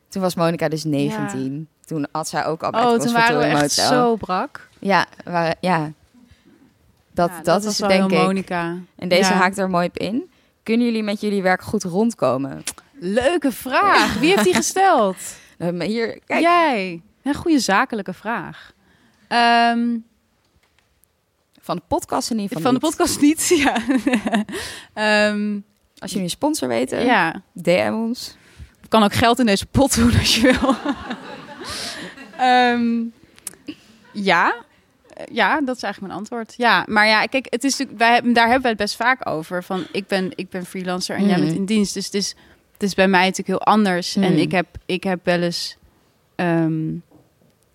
Toen 0.08 0.22
was 0.22 0.34
Monica 0.34 0.68
dus 0.68 0.84
19. 0.84 1.68
Toen 1.84 2.06
had 2.12 2.28
zij 2.28 2.44
ook 2.46 2.62
al 2.62 2.70
bij 2.70 2.82
oh, 2.82 2.92
het 2.92 3.02
toen 3.02 3.12
waren 3.12 3.26
we 3.28 3.32
Conservatorium 3.42 3.64
echt 3.64 3.76
Hotel. 3.76 4.08
zo 4.10 4.16
brak. 4.16 4.65
Ja, 4.78 5.06
ja. 5.60 5.92
Dat, 7.12 7.30
Ja, 7.30 7.40
dat, 7.42 7.64
was 7.64 7.80
is 7.80 7.88
denk 7.88 8.10
ik. 8.10 8.18
Monica. 8.18 8.76
En 8.96 9.08
deze 9.08 9.30
Ja. 9.30 9.36
haakt 9.36 9.58
er 9.58 9.70
mooi 9.70 9.86
op 9.86 9.98
in. 9.98 10.30
Kunnen 10.62 10.86
jullie 10.86 11.02
met 11.02 11.20
jullie 11.20 11.42
werk 11.42 11.62
goed 11.62 11.84
rondkomen? 11.84 12.62
Leuke 12.92 13.52
vraag. 13.52 14.18
Wie 14.18 14.30
heeft 14.30 14.44
die 14.44 14.54
gesteld? 14.64 15.16
Hier, 15.78 16.20
kijk. 16.26 16.40
Jij. 16.40 17.02
Een 17.22 17.34
goede 17.34 17.58
zakelijke 17.58 18.12
vraag. 18.12 18.72
Ehm, 19.28 19.96
Van 21.60 21.76
de 21.76 21.82
podcast 21.88 22.30
in 22.30 22.38
ieder 22.38 22.60
van 22.60 22.62
geval 22.72 22.90
de 22.90 22.96
podcast 22.96 23.20
niet, 23.20 23.48
ja. 23.64 23.76
Ehm, 24.92 25.58
Als 25.98 26.10
jullie 26.10 26.24
een 26.24 26.30
sponsor 26.30 26.68
weten, 26.68 27.04
ja. 27.04 27.42
DM 27.52 27.92
ons. 27.94 28.36
Ik 28.82 28.88
kan 28.88 29.02
ook 29.02 29.12
geld 29.14 29.38
in 29.38 29.46
deze 29.46 29.66
pot 29.66 29.94
doen 29.94 30.18
als 30.18 30.36
je 30.36 30.40
wil. 30.60 30.74
Ehm, 32.38 33.02
ja. 34.12 34.54
Ja, 35.32 35.60
dat 35.60 35.76
is 35.76 35.82
eigenlijk 35.82 36.00
mijn 36.00 36.24
antwoord. 36.24 36.54
Ja, 36.56 36.84
maar 36.88 37.06
ja, 37.06 37.24
kijk, 37.24 37.46
het 37.50 37.64
is 37.64 37.78
natuurlijk, 37.78 37.98
wij 37.98 38.32
daar 38.32 38.44
hebben 38.44 38.62
we 38.62 38.68
het 38.68 38.76
best 38.76 38.96
vaak 38.96 39.28
over. 39.28 39.64
Van 39.64 39.86
ik 39.92 40.06
ben, 40.06 40.32
ik 40.34 40.48
ben 40.48 40.66
freelancer 40.66 41.16
en 41.16 41.26
jij 41.26 41.40
bent 41.40 41.52
in 41.52 41.64
dienst. 41.64 41.94
Dus 41.94 42.04
het 42.04 42.14
is, 42.14 42.34
het 42.72 42.82
is 42.82 42.94
bij 42.94 43.08
mij 43.08 43.24
natuurlijk 43.24 43.48
heel 43.48 43.72
anders. 43.72 44.16
En 44.16 44.38
ik 44.38 44.52
heb, 44.52 44.66
ik 44.86 45.04
heb 45.04 45.20
wel 45.22 45.40
eens, 45.40 45.76
ehm, 46.34 46.94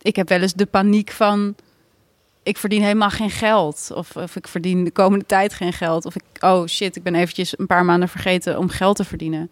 ik 0.02 0.16
heb 0.16 0.30
wel 0.30 0.42
eens 0.42 0.54
de 0.54 0.66
paniek 0.66 1.12
van, 1.12 1.56
ik 1.58 1.64
ik 2.44 2.58
verdien 2.58 2.82
helemaal 2.82 3.10
geen 3.10 3.30
geld. 3.30 3.92
Of, 3.94 4.16
of 4.16 4.36
ik 4.36 4.48
verdien 4.48 4.84
de 4.84 4.92
komende 4.92 5.26
tijd 5.26 5.54
geen 5.54 5.74
geld. 5.74 6.06
Of 6.06 6.16
ik, 6.16 6.24
oh 6.40 6.68
shit, 6.68 6.96
ik 6.96 7.04
ben 7.04 7.16
eventjes 7.16 7.60
een 7.60 7.66
paar 7.66 7.86
maanden 7.86 8.10
vergeten 8.10 8.58
om 8.58 8.70
geld 8.70 8.96
te 8.96 9.04
verdienen. 9.04 9.52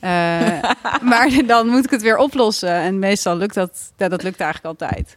Eh, 0.00 0.10
maar 1.10 1.30
dan 1.46 1.66
moet 1.66 1.84
ik 1.84 1.90
het 1.90 2.02
weer 2.02 2.16
oplossen. 2.16 2.74
En 2.74 2.98
meestal 2.98 3.36
lukt 3.36 3.54
dat, 3.54 3.92
ja, 3.96 4.08
dat 4.08 4.22
lukt 4.22 4.40
eigenlijk 4.40 4.80
altijd. 4.80 5.16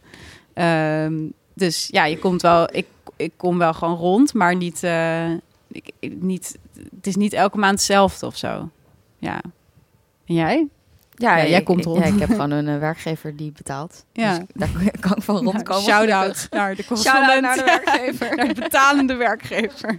Ehm, 0.54 1.14
dus 1.58 1.88
ja, 1.90 2.04
je 2.04 2.18
komt 2.18 2.42
wel, 2.42 2.68
ik, 2.72 2.86
ik 3.16 3.32
kom 3.36 3.58
wel 3.58 3.74
gewoon 3.74 3.96
rond, 3.96 4.34
maar 4.34 4.56
niet, 4.56 4.82
eh, 4.82 5.30
ik, 5.68 5.90
niet, 6.18 6.58
het 6.94 7.06
is 7.06 7.16
niet 7.16 7.32
elke 7.32 7.58
maand 7.58 7.74
hetzelfde 7.74 8.26
of 8.26 8.36
zo. 8.36 8.68
Ja. 9.18 9.40
En 10.26 10.34
jij? 10.34 10.66
Ja, 11.14 11.36
Ja, 11.36 11.46
jij 11.46 11.58
ik- 11.58 11.64
komt 11.64 11.84
rond. 11.84 11.98
Ja, 11.98 12.04
ik 12.12 12.18
heb 12.18 12.28
gewoon 12.28 12.50
een 12.50 12.68
eh, 12.68 12.78
werkgever 12.78 13.36
die 13.36 13.52
betaalt. 13.52 14.04
Ja. 14.12 14.36
Dus 14.38 14.46
daar 14.54 14.70
kan 15.00 15.16
ik 15.16 15.22
van 15.22 15.36
rondkomen. 15.36 15.82
Shout-out 15.90 16.46
naar 16.50 16.74
de 16.76 16.82
Shout-out 16.82 16.86
correspondent. 16.86 17.40
naar 17.42 17.56
de 17.64 17.64
werkgever. 17.64 18.36
naar 18.36 18.48
de 18.54 18.60
betalende 18.60 19.14
werkgever. 19.14 19.98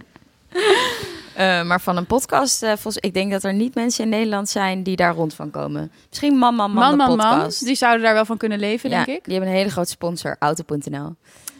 Eh, 1.34 1.62
maar 1.64 1.80
van 1.80 1.96
een 1.96 2.06
podcast, 2.06 2.62
eh, 2.62 2.68
volgens, 2.68 2.96
ik 2.96 3.14
denk 3.14 3.30
dat 3.32 3.44
er 3.44 3.54
niet 3.54 3.74
mensen 3.74 4.04
in 4.04 4.10
Nederland 4.10 4.48
zijn 4.48 4.82
die 4.82 4.96
daar 4.96 5.14
rond 5.14 5.34
van 5.34 5.50
komen. 5.50 5.90
Misschien 6.08 6.36
Man 6.36 6.54
Man 6.54 6.70
Man, 6.72 6.96
Man, 6.96 7.10
de 7.10 7.16
man. 7.16 7.50
Die 7.58 7.74
zouden 7.74 8.02
daar 8.02 8.14
wel 8.14 8.24
van 8.24 8.36
kunnen 8.36 8.58
leven, 8.58 8.90
ja, 8.90 9.04
denk 9.04 9.18
ik. 9.18 9.24
Die 9.24 9.32
hebben 9.34 9.50
een 9.52 9.56
hele 9.58 9.70
grote 9.70 9.90
sponsor, 9.90 10.36
Auto.nl. 10.38 11.14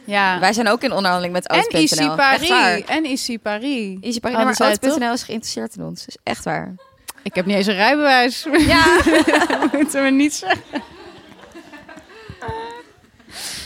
Ja. 0.05 0.39
Wij 0.39 0.53
zijn 0.53 0.67
ook 0.67 0.81
in 0.81 0.91
onderhandeling 0.91 1.33
met 1.33 1.47
en 1.47 1.55
Auto.nl. 1.55 1.81
Issy 1.81 2.07
Paris. 2.15 2.83
En 2.85 3.05
Issy 3.05 3.39
Paris. 3.39 3.97
Easy 4.01 4.19
Paris. 4.19 4.35
Nee, 4.37 4.99
maar 4.99 5.13
is 5.13 5.23
geïnteresseerd 5.23 5.75
in 5.75 5.83
ons. 5.83 5.99
Dat 5.99 6.07
is 6.07 6.17
echt 6.23 6.43
waar. 6.43 6.75
Ik 7.23 7.35
heb 7.35 7.45
niet 7.45 7.55
eens 7.55 7.67
een 7.67 7.73
rijbewijs. 7.73 8.47
Ja. 8.57 8.85
Moeten 9.73 10.03
we 10.03 10.09
niet 10.09 10.33
zeggen. 10.33 10.63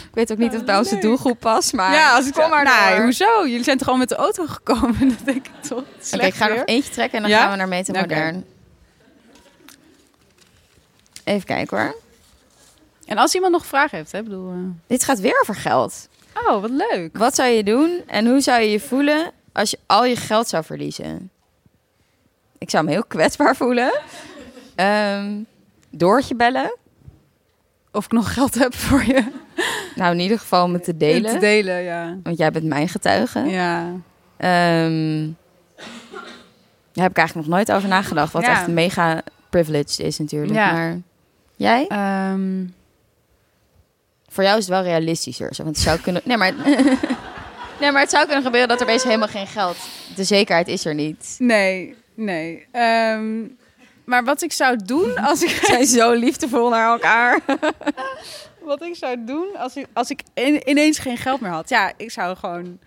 ik 0.09 0.11
weet 0.13 0.31
ook 0.31 0.38
niet 0.38 0.49
of 0.49 0.55
het 0.55 0.65
bij 0.65 0.77
onze 0.77 0.97
doelgroep 0.97 1.39
past, 1.39 1.73
maar 1.73 1.93
ja, 1.93 2.15
als 2.15 2.27
ik 2.27 2.33
kom 2.33 2.49
maar 2.49 2.63
nou, 2.63 2.95
door. 2.95 3.03
hoezo? 3.03 3.47
Jullie 3.47 3.63
zijn 3.63 3.77
toch 3.77 3.86
gewoon 3.86 3.99
met 3.99 4.09
de 4.09 4.15
auto 4.15 4.45
gekomen? 4.47 5.09
Dat 5.17 5.25
denk 5.25 5.47
ik 5.47 5.67
toch. 5.67 5.83
Oké, 6.13 6.25
ik 6.25 6.33
ga 6.33 6.49
er 6.49 6.55
nog 6.55 6.65
eentje 6.65 6.91
trekken 6.91 7.15
en 7.17 7.21
dan 7.23 7.31
Ja? 7.31 7.39
gaan 7.41 7.51
we 7.51 7.57
naar 7.57 7.67
Meta. 7.67 7.99
Modern. 7.99 8.45
Even 11.23 11.45
kijken 11.45 11.77
hoor. 11.77 11.95
En 13.05 13.17
als 13.17 13.36
iemand 13.36 13.51
nog 13.51 13.65
vragen 13.65 13.97
heeft, 13.97 14.11
hè? 14.11 14.23
Bedoel, 14.23 14.51
eh, 14.51 14.57
Dit 14.88 15.03
gaat 15.03 15.19
weer 15.19 15.39
over 15.41 15.55
geld. 15.55 16.07
Wat 16.45 16.69
leuk. 16.69 17.17
Wat 17.17 17.35
zou 17.35 17.49
je 17.49 17.63
doen 17.63 18.01
en 18.07 18.27
hoe 18.27 18.41
zou 18.41 18.61
je 18.61 18.71
je 18.71 18.79
voelen 18.79 19.31
als 19.53 19.69
je 19.69 19.77
al 19.85 20.05
je 20.05 20.15
geld 20.15 20.47
zou 20.47 20.63
verliezen? 20.63 21.29
Ik 22.57 22.69
zou 22.69 22.83
me 22.85 22.91
heel 22.91 23.03
kwetsbaar 23.05 23.55
voelen. 23.55 23.99
Ehm 24.75 25.31
Doortje 25.89 26.35
bellen. 26.35 26.77
Of 27.91 28.05
ik 28.05 28.11
nog 28.11 28.33
geld 28.33 28.53
heb 28.55 28.73
voor 28.75 29.03
je 29.05 29.23
Nou, 29.95 30.13
in 30.13 30.19
ieder 30.19 30.39
geval 30.39 30.63
om 30.65 30.73
het 30.73 30.83
te 30.83 30.97
delen. 30.97 31.31
te 31.31 31.39
delen, 31.39 31.81
ja. 31.81 32.17
Want 32.23 32.37
jij 32.37 32.51
bent 32.51 32.65
mijn 32.65 32.89
getuige. 32.89 33.39
Ja. 33.39 33.91
Ehm, 34.37 35.27
daar 36.93 37.03
heb 37.03 37.11
ik 37.11 37.17
eigenlijk 37.17 37.35
nog 37.47 37.47
nooit 37.57 37.71
over 37.71 37.89
nagedacht. 37.89 38.33
Wat 38.33 38.41
Ja. 38.41 38.51
echt 38.51 38.67
mega 38.67 39.21
privileged 39.49 39.99
is 39.99 40.17
natuurlijk. 40.19 40.53
Ja. 40.53 40.71
Maar 40.71 40.97
jij? 41.55 41.87
Ehm, 41.87 42.65
Voor 44.36 44.43
jou 44.43 44.57
is 44.57 44.65
het 44.65 44.73
wel 44.73 44.83
realistischer. 44.83 45.55
Zo, 45.55 45.63
want 45.63 45.75
het 45.75 45.86
zou 45.86 45.99
kunnen... 45.99 46.21
Nee, 46.25 46.38
maar... 46.38 46.53
nee, 47.81 47.91
maar 47.91 48.01
het 48.01 48.09
zou 48.09 48.25
kunnen 48.25 48.43
gebeuren 48.43 48.69
dat 48.69 48.79
er 48.79 48.86
opeens 48.86 49.03
helemaal 49.03 49.27
geen 49.27 49.47
geld... 49.47 49.77
De 50.15 50.23
zekerheid 50.23 50.67
is 50.67 50.86
er 50.86 50.93
niet. 50.93 51.36
nee, 51.38 51.95
nee. 52.15 52.67
Ehm, 52.71 53.41
maar 54.05 54.23
wat 54.23 54.41
ik 54.41 54.51
zou 54.53 54.77
doen 54.86 55.17
als 55.17 55.41
ik 55.43 55.49
Ze 55.49 55.65
zijn 55.65 55.86
zo 55.86 56.11
liefdevol 56.11 56.69
naar 56.69 56.89
elkaar. 56.91 57.39
Wat 58.65 58.81
ik 58.81 58.95
zou 58.95 59.15
doen 59.25 59.47
als 59.57 59.75
ik, 59.75 59.86
als 59.93 60.09
ik 60.09 60.21
in- 60.33 60.69
ineens 60.69 60.99
geen 60.99 61.17
geld 61.17 61.41
meer 61.41 61.51
had. 61.51 61.69
Ja, 61.69 61.91
ik 61.97 62.11
zou 62.11 62.38
gewoon 62.38 62.79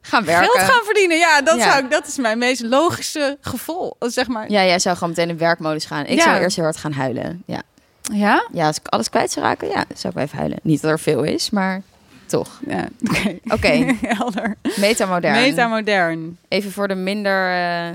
Gaan 0.00 0.24
werken. 0.24 0.50
geld 0.50 0.70
gaan 0.70 0.84
verdienen. 0.84 1.16
Ja, 1.16 1.42
dat, 1.42 1.56
Ja. 1.56 1.70
Zou 1.70 1.84
ik, 1.84 1.90
dat 1.90 2.06
is 2.06 2.16
mijn 2.16 2.38
meest 2.38 2.62
logische 2.62 3.38
gevoel. 3.40 3.96
Zeg 3.98 4.28
maar. 4.28 4.50
Ja, 4.50 4.64
jij 4.64 4.78
zou 4.78 4.94
gewoon 4.94 5.08
meteen 5.08 5.28
in 5.28 5.38
werkmodus 5.38 5.84
gaan. 5.84 6.06
Ik 6.06 6.18
Ja. 6.18 6.22
zou 6.24 6.38
eerst 6.38 6.56
heel 6.56 6.64
hard 6.64 6.76
gaan 6.76 6.92
huilen. 6.92 7.42
Ja. 7.46 7.62
Ja? 8.12 8.48
ja, 8.52 8.66
als 8.66 8.76
ik 8.78 8.86
alles 8.88 9.08
kwijt 9.10 9.30
zou 9.30 9.46
raken, 9.46 9.68
ja, 9.68 9.84
zou 9.94 10.08
ik 10.08 10.14
wel 10.14 10.24
even 10.24 10.38
huilen. 10.38 10.58
Niet 10.62 10.80
dat 10.82 10.90
er 10.90 10.98
veel 10.98 11.22
is, 11.22 11.50
maar 11.50 11.82
toch. 12.26 12.60
Ja, 12.66 12.88
oké. 13.10 13.38
Oké, 13.48 13.68
Helder. 14.16 14.54
metamodern. 14.76 15.32
Metamodern. 15.40 16.38
Even 16.48 16.72
voor 16.72 16.88
de 16.88 16.94
minder 16.94 17.50
eh 17.52 17.88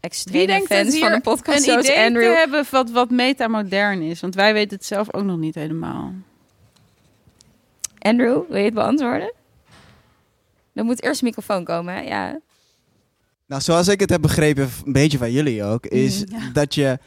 extreme 0.00 0.64
fans 0.68 0.98
van 0.98 1.12
de 1.12 1.20
podcast, 1.20 1.68
een 1.68 1.78
idee 1.78 1.98
Andrew. 2.04 2.32
te 2.32 2.38
hebben 2.38 2.64
wat, 2.70 2.90
wat 2.90 3.10
metamodern 3.10 4.02
is? 4.02 4.20
Want 4.20 4.34
wij 4.34 4.52
weten 4.52 4.76
het 4.76 4.86
zelf 4.86 5.14
ook 5.14 5.24
nog 5.24 5.38
niet 5.38 5.54
helemaal. 5.54 6.12
Andrew, 7.98 8.40
wil 8.48 8.58
je 8.58 8.64
het 8.64 8.74
beantwoorden? 8.74 9.32
Dan 10.72 10.84
moet 10.86 11.02
eerst 11.02 11.20
een 11.20 11.26
microfoon 11.26 11.64
komen, 11.64 11.94
hè? 11.94 12.00
Ja. 12.00 12.38
Nou, 13.46 13.62
zoals 13.62 13.88
ik 13.88 14.00
het 14.00 14.10
heb 14.10 14.20
begrepen, 14.20 14.70
een 14.86 14.92
beetje 14.92 15.18
van 15.18 15.32
jullie 15.32 15.64
ook, 15.64 15.86
is 15.86 16.24
Mhm, 16.24 16.34
ja. 16.42 16.50
dat 16.52 16.74
je 16.74 16.98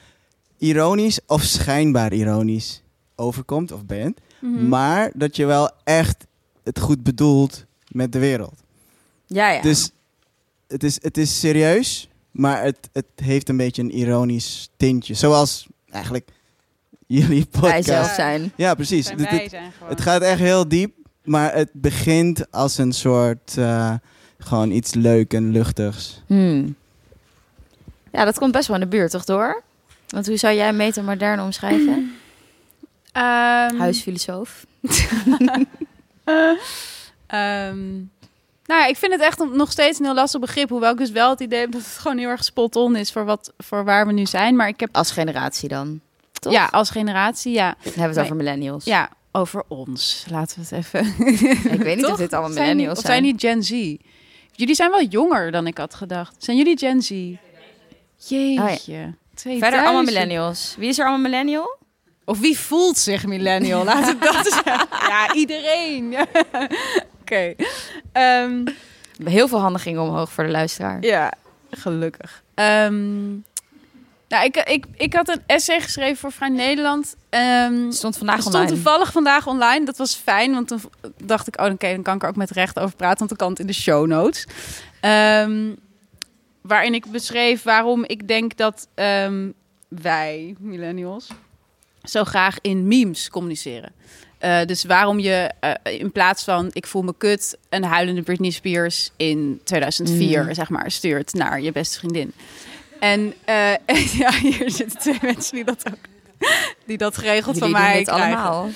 ironisch 0.63 1.19
of 1.27 1.41
schijnbaar 1.43 2.13
ironisch 2.13 2.81
overkomt 3.15 3.71
of 3.71 3.85
bent, 3.85 4.19
Mhm. 4.39 4.67
maar 4.67 5.11
dat 5.13 5.35
je 5.35 5.45
wel 5.45 5.71
echt 5.83 6.25
het 6.63 6.79
goed 6.79 7.03
bedoelt 7.03 7.65
met 7.87 8.11
de 8.11 8.19
wereld. 8.19 8.53
Ja, 9.25 9.49
ja. 9.49 9.61
Dus 9.61 9.91
het 10.67 10.83
is, 10.83 10.99
het 11.01 11.17
is 11.17 11.39
serieus, 11.39 12.09
maar 12.31 12.63
het, 12.63 12.89
het 12.93 13.05
heeft 13.15 13.49
een 13.49 13.57
beetje 13.57 13.81
een 13.81 13.91
ironisch 13.97 14.69
tintje. 14.77 15.13
Zoals 15.13 15.67
eigenlijk 15.89 16.29
jullie 17.07 17.45
wij 17.51 17.61
podcast. 17.61 17.85
zelf 17.85 18.07
zijn. 18.13 18.51
Ja, 18.55 18.73
precies. 18.73 19.05
Zijn 19.05 19.19
Het- 19.19 19.29
wij 19.29 19.39
het, 19.41 19.49
zijn 19.49 19.71
gewoon. 19.71 19.89
het 19.89 20.01
gaat 20.01 20.21
echt 20.21 20.39
heel 20.39 20.67
diep, 20.67 20.93
maar 21.23 21.53
het 21.53 21.69
begint 21.73 22.51
als 22.51 22.77
een 22.77 22.93
soort 22.93 23.57
eh, 23.57 23.93
gewoon 24.37 24.71
iets 24.71 24.93
leuk 24.93 25.33
en 25.33 25.51
luchtigs. 25.51 26.21
Hmm. 26.27 26.75
Ja, 28.11 28.25
dat 28.25 28.37
komt 28.39 28.51
best 28.51 28.67
wel 28.67 28.75
in 28.77 28.81
de 28.81 28.87
buurt, 28.97 29.11
toch 29.11 29.23
door? 29.25 29.63
Want 30.13 30.27
hoe 30.27 30.37
zou 30.37 30.53
jij 30.55 30.73
metamodern 30.73 31.39
omschrijven? 31.39 32.11
Ehm, 33.11 33.77
Huisfilosoof. 33.77 34.65
Ehm, 37.27 37.91
nou 38.65 38.81
ja, 38.81 38.85
ik 38.85 38.97
vind 38.97 39.11
het 39.11 39.21
echt 39.21 39.45
nog 39.53 39.71
steeds 39.71 39.99
een 39.99 40.05
heel 40.05 40.13
lastig 40.13 40.39
begrip. 40.39 40.69
Hoewel 40.69 40.91
ik 40.91 40.97
dus 40.97 41.11
wel 41.11 41.29
het 41.29 41.39
idee 41.39 41.59
heb 41.59 41.71
dat 41.71 41.81
het 41.81 41.97
gewoon 41.97 42.17
heel 42.17 42.29
erg 42.29 42.43
spot 42.43 42.75
on 42.75 42.95
is 42.95 43.11
voor, 43.11 43.25
wat, 43.25 43.53
voor 43.57 43.83
waar 43.83 44.07
we 44.07 44.13
nu 44.13 44.25
zijn. 44.25 44.55
Maar 44.55 44.67
ik 44.67 44.79
heb, 44.79 44.89
Als 44.95 45.11
generatie 45.11 45.69
dan. 45.69 45.99
Toch? 46.31 46.53
ja, 46.53 46.65
als 46.71 46.89
generatie, 46.89 47.53
ja. 47.53 47.69
Dan 47.69 47.77
hebben 47.83 47.93
we 47.93 48.01
het 48.07 48.15
Nee. 48.15 48.23
over 48.23 48.35
millennials. 48.35 48.85
Ja, 48.85 49.09
over 49.31 49.63
ons. 49.67 50.25
Laten 50.29 50.59
we 50.69 50.75
het 50.75 50.85
even... 50.85 51.05
Ik 51.71 51.81
weet 51.81 51.95
niet 51.95 52.05
of 52.05 52.17
dit 52.17 52.33
allemaal 52.33 52.51
Zijn- 52.51 52.63
millennials 52.65 52.97
Of 52.99 53.05
zijn. 53.05 53.23
zijn 53.23 53.37
die 53.37 53.49
Gen 53.49 53.63
Z? 53.63 53.69
Jullie 54.51 54.75
zijn 54.75 54.89
wel 54.91 55.03
jonger 55.03 55.51
dan 55.51 55.67
ik 55.67 55.77
had 55.77 55.93
gedacht. 55.95 56.35
Zijn 56.43 56.57
jullie 56.57 56.77
Gen 56.77 57.01
Z? 57.01 57.09
Jeetje. 58.27 59.13
2000. 59.33 59.59
Verder 59.59 59.79
allemaal 59.79 60.03
millennials. 60.13 60.75
Wie 60.77 60.89
is 60.89 60.99
er 60.99 61.05
allemaal 61.05 61.29
millennial? 61.31 61.77
Of 62.25 62.39
wie 62.39 62.59
voelt 62.59 62.97
zich 62.97 63.25
millennial? 63.25 63.83
Laat 63.93 64.05
het 64.07 64.21
dat 64.21 64.45
zeggen. 64.47 64.87
Ja, 65.07 65.33
iedereen. 65.33 66.15
Oké. 67.21 67.53
Ehm, 68.11 68.65
Heel 69.23 69.47
veel 69.47 69.59
handen 69.59 69.81
gingen 69.81 70.01
omhoog 70.01 70.31
voor 70.31 70.43
de 70.43 70.49
luisteraar. 70.51 70.97
Ja, 71.03 71.33
gelukkig. 71.71 72.43
Ehm, 72.53 73.29
nou, 74.27 74.45
ik, 74.45 74.55
ik, 74.57 74.85
ik 74.97 75.13
had 75.13 75.29
een 75.29 75.41
essay 75.45 75.81
geschreven 75.81 76.17
voor 76.17 76.31
Vrij 76.31 76.49
Nederland. 76.49 77.15
Ehm 77.29 77.91
Stond 77.91 78.17
vandaag 78.17 78.35
het 78.35 78.43
stond 78.45 78.63
online. 78.63 78.81
toevallig 78.81 79.11
vandaag 79.11 79.47
online. 79.47 79.85
Dat 79.85 79.97
was 79.97 80.15
fijn, 80.15 80.53
want 80.53 80.67
toen 80.67 80.81
dacht 81.23 81.47
ik... 81.47 81.61
oh, 81.61 81.71
oké, 81.71 81.89
dan 81.91 82.01
kan 82.01 82.15
ik 82.15 82.23
er 82.23 82.29
ook 82.29 82.35
met 82.35 82.51
recht 82.51 82.79
over 82.79 82.95
praten... 82.95 83.17
want 83.17 83.29
dan 83.29 83.37
kan 83.37 83.49
het 83.49 83.59
in 83.59 83.67
de 83.67 83.73
show 83.73 84.07
notes. 84.07 84.47
Ehm, 84.99 85.71
waarin 86.63 86.93
ik 86.93 87.05
beschreef 87.05 87.63
waarom 87.63 88.03
ik 88.03 88.27
denk 88.27 88.57
dat 88.57 88.87
ehm, 88.93 89.49
wij, 89.87 90.55
millennials... 90.59 91.27
zo 92.03 92.23
graag 92.23 92.57
in 92.61 92.87
memes 92.87 93.29
communiceren. 93.29 93.91
Eh, 94.43 94.65
dus 94.65 94.83
waarom 94.83 95.19
je 95.19 95.51
eh, 95.59 95.99
in 95.99 96.11
plaats 96.11 96.43
van 96.43 96.69
ik 96.73 96.87
voel 96.87 97.01
me 97.01 97.13
kut 97.17 97.57
een 97.69 97.83
huilende 97.83 98.21
Britney 98.21 98.49
Spears 98.49 99.11
in 99.17 99.61
2004 99.63 100.43
Mm. 100.43 100.53
zeg 100.53 100.69
maar 100.69 100.91
stuurt 100.91 101.33
naar 101.33 101.61
je 101.61 101.71
beste 101.71 101.97
vriendin. 101.97 102.33
En 102.99 103.33
eh, 103.45 103.75
ja, 104.19 104.31
hier 104.31 104.69
zitten 104.71 104.99
twee 104.99 105.19
mensen 105.21 105.55
die 105.55 105.63
dat 105.63 105.83
ook 105.87 105.99
die 106.85 106.97
dat 106.97 107.17
geregeld 107.17 107.55
Jullie 107.55 107.71
van 107.71 107.81
mij 107.81 107.97
dit 107.97 108.07
krijgen. 108.07 108.37
allemaal. 108.37 108.69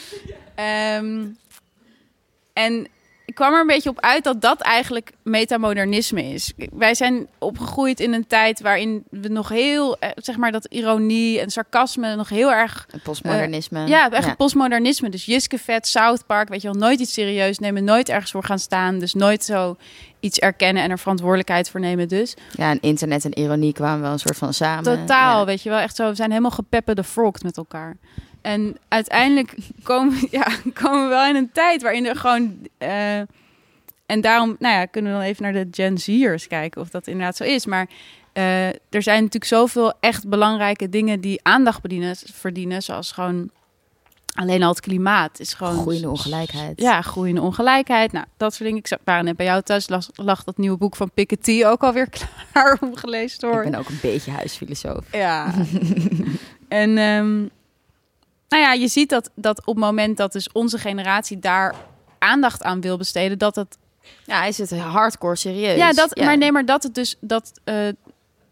Ehm, 0.55 1.25
en 2.53 2.87
kwam 3.37 3.53
er 3.53 3.59
een 3.59 3.67
beetje 3.67 3.89
op 3.89 3.99
uit 4.01 4.23
dat 4.23 4.41
dat 4.41 4.61
eigenlijk 4.61 5.11
metamodernisme 5.23 6.23
is. 6.23 6.53
Wij 6.73 6.93
zijn 6.95 7.27
opgegroeid 7.37 7.99
in 7.99 8.13
een 8.13 8.27
tijd 8.27 8.61
waarin 8.61 9.03
we 9.09 9.27
nog 9.27 9.49
heel, 9.49 9.97
eh, 9.99 10.09
zeg 10.15 10.37
maar, 10.37 10.51
dat 10.51 10.65
ironie 10.65 11.39
en 11.39 11.49
sarcasme 11.49 12.15
nog 12.15 12.29
heel 12.29 12.51
erg 12.51 12.87
Het 12.91 13.03
postmodernisme. 13.03 13.87
ja, 13.87 14.11
echt 14.11 14.37
postmodernisme. 14.37 15.09
Dus 15.09 15.25
Jiske 15.25 15.57
Vet, 15.57 15.87
South 15.87 16.25
Park, 16.25 16.49
weet 16.49 16.61
je 16.61 16.71
wel, 16.71 16.79
nooit 16.81 16.99
iets 16.99 17.13
serieus 17.13 17.59
nemen, 17.59 17.83
nooit 17.83 18.09
ergens 18.09 18.31
voor 18.31 18.43
gaan 18.43 18.59
staan. 18.59 18.99
Dus 18.99 19.13
nooit 19.13 19.43
zo 19.43 19.75
iets 20.19 20.39
erkennen 20.39 20.83
en 20.83 20.89
er 20.89 20.99
verantwoordelijkheid 20.99 21.69
voor 21.69 21.79
nemen 21.79 22.07
dus. 22.07 22.35
Ja, 22.51 22.69
en 22.69 22.79
internet 22.81 23.25
en 23.25 23.39
ironie 23.39 23.73
kwamen 23.73 24.01
wel 24.01 24.11
een 24.11 24.19
soort 24.19 24.37
van 24.37 24.53
samen. 24.53 24.83
Totaal, 24.83 25.39
Ja. 25.39 25.45
weet 25.45 25.61
je 25.61 25.69
wel, 25.69 25.79
echt 25.79 25.95
zo, 25.95 26.09
we 26.09 26.15
zijn 26.15 26.29
helemaal 26.29 26.51
gepeppe 26.51 26.95
de 26.95 27.03
frogged 27.03 27.43
met 27.43 27.57
elkaar. 27.57 27.97
En 28.47 28.77
uiteindelijk 28.87 29.55
komen, 29.83 30.17
ja, 30.31 30.47
komen 30.73 31.03
we 31.03 31.09
wel 31.09 31.25
in 31.25 31.35
een 31.35 31.51
tijd 31.51 31.81
waarin 31.81 32.05
er 32.05 32.15
gewoon... 32.15 32.57
eh, 32.77 33.19
en 34.05 34.21
daarom 34.21 34.55
nou 34.59 34.75
ja, 34.75 34.85
kunnen 34.85 35.11
we 35.11 35.17
dan 35.17 35.27
even 35.27 35.43
naar 35.43 35.53
de 35.53 35.67
Gen 35.71 35.97
Z'ers 35.97 36.47
kijken 36.47 36.81
of 36.81 36.89
dat 36.89 37.07
inderdaad 37.07 37.35
zo 37.35 37.43
is. 37.43 37.65
Maar 37.65 37.87
eh, 38.33 38.67
er 38.67 39.01
zijn 39.01 39.17
natuurlijk 39.17 39.45
zoveel 39.45 39.93
echt 39.99 40.27
belangrijke 40.27 40.89
dingen 40.89 41.21
die 41.21 41.39
aandacht 41.43 41.81
bedienen, 41.81 42.15
verdienen. 42.33 42.81
Zoals 42.83 43.11
gewoon 43.11 43.49
alleen 44.33 44.63
al 44.63 44.69
het 44.69 44.79
klimaat 44.79 45.39
is 45.39 45.53
gewoon... 45.53 45.77
Groeiende 45.77 46.09
ongelijkheid. 46.09 46.81
Ja, 46.81 47.01
groeiende 47.01 47.41
ongelijkheid. 47.41 48.11
Nou, 48.11 48.25
dat 48.37 48.53
soort 48.53 48.69
dingen. 48.69 48.83
Ik 48.83 48.97
waren 49.03 49.25
net 49.25 49.35
bij 49.35 49.45
jou 49.45 49.61
thuis, 49.61 49.89
lag, 49.89 50.07
lag 50.15 50.43
dat 50.43 50.57
nieuwe 50.57 50.77
boek 50.77 50.95
van 50.95 51.11
Piketty 51.13 51.63
ook 51.65 51.83
alweer 51.83 52.09
klaar 52.51 52.77
om 52.81 52.95
gelezen 52.95 53.39
te 53.39 53.45
Ik 53.45 53.51
worden. 53.53 53.71
ben 53.71 53.79
ook 53.79 53.89
een 53.89 53.99
beetje 54.01 54.31
huisfilosoof. 54.31 55.05
Ja. 55.11 55.53
en 56.67 56.97
ehm, 56.97 57.45
nou 58.49 58.63
ja, 58.63 58.73
je 58.73 58.87
ziet 58.87 59.09
dat, 59.09 59.29
dat 59.35 59.59
op 59.59 59.65
het 59.75 59.83
moment 59.83 60.17
dat 60.17 60.31
dus 60.31 60.51
onze 60.51 60.77
generatie 60.77 61.39
daar 61.39 61.75
aandacht 62.19 62.63
aan 62.63 62.81
wil 62.81 62.97
besteden, 62.97 63.37
dat 63.37 63.55
het. 63.55 63.77
Ja, 64.25 64.43
is 64.43 64.57
het 64.57 64.71
hardcore 64.77 65.35
serieus. 65.35 65.77
Ja, 65.77 65.91
dat, 65.93 66.15
maar 66.17 66.37
nee, 66.37 66.51
maar 66.51 66.65
dat 66.65 66.83
het 66.83 66.95
dus 66.95 67.15
dat, 67.19 67.51
eh, 67.63 67.73
nou 67.73 67.93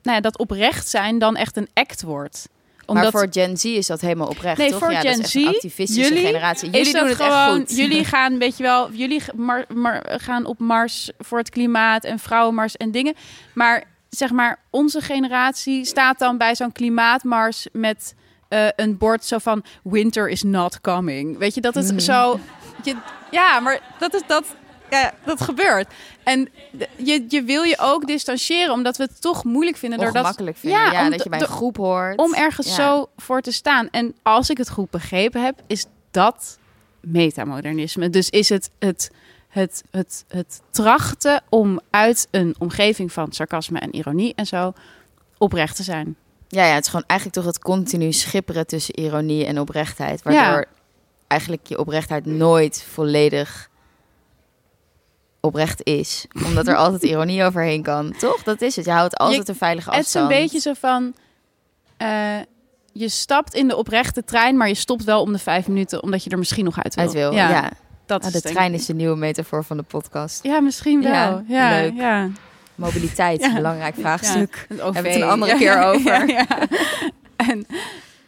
ja, 0.02 0.20
dat 0.20 0.38
oprecht 0.38 0.88
zijn 0.88 1.20
dan 1.20 1.36
echt 1.36 1.58
een 1.58 1.70
act 1.74 2.02
wordt. 2.02 2.50
Omdat 2.86 3.04
maar 3.04 3.22
voor 3.22 3.28
Gen 3.32 3.58
Z 3.58 3.64
is 3.64 3.88
dat 3.88 4.02
helemaal 4.02 4.28
oprecht, 4.28 4.58
Nee, 4.58 4.70
toch? 4.70 4.80
voor 4.80 4.92
ja, 4.92 5.02
dat 5.02 5.12
Gen 5.12 5.20
is 5.20 5.26
echt 5.26 5.36
een 5.36 5.42
Z, 5.42 5.48
activistische 5.48 6.02
jullie 6.14 6.26
generatie. 6.26 6.70
is 6.72 6.78
Jullie 6.78 6.94
doen 6.94 7.02
dat 7.02 7.18
het 7.18 7.28
gewoon, 7.28 7.60
echt 7.62 7.68
goed. 7.70 7.78
Jullie 7.78 8.06
gaan, 8.16 8.38
weet 8.38 8.58
je 8.58 8.64
wel, 8.64 8.92
jullie 8.92 9.20
ge- 9.20 9.32
mar, 9.36 9.66
mar- 9.74 10.06
gaan 10.22 10.46
op 10.46 10.60
mars 10.60 11.12
voor 11.20 11.38
het 11.38 11.50
klimaat 11.50 12.04
en 12.04 12.20
vrouwenmars 12.20 12.76
en 12.78 12.92
dingen. 12.92 13.14
Maar 13.54 13.84
zeg 14.10 14.32
maar, 14.32 14.60
onze 14.70 15.02
generatie 15.02 15.86
staat 15.86 16.20
dan 16.20 16.38
bij 16.38 16.56
zo'n 16.56 16.72
klimaatmars 16.72 17.68
met 17.72 18.14
eh, 18.48 18.68
een 18.76 18.98
bord 18.98 19.26
zo 19.26 19.38
van 19.38 19.64
winter 19.84 20.30
is 20.30 20.44
not 20.44 20.82
coming. 20.82 21.38
Weet 21.38 21.54
je, 21.56 21.62
dat 21.62 21.76
is 21.76 21.90
Mhm. 21.92 22.00
zo. 22.00 22.40
Je, 22.84 22.96
ja, 23.32 23.60
maar 23.60 23.82
dat 24.00 24.14
is 24.14 24.22
dat. 24.28 24.56
Ja, 24.90 25.14
dat 25.26 25.42
gebeurt. 25.42 25.88
En 26.24 26.50
je, 26.96 27.26
je 27.28 27.44
wil 27.44 27.64
je 27.64 27.78
ook 27.80 28.08
distancieren, 28.08 28.74
omdat 28.74 28.98
we 28.98 29.04
het 29.04 29.22
toch 29.22 29.44
moeilijk 29.44 29.78
vinden. 29.78 29.98
doordat, 30.00 30.16
ongemakkelijk 30.16 30.58
vinden. 30.58 30.80
Ja, 30.80 31.04
om- 31.06 31.10
dat 31.12 31.24
je 31.24 31.30
bij 31.30 31.40
een 31.42 31.48
groep 31.48 31.78
hoort. 31.78 32.18
om 32.20 32.34
ergens 32.34 32.68
Ja. 32.68 32.74
zo 32.74 33.10
voor 33.18 33.42
te 33.42 33.52
staan. 33.52 33.90
En 33.92 34.16
als 34.24 34.50
ik 34.50 34.58
het 34.58 34.70
goed 34.70 34.90
begrepen 34.90 35.44
heb, 35.44 35.62
is 35.68 35.86
dat 36.12 36.58
metamodernisme. 37.00 38.10
Dus 38.10 38.30
is 38.30 38.50
het 38.50 38.70
het, 38.80 39.12
het, 39.50 39.84
het, 39.92 40.26
het 40.28 40.62
trachten 40.70 41.42
om 41.50 41.80
uit 41.90 42.28
een 42.32 42.56
omgeving 42.60 43.12
van 43.12 43.32
sarcasme 43.32 43.80
en 43.80 43.96
ironie 43.96 44.34
en 44.36 44.46
zo 44.46 44.74
oprecht 45.38 45.76
te 45.76 45.84
zijn. 45.84 46.16
Ja, 46.56 46.66
ja, 46.66 46.74
het 46.74 46.84
is 46.84 46.90
gewoon 46.90 47.06
eigenlijk 47.08 47.40
toch 47.40 47.48
het 47.54 47.64
continu 47.64 48.12
schipperen 48.12 48.68
tussen 48.68 49.00
ironie 49.00 49.46
en 49.46 49.60
oprechtheid. 49.60 50.24
Waardoor 50.24 50.66
eigenlijk 51.28 51.68
je 51.68 51.80
oprechtheid 51.80 52.26
nooit 52.26 52.86
volledig 52.92 53.70
oprecht 55.40 55.84
is. 55.84 56.26
Omdat 56.46 56.68
er 56.68 56.76
altijd 56.76 57.04
ironie 57.12 57.44
overheen 57.44 57.82
kan. 57.84 58.12
Toch? 58.18 58.44
Dat 58.44 58.62
is 58.62 58.76
het. 58.76 58.86
Je 58.86 58.92
houdt 58.92 59.18
altijd 59.18 59.46
Je- 59.48 59.52
een 59.52 59.58
veilige 59.58 59.90
Het 59.92 60.06
is 60.06 60.14
een 60.14 60.22
afstand. 60.22 60.42
beetje 60.42 60.60
zo 60.60 60.74
van... 60.80 61.14
eh, 61.98 62.38
je 62.94 63.10
stapt 63.10 63.54
in 63.54 63.68
de 63.68 63.76
oprechte 63.76 64.24
trein, 64.24 64.58
maar 64.58 64.68
je 64.68 64.74
stopt 64.74 65.04
wel 65.04 65.22
om 65.22 65.32
de 65.32 65.40
vijf 65.40 65.68
minuten, 65.68 66.04
omdat 66.04 66.24
je 66.24 66.30
er 66.30 66.38
misschien 66.38 66.66
nog 66.66 66.84
uit 66.84 66.96
wil. 66.96 67.04
uit 67.04 67.14
wil. 67.14 67.34
Ja, 67.34 67.72
dat 68.06 68.22
Nou, 68.22 68.34
is 68.36 68.42
de 68.42 68.50
trein 68.50 68.74
is 68.74 68.86
de 68.86 68.94
nieuwe 68.94 69.16
metafoor 69.16 69.64
van 69.64 69.78
de 69.78 69.84
podcast. 69.84 70.44
Ja, 70.44 70.60
misschien 70.60 71.02
wel. 71.02 71.12
Ja, 71.12 71.44
Ja, 71.48 71.70
leuk. 71.70 71.94
ja. 71.96 72.30
Mobiliteit, 72.76 73.42
Ja. 73.42 73.54
belangrijk 73.54 73.96
vraagstuk. 74.00 74.66
Het 74.70 74.80
Hebben 74.82 75.04
we 75.04 75.10
het 75.10 75.22
een 75.22 75.28
andere 75.30 75.58
keer 75.58 75.82
over. 75.84 76.28
Ja, 76.30 76.46
ja. 76.46 76.46
En, 77.36 77.66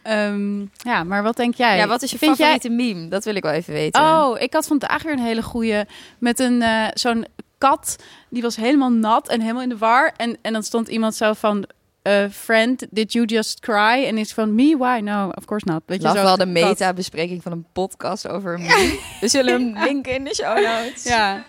ehm, 0.02 0.60
ja, 0.90 1.04
maar 1.04 1.22
wat 1.22 1.36
denk 1.36 1.54
jij? 1.54 1.76
Ja, 1.76 1.86
wat 1.86 2.02
is 2.02 2.10
je 2.10 2.18
Vind 2.18 2.36
jij- 2.36 2.46
favoriete 2.58 2.82
meme? 2.82 3.08
Dat 3.08 3.24
wil 3.24 3.34
ik 3.34 3.42
wel 3.42 3.52
even 3.52 3.72
weten. 3.72 4.02
Oh, 4.02 4.40
ik 4.40 4.52
had 4.52 4.66
vandaag 4.66 5.02
weer 5.02 5.12
een 5.12 5.18
hele 5.18 5.42
goeie 5.42 5.82
met 6.18 6.38
een 6.40 6.62
eh, 6.62 6.84
zo'n 6.94 7.26
kat. 7.58 7.96
Die 8.30 8.42
was 8.42 8.56
helemaal 8.56 8.90
nat 8.90 9.28
en 9.28 9.40
helemaal 9.40 9.62
in 9.62 9.68
de 9.68 9.78
war. 9.78 10.12
En, 10.16 10.36
en 10.42 10.52
dan 10.52 10.62
stond 10.62 10.88
iemand 10.88 11.14
zo 11.14 11.32
van... 11.32 11.64
eh, 12.02 12.24
friend, 12.32 12.86
did 12.90 13.12
you 13.12 13.24
just 13.26 13.60
cry? 13.60 14.04
En 14.06 14.18
is 14.18 14.32
van 14.32 14.54
me, 14.54 14.76
why? 14.78 15.00
No, 15.02 15.28
of 15.34 15.44
course 15.44 15.66
not. 15.70 15.82
Weet 15.86 16.02
je, 16.02 16.08
zo 16.08 16.14
wel 16.14 16.36
de 16.36 16.46
meta-bespreking 16.46 17.42
van 17.42 17.52
een 17.52 17.66
podcast 17.72 18.28
over 18.28 18.54
een 18.54 18.60
meme. 18.62 18.98
We 19.20 19.28
zullen 19.28 19.52
hem 19.74 19.84
linken 19.84 20.14
in 20.14 20.24
de 20.24 20.34
show 20.34 20.56
notes. 20.56 21.04
Ja. 21.04 21.44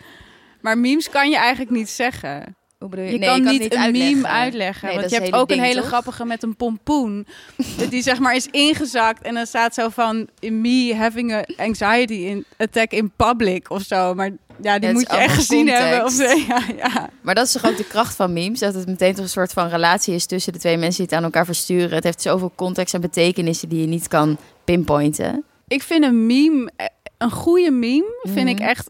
Maar 0.62 0.78
memes 0.78 1.10
kan 1.10 1.30
je 1.30 1.38
eigenlijk 1.38 1.72
niet 1.72 1.90
zeggen. 1.90 2.56
Hoe 2.80 2.90
bedoel 2.90 3.06
je? 3.06 3.12
Je 3.12 3.18
Nee, 3.18 3.30
kan 3.30 3.44
niet 3.44 3.74
een 3.74 3.78
uitleggen. 3.80 4.16
meme 4.16 4.28
uitleggen. 4.28 4.88
Nee, 4.88 4.98
want 4.98 5.10
je 5.10 5.16
hebt 5.20 5.34
ook 5.34 5.52
een 5.52 5.60
hele 5.60 5.80
toch? 5.80 5.88
grappige 5.88 6.26
met 6.26 6.44
een 6.44 6.56
pompoen. 6.56 7.28
die 7.90 8.02
zeg 8.02 8.20
maar 8.20 8.36
is 8.36 8.48
ingezakt. 8.52 9.22
En 9.22 9.34
dan 9.34 9.46
staat 9.46 9.74
zo 9.74 9.90
van... 9.90 10.28
Me 10.42 10.96
having 10.96 11.34
a 11.34 11.44
anxiety 11.58 12.14
in 12.14 12.46
attack 12.58 12.92
in 12.92 13.12
public 13.16 13.70
of 13.70 13.82
zo. 13.82 14.14
Maar 14.14 14.32
ja, 14.62 14.80
die 14.80 14.92
moet 14.92 15.02
je 15.12 15.18
echt 15.18 15.34
gezien 15.36 15.68
hebben. 15.68 16.06
Of. 16.06 16.18
Ja, 16.48 16.62
ja. 16.78 17.10
Maar 17.22 17.36
dat 17.36 17.46
is 17.46 17.52
toch 17.52 17.66
ook 17.66 17.78
de 17.78 17.88
kracht 17.88 18.16
van 18.16 18.34
memes? 18.34 18.60
Dat 18.60 18.74
het 18.74 18.88
meteen 18.88 19.14
toch 19.14 19.24
een 19.24 19.30
soort 19.30 19.54
van 19.54 19.68
relatie 19.68 20.14
is 20.14 20.26
tussen 20.26 20.54
de 20.54 20.60
twee 20.60 20.78
mensen 20.78 20.98
die 20.98 21.06
het 21.06 21.16
aan 21.16 21.24
elkaar 21.24 21.46
versturen. 21.46 21.94
Het 21.96 22.04
heeft 22.04 22.22
zoveel 22.22 22.52
context 22.56 22.94
en 22.94 23.02
betekenissen 23.02 23.70
die 23.70 23.82
je 23.82 23.88
niet 23.88 24.08
kan 24.08 24.38
pinpointen. 24.64 25.44
Ik 25.68 25.84
vind 25.84 26.04
een 26.04 26.26
meme... 26.26 26.72
eh, 26.76 26.86
Een 27.18 27.32
goede 27.32 27.72
meme 27.72 28.20
vind 28.24 28.50
ik 28.50 28.60
Mhm. 28.60 28.68
echt 28.68 28.88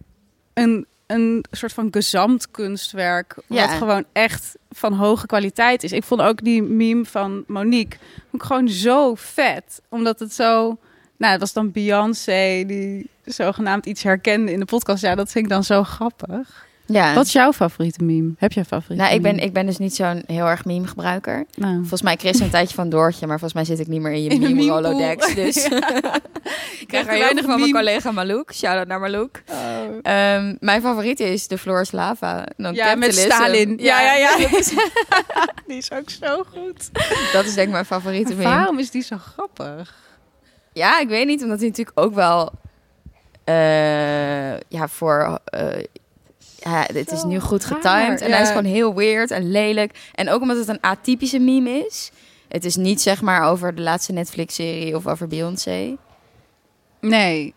een, 0.54 0.86
een 1.10 1.46
soort 1.52 1.74
van 1.74 1.88
gezamtkunstwerk. 1.92 3.34
Wat 3.36 3.58
Ja. 3.58 3.68
gewoon 3.68 4.06
echt 4.12 4.56
van 4.72 4.94
hoge 4.94 5.26
kwaliteit 5.26 5.84
is. 5.84 5.92
Ik 5.92 6.04
vond 6.04 6.22
ook 6.22 6.44
die 6.44 6.62
meme 6.64 7.06
van 7.06 7.44
Monique 7.48 8.00
gewoon 8.38 8.70
zo 8.70 9.16
vet. 9.16 9.82
Omdat 9.90 10.20
het 10.20 10.34
zo... 10.34 10.78
Nou, 11.18 11.32
het 11.32 11.42
was 11.42 11.54
dan 11.54 11.72
Beyoncé 11.72 12.64
die 12.68 13.10
zogenaamd 13.26 13.86
iets 13.86 14.04
herkende 14.04 14.52
in 14.52 14.60
de 14.60 14.66
podcast. 14.66 15.02
Ja, 15.04 15.16
dat 15.16 15.32
vind 15.32 15.46
ik 15.46 15.52
dan 15.52 15.64
zo 15.64 15.84
grappig. 15.84 16.68
Ja. 16.92 17.14
Wat 17.14 17.26
is 17.26 17.32
jouw 17.32 17.54
favoriete 17.54 18.04
meme? 18.04 18.32
Heb 18.38 18.52
je 18.52 18.60
een 18.60 18.66
favoriete 18.66 19.04
nou, 19.04 19.16
ik 19.16 19.22
ben, 19.22 19.36
meme? 19.36 19.46
ik 19.48 19.54
ben 19.54 19.66
dus 19.66 19.78
niet 19.78 19.96
zo'n 19.96 20.24
heel 20.28 20.46
erg 20.46 20.66
meme-gebruiker. 20.66 21.46
Nou. 21.56 21.78
Volgens 21.80 22.02
mij 22.02 22.16
kreeg 22.16 22.36
ze 22.36 22.44
een 22.44 22.50
tijdje 22.50 22.76
van 22.76 22.90
Doortje, 22.90 23.28
maar 23.28 23.40
volgens 23.40 23.54
mij 23.54 23.64
zit 23.76 23.80
ik 23.86 23.92
niet 23.92 24.02
meer 24.02 24.12
in 24.12 24.24
je 24.24 24.30
In 24.30 24.42
meme. 24.42 24.66
Rolodex. 24.68 25.34
Dus 25.36 25.66
ik 26.80 26.88
krijg 26.88 27.08
er 27.08 27.20
weinig 27.20 27.46
van 27.46 27.60
mijn 27.60 27.72
collega 27.72 28.12
Malouk. 28.12 28.54
Shout-out 28.54 28.88
naar 28.88 29.00
Malouk. 29.00 29.42
Ehm, 30.02 30.56
mijn 30.60 30.82
favoriete 30.82 31.24
is 31.34 31.48
de 31.48 31.58
Floors 31.58 31.92
Lava. 31.92 32.46
Dan 32.58 32.74
Ja, 32.74 32.96
met. 32.96 33.16
Stalin. 33.16 33.78
Ja, 33.78 34.02
ja, 34.02 34.14
ja. 34.14 34.38
Die 35.68 35.78
is 35.78 35.92
ook 35.92 36.10
zo 36.10 36.44
goed. 36.54 36.90
dat 37.34 37.46
is 37.46 37.54
denk 37.54 37.68
ik 37.68 37.74
mijn 37.74 37.86
favoriete 37.86 38.34
meme. 38.36 38.44
Waarom 38.50 38.80
is 38.80 38.92
die 38.92 39.02
zo 39.04 39.18
grappig? 39.18 39.96
Ja, 40.74 41.00
ik 41.00 41.08
weet 41.08 41.26
niet, 41.26 41.44
omdat 41.44 41.60
hij 41.60 41.68
natuurlijk 41.68 42.00
ook 42.00 42.14
wel... 42.14 42.52
eh, 43.44 44.58
ja, 44.58 44.88
voor... 44.88 45.40
eh, 45.46 45.84
ja, 46.64 46.86
het 46.94 47.12
is 47.12 47.24
nu 47.24 47.40
goed 47.40 47.66
getimed. 47.66 48.22
En 48.22 48.32
hij 48.32 48.42
is 48.42 48.48
gewoon 48.48 48.64
heel 48.66 48.96
weird 48.96 49.32
en 49.32 49.52
lelijk. 49.52 49.98
En 50.14 50.30
ook 50.30 50.42
omdat 50.42 50.58
het 50.58 50.68
een 50.68 50.82
atypische 50.82 51.40
meme 51.40 51.86
is. 51.88 52.12
Het 52.48 52.66
is 52.66 52.76
niet 52.76 53.02
zeg 53.02 53.22
maar 53.22 53.44
over 53.44 53.76
de 53.76 53.82
laatste 53.82 54.12
Netflix-serie 54.12 54.96
of 54.96 55.08
over 55.08 55.28
Beyoncé. 55.28 55.96
Nee. 57.02 57.54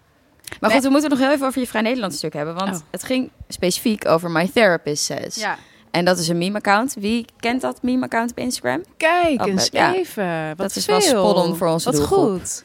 Maar 0.60 0.70
goed, 0.70 0.82
we 0.82 0.88
moeten 0.88 1.10
nog 1.10 1.18
heel 1.18 1.30
even 1.32 1.46
over 1.46 1.60
je 1.60 1.66
Vrij 1.66 1.82
Nederland 1.82 2.14
stuk 2.14 2.32
hebben. 2.32 2.54
Want 2.54 2.76
Oh. 2.76 2.82
het 2.90 3.02
ging 3.02 3.30
specifiek 3.48 4.06
over 4.08 4.30
My 4.30 4.50
Therapist 4.54 5.04
Says. 5.04 5.34
Ja. 5.34 5.56
En 5.90 6.04
dat 6.04 6.18
is 6.18 6.28
een 6.28 6.38
meme-account. 6.38 6.94
Wie 6.98 7.24
kent 7.40 7.60
dat 7.60 7.82
meme-account 7.82 8.30
op 8.30 8.38
Instagram? 8.38 8.82
Kijk 8.96 9.46
eens 9.46 9.68
ja. 9.72 9.94
even. 9.94 10.46
Wat 10.48 10.56
Dat 10.56 10.76
is 10.76 10.84
veel. 10.84 10.94
wel 10.94 11.34
spot 11.36 11.56
voor 11.58 11.68
onze 11.68 11.84
Wat 11.90 11.94
doelgroep. 11.94 12.38
goed. 12.40 12.64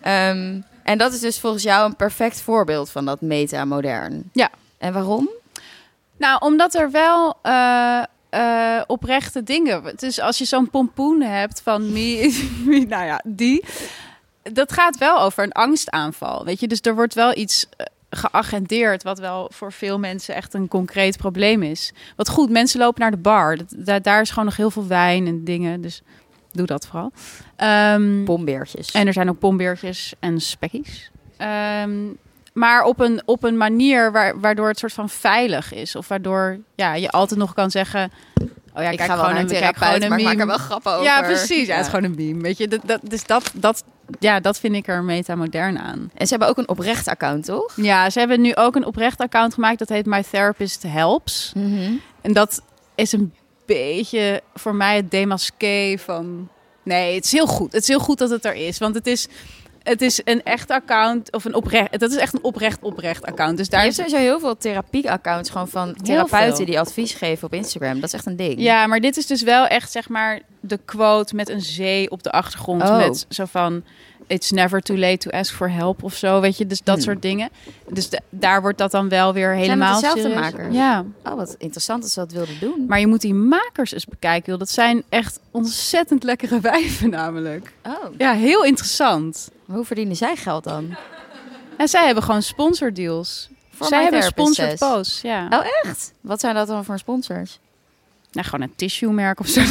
Ehm, 0.00 0.60
en 0.82 0.98
dat 0.98 1.12
is 1.12 1.20
dus 1.20 1.38
volgens 1.40 1.62
jou 1.62 1.86
een 1.86 1.96
perfect 1.96 2.40
voorbeeld 2.40 2.90
van 2.90 3.04
dat 3.04 3.20
meta-modern. 3.20 4.30
Ja. 4.32 4.50
En 4.78 4.92
waarom? 4.92 5.28
Nou, 6.22 6.38
omdat 6.40 6.74
er 6.74 6.90
wel 6.90 7.38
eh, 7.42 8.02
eh, 8.30 8.82
oprechte 8.86 9.42
dingen... 9.42 9.96
Dus 9.96 10.20
als 10.20 10.38
je 10.38 10.44
zo'n 10.44 10.70
pompoen 10.70 11.20
hebt 11.22 11.62
van 11.62 11.86
me, 11.92 12.42
me... 12.64 12.78
Nou 12.78 13.04
ja, 13.04 13.20
die... 13.24 13.64
Dat 14.42 14.72
gaat 14.72 14.98
wel 14.98 15.20
over 15.20 15.44
een 15.44 15.52
angstaanval, 15.52 16.44
weet 16.44 16.60
je. 16.60 16.68
Dus 16.68 16.80
er 16.80 16.94
wordt 16.94 17.14
wel 17.14 17.36
iets 17.36 17.66
eh, 17.76 17.86
geagendeerd... 18.10 19.02
wat 19.02 19.18
wel 19.18 19.50
voor 19.52 19.72
veel 19.72 19.98
mensen 19.98 20.34
echt 20.34 20.54
een 20.54 20.68
concreet 20.68 21.16
probleem 21.16 21.62
is. 21.62 21.92
Wat 22.16 22.28
goed, 22.28 22.50
mensen 22.50 22.80
lopen 22.80 23.00
naar 23.00 23.10
de 23.10 23.16
bar. 23.16 23.58
Dat, 23.76 24.04
daar, 24.04 24.20
is 24.20 24.30
gewoon 24.30 24.44
nog 24.44 24.56
heel 24.56 24.70
veel 24.70 24.86
wijn 24.86 25.26
en 25.26 25.44
dingen. 25.44 25.80
Dus 25.80 26.02
doe 26.52 26.66
dat 26.66 26.86
vooral. 26.86 27.12
Ehm, 27.56 28.24
Bombeertjes. 28.24 28.90
En 28.90 29.06
er 29.06 29.12
zijn 29.12 29.28
ook 29.28 29.40
bombeertjes 29.40 30.14
en 30.20 30.40
spekkies. 30.40 31.10
Ehm, 31.36 32.08
maar 32.52 32.82
op 32.84 33.00
een, 33.00 33.22
op 33.24 33.44
een 33.44 33.56
manier 33.56 34.12
waar, 34.12 34.40
waardoor 34.40 34.68
het 34.68 34.78
soort 34.78 34.92
van 34.92 35.08
veilig 35.08 35.72
is. 35.72 35.96
Of 35.96 36.08
waardoor 36.08 36.58
ja, 36.74 36.94
je 36.94 37.10
altijd 37.10 37.40
nog 37.40 37.54
kan 37.54 37.70
zeggen... 37.70 38.12
Oh 38.74 38.82
ja, 38.82 38.90
ik 38.90 38.96
kijk 38.96 39.10
ga 39.10 39.16
gewoon 39.16 39.36
een, 39.36 39.46
kijk 39.46 39.58
therapeut, 39.58 39.84
gewoon 39.84 40.02
een 40.02 40.08
maar 40.08 40.18
ik 40.18 40.24
maak 40.24 40.38
er 40.38 40.46
wel 40.46 40.56
grappen 40.58 40.92
over. 40.92 41.04
Ja, 41.04 41.22
precies. 41.22 41.66
Ja, 41.66 41.72
Ja. 41.72 41.76
het 41.76 41.86
is 41.86 41.92
gewoon 41.92 42.04
een 42.04 42.14
meme. 42.16 42.42
Weet 42.42 42.58
je, 42.58 42.68
dat, 42.68 42.80
dat, 42.84 43.00
dus 43.02 43.24
dat, 43.24 43.50
dat, 43.54 43.84
ja, 44.18 44.40
dat 44.40 44.58
vind 44.58 44.74
ik 44.74 44.88
er 44.88 45.02
metamodern 45.04 45.78
aan. 45.78 46.10
En 46.14 46.26
ze 46.26 46.30
hebben 46.30 46.48
ook 46.48 46.58
een 46.58 46.68
oprecht 46.68 47.08
account, 47.08 47.44
toch? 47.44 47.72
Ja, 47.76 48.10
ze 48.10 48.18
hebben 48.18 48.40
nu 48.40 48.54
ook 48.54 48.76
een 48.76 48.84
oprecht 48.86 49.20
account 49.20 49.54
gemaakt. 49.54 49.78
Dat 49.78 49.88
heet 49.88 50.06
My 50.06 50.22
Therapist 50.30 50.82
Helps. 50.82 51.52
En 52.20 52.32
dat 52.32 52.62
is 52.94 53.12
een 53.12 53.34
beetje 53.66 54.40
voor 54.54 54.74
mij 54.74 54.96
het 54.96 55.10
demasqué 55.10 55.98
van... 55.98 56.48
Nee, 56.82 57.14
het 57.14 57.24
is 57.24 57.32
heel 57.32 57.46
goed. 57.46 57.72
Het 57.72 57.82
is 57.82 57.88
heel 57.88 58.00
goed 58.00 58.18
dat 58.18 58.30
het 58.30 58.44
er 58.44 58.54
is. 58.54 58.78
Want 58.78 58.94
het 58.94 59.06
is... 59.06 59.28
het 59.82 60.02
is 60.02 60.20
een 60.24 60.42
echt 60.42 60.70
account 60.70 61.32
of 61.32 61.44
een 61.44 61.54
oprecht. 61.54 62.00
Dat 62.00 62.10
is 62.10 62.16
echt 62.16 62.34
een 62.34 62.44
oprecht 62.44 62.82
oprecht 62.82 63.24
account. 63.24 63.56
Dus 63.56 63.68
Daar 63.68 63.80
je 63.80 63.86
hebt 63.86 63.98
sowieso 63.98 64.16
heel 64.16 64.40
veel 64.40 64.56
therapie-accounts 64.56 65.50
gewoon 65.50 65.68
van 65.68 65.94
therapeuten 66.02 66.66
die 66.66 66.80
advies 66.80 67.14
geven 67.14 67.46
op 67.46 67.54
Instagram. 67.54 67.94
Dat 67.94 68.04
is 68.04 68.12
echt 68.12 68.26
een 68.26 68.36
ding. 68.36 68.60
Ja, 68.60 68.86
maar 68.86 69.00
dit 69.00 69.16
is 69.16 69.26
dus 69.26 69.42
wel 69.42 69.66
echt 69.66 69.92
zeg 69.92 70.08
maar 70.08 70.40
de 70.60 70.78
quote 70.84 71.34
met 71.34 71.48
een 71.48 71.60
zee 71.60 72.10
op 72.10 72.22
de 72.22 72.30
achtergrond. 72.30 72.82
Oh. 72.82 72.96
Met 72.96 73.26
zo 73.28 73.44
van. 73.44 73.84
It's 74.32 74.50
never 74.50 74.80
too 74.80 74.96
late 74.96 75.16
to 75.16 75.30
ask 75.30 75.54
for 75.54 75.70
help 75.70 76.02
of 76.02 76.14
zo, 76.14 76.40
weet 76.40 76.58
je. 76.58 76.66
Dus 76.66 76.80
dat 76.82 76.94
Hmm. 76.94 77.04
soort 77.04 77.22
dingen. 77.22 77.50
Dus 77.88 78.08
de- 78.08 78.20
daar 78.30 78.60
wordt 78.60 78.78
dat 78.78 78.90
dan 78.90 79.08
wel 79.08 79.32
weer 79.32 79.50
het 79.50 79.58
helemaal 79.58 79.94
dezelfde 79.94 80.20
serieus. 80.20 80.40
makers? 80.40 80.74
Ja, 80.74 81.04
Oh, 81.24 81.34
wat 81.34 81.54
interessant 81.58 82.02
dat 82.02 82.10
ze 82.10 82.20
dat 82.20 82.32
wilden 82.32 82.58
doen. 82.60 82.84
maar 82.88 83.00
je 83.00 83.06
moet 83.06 83.20
die 83.20 83.34
makers 83.34 83.92
eens 83.92 84.04
bekijken. 84.06 84.50
joh. 84.50 84.58
Dat 84.60 84.68
zijn 84.70 85.02
echt 85.08 85.40
ontzettend 85.50 86.22
lekkere 86.22 86.60
wijven 86.70 87.10
namelijk. 87.10 87.72
Oh, 87.86 88.04
Ja, 88.18 88.32
heel 88.32 88.64
interessant. 88.64 89.50
hoe 89.64 89.84
verdienen 89.84 90.16
zij 90.16 90.36
geld 90.36 90.64
dan? 90.64 90.96
En 91.76 91.88
zij 91.88 92.04
hebben 92.06 92.22
gewoon 92.22 92.42
sponsordeals. 92.42 93.48
Voor 93.74 93.86
zij 93.86 94.02
hebben 94.02 94.22
sponsored 94.22 94.78
posts, 94.78 95.20
ja. 95.20 95.46
Oh, 95.50 95.64
echt? 95.82 96.12
Wat 96.20 96.40
zijn 96.40 96.54
dat 96.54 96.66
dan 96.66 96.84
voor 96.84 96.98
sponsors? 96.98 97.58
Nou, 98.32 98.46
gewoon 98.46 98.60
een 98.68 98.74
tissue 98.76 99.10
merk 99.12 99.40
of 99.40 99.46
zo. 99.48 99.60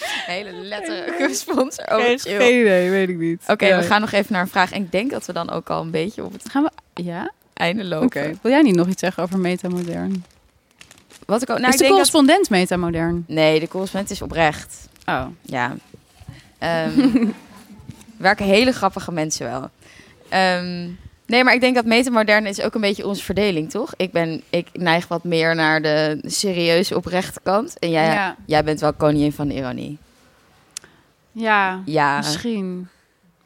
Hele 0.26 0.52
letterlijke 0.52 1.34
sponsor. 1.34 1.84
Oh, 1.92 1.96
Geen 1.96 2.18
geen 2.18 2.60
idee, 2.60 2.90
weet 2.90 3.08
ik 3.08 3.16
niet. 3.18 3.42
Oké, 3.46 3.66
Ja. 3.66 3.78
we 3.78 3.82
gaan 3.84 4.00
nog 4.00 4.12
even 4.12 4.32
naar 4.32 4.42
een 4.42 4.48
vraag. 4.48 4.72
En 4.72 4.82
ik 4.82 4.92
denk 4.92 5.10
dat 5.10 5.26
we 5.26 5.32
dan 5.32 5.50
ook 5.50 5.70
al 5.70 5.80
een 5.82 5.90
beetje 5.90 6.24
op 6.24 6.32
het 6.32 6.50
Gaan 6.50 6.62
we... 6.62 7.02
Ja? 7.02 7.32
einde 7.54 7.84
lopen. 7.84 8.06
Oké. 8.06 8.38
Wil 8.42 8.52
jij 8.52 8.62
niet 8.62 8.74
nog 8.74 8.88
iets 8.88 9.00
zeggen 9.00 9.22
over 9.22 9.38
metamodern? 9.38 10.24
Wat 11.26 11.42
ik 11.42 11.50
ook... 11.50 11.56
Nou, 11.58 11.68
is 11.68 11.74
ik 11.74 11.78
de 11.80 11.84
denk 11.86 11.98
dat... 11.98 12.10
correspondent 12.10 12.50
metamodern? 12.50 13.24
Nee, 13.28 13.60
de 13.60 13.68
correspondent 13.68 14.12
is 14.12 14.22
oprecht. 14.22 14.88
Oh. 15.06 15.26
Ja. 15.42 15.76
Ehm, 16.58 17.26
werken 18.16 18.44
hele 18.46 18.72
grappige 18.72 19.12
mensen 19.12 19.46
wel. 19.50 19.70
Ehm, 20.28 20.88
nee, 21.30 21.44
maar 21.44 21.54
ik 21.54 21.60
denk 21.60 21.74
dat 21.74 21.84
metamodern 21.84 22.46
is 22.46 22.60
ook 22.60 22.74
een 22.74 22.80
beetje 22.80 23.06
onze 23.06 23.22
verdeling, 23.24 23.70
toch? 23.70 23.92
Ik, 23.96 24.12
ben, 24.12 24.42
ik 24.50 24.68
neig 24.72 25.08
wat 25.08 25.24
meer 25.24 25.54
naar 25.54 25.82
de 25.82 26.18
serieuze, 26.26 26.96
oprechte 26.96 27.40
kant. 27.42 27.78
En 27.78 27.90
jij, 27.90 28.04
Ja. 28.04 28.36
jij 28.46 28.64
bent 28.64 28.80
wel 28.80 28.92
koningin 28.92 29.32
van 29.32 29.48
de 29.48 29.54
ironie. 29.54 29.98
Ja, 31.32 31.82
Ja. 31.84 32.16
misschien. 32.16 32.88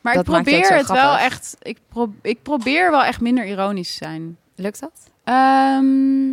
Maar 0.00 0.14
Dat 0.14 0.26
ik 0.26 0.32
probeer 0.32 0.76
het 0.76 0.88
wel 0.90 1.16
echt... 1.16 1.56
Ik, 1.62 1.78
pro 1.88 2.12
ik 2.22 2.42
probeer 2.42 2.90
wel 2.90 3.04
echt 3.04 3.20
minder 3.20 3.46
ironisch 3.46 3.90
te 3.96 4.04
zijn. 4.04 4.36
Lukt 4.56 4.80
dat? 4.80 4.92
Ehm, 5.24 6.30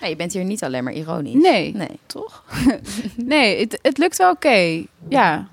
Ja, 0.00 0.06
je 0.06 0.16
bent 0.16 0.32
hier 0.32 0.44
niet 0.44 0.64
alleen 0.64 0.84
maar 0.84 0.92
ironisch. 0.92 1.42
nee, 1.42 1.74
Nee. 1.74 1.98
toch? 2.06 2.44
nee, 3.16 3.60
het, 3.60 3.78
het 3.82 3.98
lukt 3.98 4.16
wel 4.16 4.30
oké. 4.30 4.84
Ja, 5.08 5.46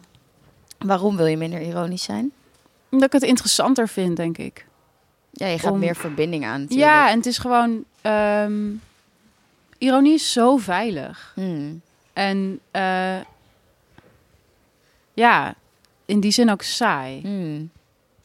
Waarom 0.77 1.17
wil 1.17 1.25
je 1.25 1.37
minder 1.37 1.61
ironisch 1.61 2.03
zijn? 2.03 2.31
Omdat 2.93 3.13
ik 3.13 3.21
het 3.21 3.29
interessanter 3.29 3.87
vind, 3.87 4.17
denk 4.17 4.37
ik. 4.37 4.65
Ja, 5.31 5.47
je 5.47 5.59
gaat 5.59 5.71
Om- 5.71 5.79
meer 5.79 5.95
verbinding 5.95 6.45
aan 6.45 6.61
natuurlijk. 6.61 6.89
Ja, 6.89 7.09
en 7.09 7.17
het 7.17 7.25
is 7.25 7.37
gewoon... 7.37 7.83
ehm, 8.01 8.69
ironie 9.77 10.13
is 10.13 10.31
zo 10.31 10.57
veilig. 10.57 11.31
Hmm. 11.35 11.81
En 12.13 12.59
eh, 12.71 13.15
ja, 15.13 15.53
in 16.05 16.19
die 16.19 16.31
zin 16.31 16.49
ook 16.51 16.61
saai. 16.61 17.21
Hmm. 17.21 17.69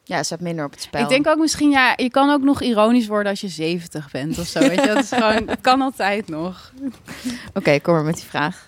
Ja, 0.05 0.17
ze 0.19 0.25
staat 0.25 0.41
minder 0.41 0.65
op 0.65 0.71
het 0.71 0.81
spel. 0.83 1.03
Ik 1.03 1.09
denk 1.09 1.27
ook 1.27 1.39
misschien, 1.39 1.71
ja, 1.71 1.93
je 1.97 2.11
kan 2.11 2.31
ook 2.31 2.43
nog 2.43 2.63
ironisch 2.63 3.07
worden 3.07 3.31
als 3.31 3.41
je 3.41 3.49
70 3.49 4.11
bent 4.11 4.39
of 4.39 4.47
zo. 4.47 4.59
Weet 4.59 4.81
je, 4.81 4.87
dat 4.87 5.03
is 5.03 5.09
gewoon, 5.19 5.49
het 5.49 5.61
kan 5.61 5.81
altijd 5.81 6.29
nog. 6.29 6.73
Oké, 7.55 7.81
kom 7.81 7.95
maar 7.95 8.05
met 8.05 8.15
die 8.15 8.25
vraag. 8.25 8.68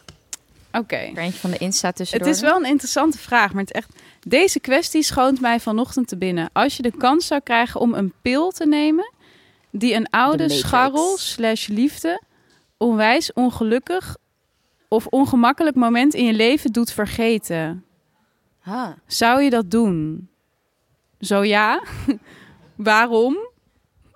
Oké. 0.73 0.97
Er 0.97 1.19
eentje 1.19 1.41
van 1.41 1.51
de 1.51 1.59
Insta 1.59 1.93
tussendoor. 1.93 2.29
Het 2.29 2.37
is 2.37 2.43
wel 2.43 2.57
een 2.57 2.65
interessante 2.65 3.19
vraag, 3.19 3.53
maar 3.53 3.63
het 3.63 3.75
is 3.75 3.81
echt. 3.81 3.93
Deze 4.21 4.61
kwestie 4.61 5.03
schoot 5.03 5.41
mij 5.41 5.61
vanochtend 5.61 6.09
te 6.09 6.17
binnen. 6.17 6.51
Als 6.53 6.77
je 6.77 6.83
de 6.83 6.97
kans 6.97 7.27
zou 7.27 7.41
krijgen 7.41 7.81
om 7.81 7.95
een 7.95 8.13
pil 8.23 8.51
te 8.51 8.67
nemen 8.67 9.13
die 9.71 9.95
een 9.95 10.11
oude 10.11 10.49
scharrel 10.49 11.17
slash 11.17 11.67
liefde 11.67 12.23
onwijs 12.77 13.33
ongelukkig 13.33 14.17
of 14.89 15.07
ongemakkelijk 15.07 15.77
moment 15.77 16.15
in 16.15 16.25
je 16.25 16.33
leven 16.33 16.73
doet 16.73 16.93
vergeten, 16.93 17.85
zou 19.07 19.43
je 19.43 19.51
dat 19.51 19.71
doen? 19.71 20.29
Zo 21.21 21.45
ja, 21.45 21.83
waarom? 22.77 23.50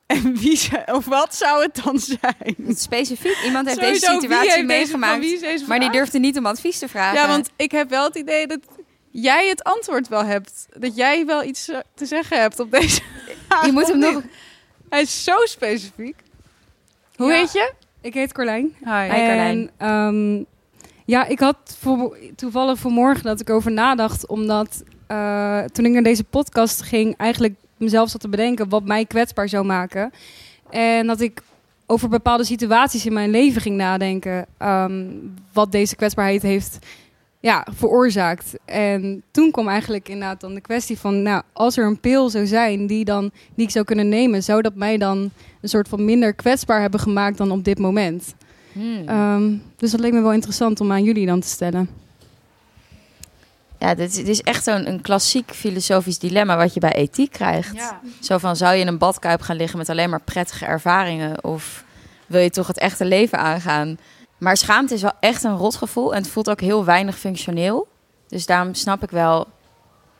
En 0.06 0.36
wie 0.36 0.56
zou, 0.56 0.82
of 0.92 1.04
wat 1.04 1.34
zou 1.34 1.62
het 1.62 1.80
dan 1.84 1.98
zijn? 1.98 2.56
Specifiek, 2.68 3.36
iemand 3.44 3.66
heeft 3.66 3.78
Sowieso, 3.78 4.06
deze 4.06 4.20
situatie 4.20 4.50
heeft 4.50 4.66
meegemaakt, 4.66 5.20
deze 5.20 5.64
maar 5.66 5.80
die 5.80 5.90
durfde 5.90 6.18
niet 6.18 6.38
om 6.38 6.46
advies 6.46 6.78
te 6.78 6.88
vragen. 6.88 7.20
Ja, 7.20 7.28
want 7.28 7.50
ik 7.56 7.70
heb 7.70 7.88
wel 7.90 8.04
het 8.04 8.14
idee 8.14 8.46
dat 8.46 8.58
jij 9.10 9.48
het 9.48 9.62
antwoord 9.62 10.08
wel 10.08 10.24
hebt. 10.24 10.66
Dat 10.78 10.96
jij 10.96 11.26
wel 11.26 11.44
iets 11.44 11.68
eh, 11.68 11.78
te 11.94 12.06
zeggen 12.06 12.40
hebt 12.40 12.60
op 12.60 12.70
deze 12.70 13.00
je 13.66 13.72
moet 13.72 13.86
hem 13.88 13.98
nog... 13.98 14.22
Hij 14.88 15.02
is 15.02 15.24
zo 15.24 15.36
specifiek. 15.44 16.16
Hoe 17.16 17.30
Ja. 17.30 17.36
heet 17.36 17.52
je? 17.52 17.72
Ik 18.00 18.14
heet 18.14 18.32
Carlijn. 18.32 18.76
Hi. 18.84 18.90
Hi, 19.02 19.08
Carlijn. 19.08 19.70
En 19.76 19.88
ehm, 19.88 20.44
ja, 21.04 21.26
ik 21.26 21.38
had 21.38 21.56
voor, 21.80 22.18
toevallig 22.36 22.78
vanmorgen 22.78 23.24
dat 23.24 23.40
ik 23.40 23.50
over 23.50 23.72
nadacht, 23.72 24.26
omdat 24.26 24.82
eh, 25.06 25.62
toen 25.64 25.84
ik 25.84 25.92
naar 25.92 26.02
deze 26.02 26.24
podcast 26.24 26.82
ging, 26.82 27.16
eigenlijk 27.16 27.54
mezelf 27.76 28.08
zat 28.08 28.20
te 28.20 28.28
bedenken 28.28 28.68
wat 28.68 28.84
mij 28.84 29.04
kwetsbaar 29.04 29.48
zou 29.48 29.64
maken. 29.64 30.12
En 30.70 31.06
dat 31.06 31.20
ik 31.20 31.42
over 31.86 32.08
bepaalde 32.08 32.44
situaties 32.44 33.06
in 33.06 33.12
mijn 33.12 33.30
leven 33.30 33.60
ging 33.60 33.76
nadenken, 33.76 34.46
ehm, 34.58 35.04
wat 35.52 35.72
deze 35.72 35.96
kwetsbaarheid 35.96 36.42
heeft 36.42 36.78
ja, 37.40 37.66
veroorzaakt. 37.70 38.54
En 38.64 39.22
toen 39.30 39.50
kwam 39.50 39.68
eigenlijk 39.68 40.08
inderdaad 40.08 40.40
dan 40.40 40.54
de 40.54 40.60
kwestie 40.60 40.98
van, 40.98 41.22
nou, 41.22 41.42
als 41.52 41.76
er 41.76 41.86
een 41.86 42.00
pil 42.00 42.30
zou 42.30 42.46
zijn 42.46 42.86
die, 42.86 43.04
dan, 43.04 43.30
die 43.54 43.66
ik 43.66 43.72
zou 43.72 43.84
kunnen 43.84 44.08
nemen, 44.08 44.42
zou 44.42 44.62
dat 44.62 44.74
mij 44.74 44.98
dan 44.98 45.30
een 45.60 45.68
soort 45.68 45.88
van 45.88 46.04
minder 46.04 46.34
kwetsbaar 46.34 46.80
hebben 46.80 47.00
gemaakt 47.00 47.38
dan 47.38 47.50
op 47.50 47.64
dit 47.64 47.78
moment. 47.78 48.34
Hmm. 48.72 49.08
Ehm, 49.08 49.52
dus 49.76 49.90
dat 49.90 50.00
leek 50.00 50.12
me 50.12 50.20
wel 50.20 50.32
interessant 50.32 50.80
om 50.80 50.92
aan 50.92 51.04
jullie 51.04 51.26
dan 51.26 51.40
te 51.40 51.48
stellen. 51.48 51.88
Ja, 53.84 53.94
dit 53.94 54.10
is, 54.10 54.16
dit 54.16 54.28
is 54.28 54.40
echt 54.40 54.64
zo'n 54.64 54.88
een 54.88 55.00
klassiek 55.00 55.50
filosofisch 55.54 56.18
dilemma 56.18 56.56
wat 56.56 56.74
je 56.74 56.80
bij 56.80 56.92
ethiek 56.92 57.32
krijgt. 57.32 57.94
Zo 58.20 58.38
van, 58.38 58.56
zou 58.56 58.74
je 58.74 58.80
in 58.80 58.86
een 58.86 58.98
badkuip 58.98 59.40
gaan 59.40 59.56
liggen 59.56 59.78
met 59.78 59.88
alleen 59.88 60.10
maar 60.10 60.20
prettige 60.20 60.64
ervaringen? 60.64 61.44
Of 61.44 61.84
wil 62.26 62.40
je 62.40 62.50
toch 62.50 62.66
het 62.66 62.78
echte 62.78 63.04
leven 63.04 63.38
aangaan? 63.38 63.98
Maar 64.38 64.56
schaamte 64.56 64.94
is 64.94 65.02
wel 65.02 65.12
echt 65.20 65.44
een 65.44 65.56
rotgevoel 65.56 66.14
en 66.14 66.22
het 66.22 66.30
voelt 66.30 66.50
ook 66.50 66.60
heel 66.60 66.84
weinig 66.84 67.18
functioneel. 67.18 67.88
Dus 68.28 68.46
daarom 68.46 68.74
snap 68.74 69.02
ik 69.02 69.10
wel 69.10 69.46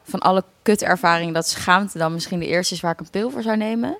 van 0.02 0.20
alle 0.20 0.44
kutervaringen 0.62 1.34
dat 1.34 1.48
schaamte 1.48 1.98
dan 1.98 2.12
misschien 2.12 2.38
de 2.38 2.46
eerste 2.46 2.74
is 2.74 2.80
waar 2.80 2.92
ik 2.92 3.00
een 3.00 3.10
pil 3.10 3.30
voor 3.30 3.42
zou 3.42 3.56
nemen. 3.56 3.96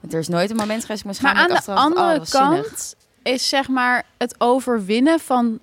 Want 0.00 0.12
er 0.12 0.20
is 0.20 0.28
nooit 0.28 0.50
een 0.50 0.56
moment 0.56 0.82
geweest 0.82 1.04
ik 1.04 1.10
me 1.10 1.18
Maar 1.22 1.34
aan 1.34 1.48
de 1.48 1.72
andere 1.72 2.20
oh, 2.20 2.24
zinnig. 2.24 2.66
kant 2.66 2.96
is 3.22 3.48
zeg 3.48 3.68
maar 3.68 4.04
het 4.18 4.34
overwinnen 4.38 5.20
van 5.20 5.58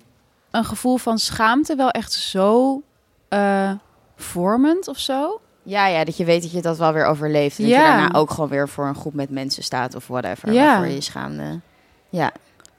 een 0.50 0.64
gevoel 0.64 0.96
van 0.96 1.18
schaamte 1.18 1.76
wel 1.76 1.90
echt 1.90 2.12
zo 2.12 2.82
eh, 3.30 3.72
vormend 4.16 4.88
of 4.88 4.98
zo. 4.98 5.40
Ja, 5.62 5.86
ja, 5.86 6.04
dat 6.04 6.16
je 6.16 6.24
weet 6.24 6.42
dat 6.42 6.52
je 6.52 6.60
dat 6.62 6.78
wel 6.78 6.92
weer 6.92 7.04
overleeft. 7.04 7.58
En 7.58 7.64
dat 7.64 7.72
Ja. 7.72 7.78
je 7.80 7.86
daarna 8.00 8.18
ook 8.18 8.30
gewoon 8.30 8.48
weer 8.50 8.68
voor 8.68 8.86
een 8.86 8.94
groep 8.94 9.14
met 9.14 9.30
mensen 9.30 9.62
staat 9.62 9.94
of 9.94 10.06
whatever. 10.06 10.52
Ja. 10.52 10.64
Waarvoor 10.66 10.86
je 10.86 10.94
je 10.94 11.00
schaamde. 11.00 11.60
Ja, 12.08 12.32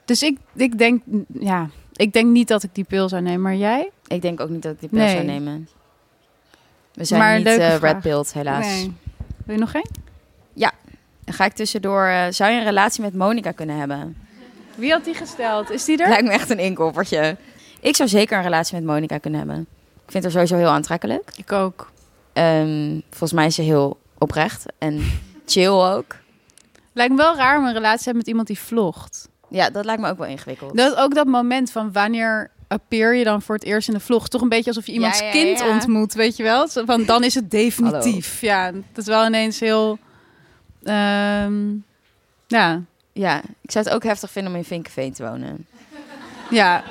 Dus 0.04 0.22
ik, 0.22 0.38
ik 0.54 0.78
denk, 0.78 1.02
ja, 1.40 1.68
ik 1.92 2.12
denk 2.12 2.26
niet 2.30 2.48
dat 2.48 2.62
ik 2.62 2.74
die 2.74 2.84
pil 2.84 3.08
zou 3.08 3.22
nemen, 3.22 3.40
maar 3.40 3.54
jij? 3.54 3.90
ik 4.06 4.22
denk 4.22 4.40
ook 4.40 4.48
niet 4.48 4.62
dat 4.62 4.72
ik 4.72 4.80
die 4.80 4.88
pil 4.88 4.98
Nee. 4.98 5.10
zou 5.14 5.24
nemen. 5.24 5.68
We 6.94 7.04
zijn 7.04 7.20
Maar 7.20 7.36
niet 7.38 7.48
vraag. 7.48 7.80
red 7.80 8.00
pilled, 8.00 8.32
helaas. 8.32 8.66
Nee. 8.66 8.94
Wil 9.44 9.54
je 9.54 9.60
nog 9.60 9.70
geen? 9.70 9.86
Dan 11.24 11.34
ga 11.34 11.44
ik 11.44 11.52
tussendoor... 11.52 12.04
eh, 12.06 12.24
zou 12.30 12.50
je 12.52 12.58
een 12.58 12.64
relatie 12.64 13.02
met 13.02 13.14
Monica 13.14 13.50
kunnen 13.52 13.76
hebben? 13.76 14.16
Wie 14.74 14.92
had 14.92 15.04
die 15.04 15.14
gesteld? 15.14 15.70
Is 15.70 15.84
die 15.84 16.02
er? 16.02 16.08
Lijkt 16.08 16.24
me 16.24 16.30
echt 16.30 16.50
een 16.50 16.58
inkoppertje. 16.58 17.36
Ik 17.80 17.96
zou 17.96 18.08
zeker 18.08 18.36
een 18.36 18.42
relatie 18.42 18.74
met 18.74 18.84
Monica 18.84 19.18
kunnen 19.18 19.38
hebben. 19.40 19.66
Vind 20.12 20.24
haar 20.24 20.32
sowieso 20.32 20.56
heel 20.56 20.68
aantrekkelijk. 20.68 21.30
Ik 21.36 21.52
ook. 21.52 21.90
Ehm, 22.32 23.00
volgens 23.10 23.32
mij 23.32 23.46
is 23.46 23.54
ze 23.54 23.62
heel 23.62 24.00
oprecht 24.18 24.64
en 24.78 25.02
chill 25.46 25.68
ook. 25.68 26.16
Lijkt 26.92 27.10
me 27.12 27.18
wel 27.18 27.36
raar 27.36 27.58
om 27.58 27.64
een 27.66 27.72
relatie 27.72 27.98
te 27.98 28.04
hebben 28.04 28.16
met 28.16 28.26
iemand 28.26 28.46
die 28.46 28.58
vlogt. 28.58 29.28
Ja, 29.48 29.70
dat 29.70 29.84
lijkt 29.84 30.00
me 30.02 30.08
ook 30.10 30.18
wel 30.18 30.26
ingewikkeld. 30.26 30.76
Dat 30.76 30.96
ook 30.96 31.14
dat 31.14 31.26
moment 31.26 31.70
van 31.70 31.92
wanneer 31.92 32.50
appear 32.68 33.14
je 33.14 33.24
dan 33.24 33.42
voor 33.42 33.54
het 33.54 33.64
eerst 33.64 33.88
in 33.88 33.94
de 33.94 34.00
vlog. 34.00 34.28
Toch 34.28 34.40
een 34.40 34.48
beetje 34.48 34.70
alsof 34.70 34.86
je 34.86 34.92
iemands 34.92 35.18
Ja, 35.18 35.24
ja, 35.26 35.32
kind 35.32 35.60
ontmoet, 35.68 36.14
weet 36.14 36.36
je 36.36 36.42
wel? 36.42 36.68
Van 36.68 37.04
dan 37.04 37.24
is 37.24 37.34
het 37.34 37.50
definitief. 37.50 38.40
Ja, 38.40 38.70
dat 38.72 38.82
is 38.94 39.06
wel 39.06 39.26
ineens 39.26 39.60
heel... 39.60 39.98
ehm, 40.82 41.62
ja, 42.46 42.80
Ja, 43.12 43.42
ik 43.60 43.70
zou 43.70 43.84
het 43.84 43.94
ook 43.94 44.02
heftig 44.04 44.30
vinden 44.30 44.52
om 44.52 44.58
in 44.58 44.64
Vinkenveen 44.64 45.12
te 45.12 45.22
wonen. 45.28 45.66
ja. 46.50 46.82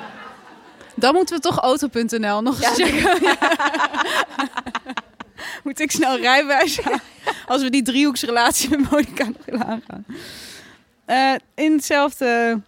Dan 0.94 1.14
moeten 1.14 1.36
we 1.36 1.42
toch 1.42 1.58
auto.nl 1.58 2.42
nog 2.42 2.62
eens 2.62 2.82
checken. 2.82 3.20
Moet 5.64 5.80
ik 5.80 5.90
snel 5.90 6.18
rijbewijs 6.18 6.80
als 7.46 7.62
we 7.62 7.70
die 7.70 7.82
driehoeksrelatie 7.82 8.70
met 8.70 8.90
Monica 8.90 9.24
nog 9.24 9.44
willen 9.44 9.66
aangaan. 9.66 10.04
Eh, 11.04 11.34
in 11.54 11.72
hetzelfde 11.72 12.60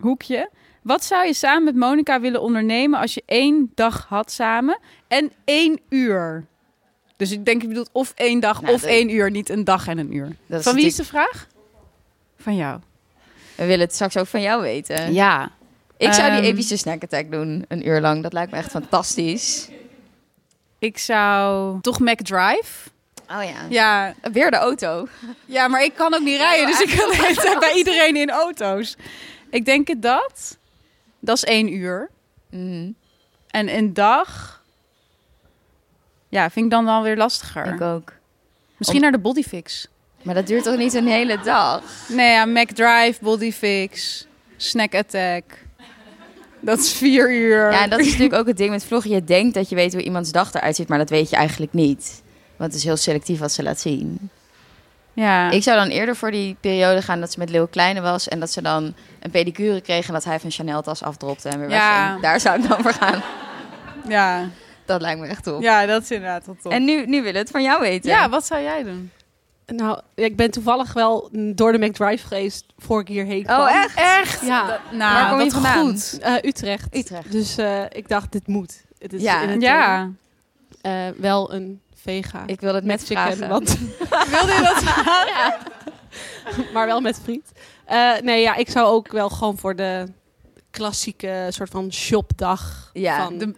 hoekje. 0.00 0.50
Wat 0.82 1.04
zou 1.04 1.26
je 1.26 1.34
samen 1.34 1.64
met 1.64 1.76
Monica 1.76 2.20
willen 2.20 2.40
ondernemen 2.42 3.00
als 3.00 3.14
je 3.14 3.22
één 3.26 3.72
dag 3.74 4.06
had 4.08 4.30
samen 4.30 4.78
en 5.08 5.32
één 5.44 5.80
uur? 5.88 6.46
Dus 7.16 7.30
ik 7.30 7.44
denk, 7.44 7.62
je 7.62 7.68
bedoelt 7.68 7.88
of 7.92 8.12
één 8.14 8.40
dag 8.40 8.60
Nou, 8.62 8.74
of 8.74 8.80
dat- 8.80 8.90
één 8.90 9.10
uur, 9.10 9.30
niet 9.30 9.48
een 9.48 9.64
dag 9.64 9.86
en 9.86 9.98
een 9.98 10.14
uur. 10.14 10.36
Dat 10.46 10.62
Van 10.62 10.74
wie 10.74 10.86
is 10.86 10.96
de 10.96 11.04
vraag? 11.04 11.46
Van 12.38 12.56
jou. 12.56 12.80
We 13.54 13.64
willen 13.66 13.84
het 13.84 13.94
straks 13.94 14.16
ook 14.16 14.26
van 14.26 14.40
jou 14.40 14.62
weten. 14.62 15.12
Ja. 15.12 15.50
Ik 15.96 16.12
zou 16.12 16.30
die 16.30 16.40
Ehm, 16.40 16.44
epische 16.50 16.76
snack 16.76 17.02
attack 17.02 17.30
doen, 17.30 17.64
een 17.68 17.88
uur 17.88 18.00
lang. 18.00 18.22
Dat 18.22 18.32
lijkt 18.32 18.52
me 18.52 18.58
echt 18.58 18.70
fantastisch. 18.70 19.68
Ik 20.78 20.98
zou 20.98 21.78
toch 21.80 22.00
McDrive. 22.00 22.88
Oh 23.30 23.42
ja. 23.44 23.66
Ja, 23.68 24.14
Weer 24.32 24.50
de 24.50 24.56
auto. 24.56 25.08
ja, 25.44 25.68
maar 25.68 25.82
ik 25.84 25.94
kan 25.94 26.14
ook 26.14 26.20
niet 26.20 26.36
rijden, 26.38 26.66
dus 26.66 26.80
ik 26.80 26.88
tijd 27.34 27.58
bij 27.58 27.74
iedereen 27.74 28.16
in 28.16 28.30
auto's. 28.30 28.96
Ik 29.50 29.64
denk 29.64 29.88
het 29.88 30.02
dat. 30.02 30.56
Dat 31.20 31.36
is 31.36 31.44
één 31.44 31.72
uur. 31.72 32.10
Mhm, 32.50 32.90
En 33.50 33.76
een 33.76 33.94
dag... 33.94 34.54
Ja, 36.28 36.50
vind 36.50 36.64
ik 36.64 36.70
dan 36.70 36.84
wel 36.84 37.02
weer 37.02 37.16
lastiger. 37.16 37.74
Ik 37.74 37.80
ook. 37.80 38.12
Misschien 38.76 39.00
naar 39.00 39.12
de 39.12 39.18
bodyfix. 39.18 39.88
Maar 40.22 40.34
dat 40.34 40.46
duurt 40.46 40.64
toch 40.64 40.76
niet 40.76 40.94
een 40.94 41.06
hele 41.06 41.38
dag? 41.40 41.82
Nee, 42.08 42.30
ja, 42.32 42.44
McDrive, 42.46 43.14
bodyfix, 43.20 44.26
snack 44.56 44.94
attack. 44.94 45.44
Dat 46.66 46.78
is 46.78 46.92
vier 46.92 47.30
uur. 47.32 47.70
Ja, 47.72 47.82
en 47.82 47.90
dat 47.90 47.98
is 48.00 48.06
natuurlijk 48.06 48.34
ook 48.40 48.46
het 48.46 48.56
ding 48.56 48.70
met 48.70 48.84
vloggen. 48.84 49.10
Je 49.10 49.24
denkt 49.24 49.54
dat 49.54 49.68
je 49.68 49.74
weet 49.74 49.92
hoe 49.92 50.02
iemands 50.02 50.32
dag 50.32 50.54
eruit 50.54 50.76
ziet, 50.76 50.88
maar 50.88 50.98
dat 50.98 51.10
weet 51.10 51.30
je 51.30 51.36
eigenlijk 51.36 51.72
niet. 51.72 52.22
Want 52.56 52.70
het 52.72 52.80
is 52.80 52.86
heel 52.86 52.96
selectief 52.96 53.38
wat 53.38 53.52
ze 53.52 53.62
laat 53.62 53.80
zien. 53.80 54.30
Ja. 55.12 55.50
Ik 55.50 55.62
zou 55.62 55.76
dan 55.78 55.88
eerder 55.88 56.16
voor 56.16 56.30
die 56.30 56.56
periode 56.60 57.02
gaan 57.02 57.20
dat 57.20 57.32
ze 57.32 57.38
met 57.38 57.50
Leeuw 57.50 57.66
Kleine 57.66 58.00
was... 58.00 58.28
en 58.28 58.40
dat 58.40 58.50
ze 58.50 58.62
dan 58.62 58.94
een 59.20 59.30
pedicure 59.30 59.80
kreeg 59.80 60.06
en 60.06 60.12
dat 60.12 60.24
hij 60.24 60.34
even 60.34 60.46
een 60.46 60.52
Chanel-tas 60.52 61.02
afdropte 61.02 61.48
en 61.48 61.58
weer 61.60 61.70
Ja. 61.70 62.00
wegging. 62.02 62.22
Daar 62.22 62.40
zou 62.40 62.62
ik 62.62 62.68
dan 62.68 62.82
voor 62.82 62.92
gaan. 62.92 63.22
ja. 64.08 64.48
Dat 64.84 65.00
lijkt 65.00 65.20
me 65.20 65.26
echt 65.26 65.42
top. 65.44 65.62
ja, 65.62 65.86
dat 65.86 66.02
is 66.02 66.10
inderdaad 66.10 66.46
wel 66.46 66.56
top. 66.62 66.72
En 66.72 66.84
nu, 66.84 67.06
nu 67.06 67.16
willen 67.16 67.32
we 67.32 67.38
het 67.38 67.50
van 67.50 67.62
jou 67.62 67.80
weten. 67.80 68.10
ja, 68.10 68.28
wat 68.28 68.46
zou 68.46 68.62
jij 68.62 68.82
doen? 68.82 69.10
Nou, 69.66 70.00
ik 70.14 70.36
ben 70.36 70.50
toevallig 70.50 70.92
wel 70.92 71.28
door 71.32 71.72
de 71.72 71.78
McDrive 71.86 72.26
geweest 72.26 72.64
voor 72.78 73.00
ik 73.00 73.08
hierheen 73.08 73.44
kwam. 73.44 73.60
Oh, 73.60 73.70
echt? 73.84 73.94
Echt? 73.98 74.40
Ja. 74.46 74.66
Dat- 74.66 74.78
nou, 74.92 75.14
Waar 75.14 75.28
kom 75.28 75.38
je 75.38 75.44
wat 75.44 75.52
vandaan? 75.52 75.86
goed. 75.86 76.18
Eh, 76.20 76.34
Utrecht. 76.42 76.96
Utrecht. 76.96 77.32
Dus 77.32 77.56
eh, 77.56 77.82
ik 77.88 78.08
dacht, 78.08 78.32
dit 78.32 78.46
moet. 78.46 78.84
Het 78.98 79.12
is 79.12 79.22
Ja. 79.22 79.42
in 79.42 79.48
het 79.48 79.62
Ja. 79.62 80.10
eh, 80.80 80.92
wel 81.16 81.52
een 81.52 81.80
vega. 81.94 82.42
Ik 82.46 82.60
wil 82.60 82.74
het 82.74 82.84
met 82.84 83.00
chicken, 83.04 83.22
vragen. 83.36 83.48
want, 83.48 83.78
Wilde 84.30 84.52
je 84.52 84.60
dat? 84.62 84.82
maar 86.72 86.86
wel 86.86 87.00
met 87.00 87.20
friet. 87.22 87.52
Eh, 87.84 88.12
nee, 88.22 88.40
ja, 88.42 88.54
ik 88.56 88.70
zou 88.70 88.86
ook 88.86 89.12
wel 89.12 89.28
gewoon 89.28 89.58
voor 89.58 89.76
de 89.76 90.06
klassieke 90.70 91.46
soort 91.50 91.70
van 91.70 91.92
shopdag 91.92 92.90
Ja, 92.92 93.24
van 93.24 93.38
de- 93.38 93.54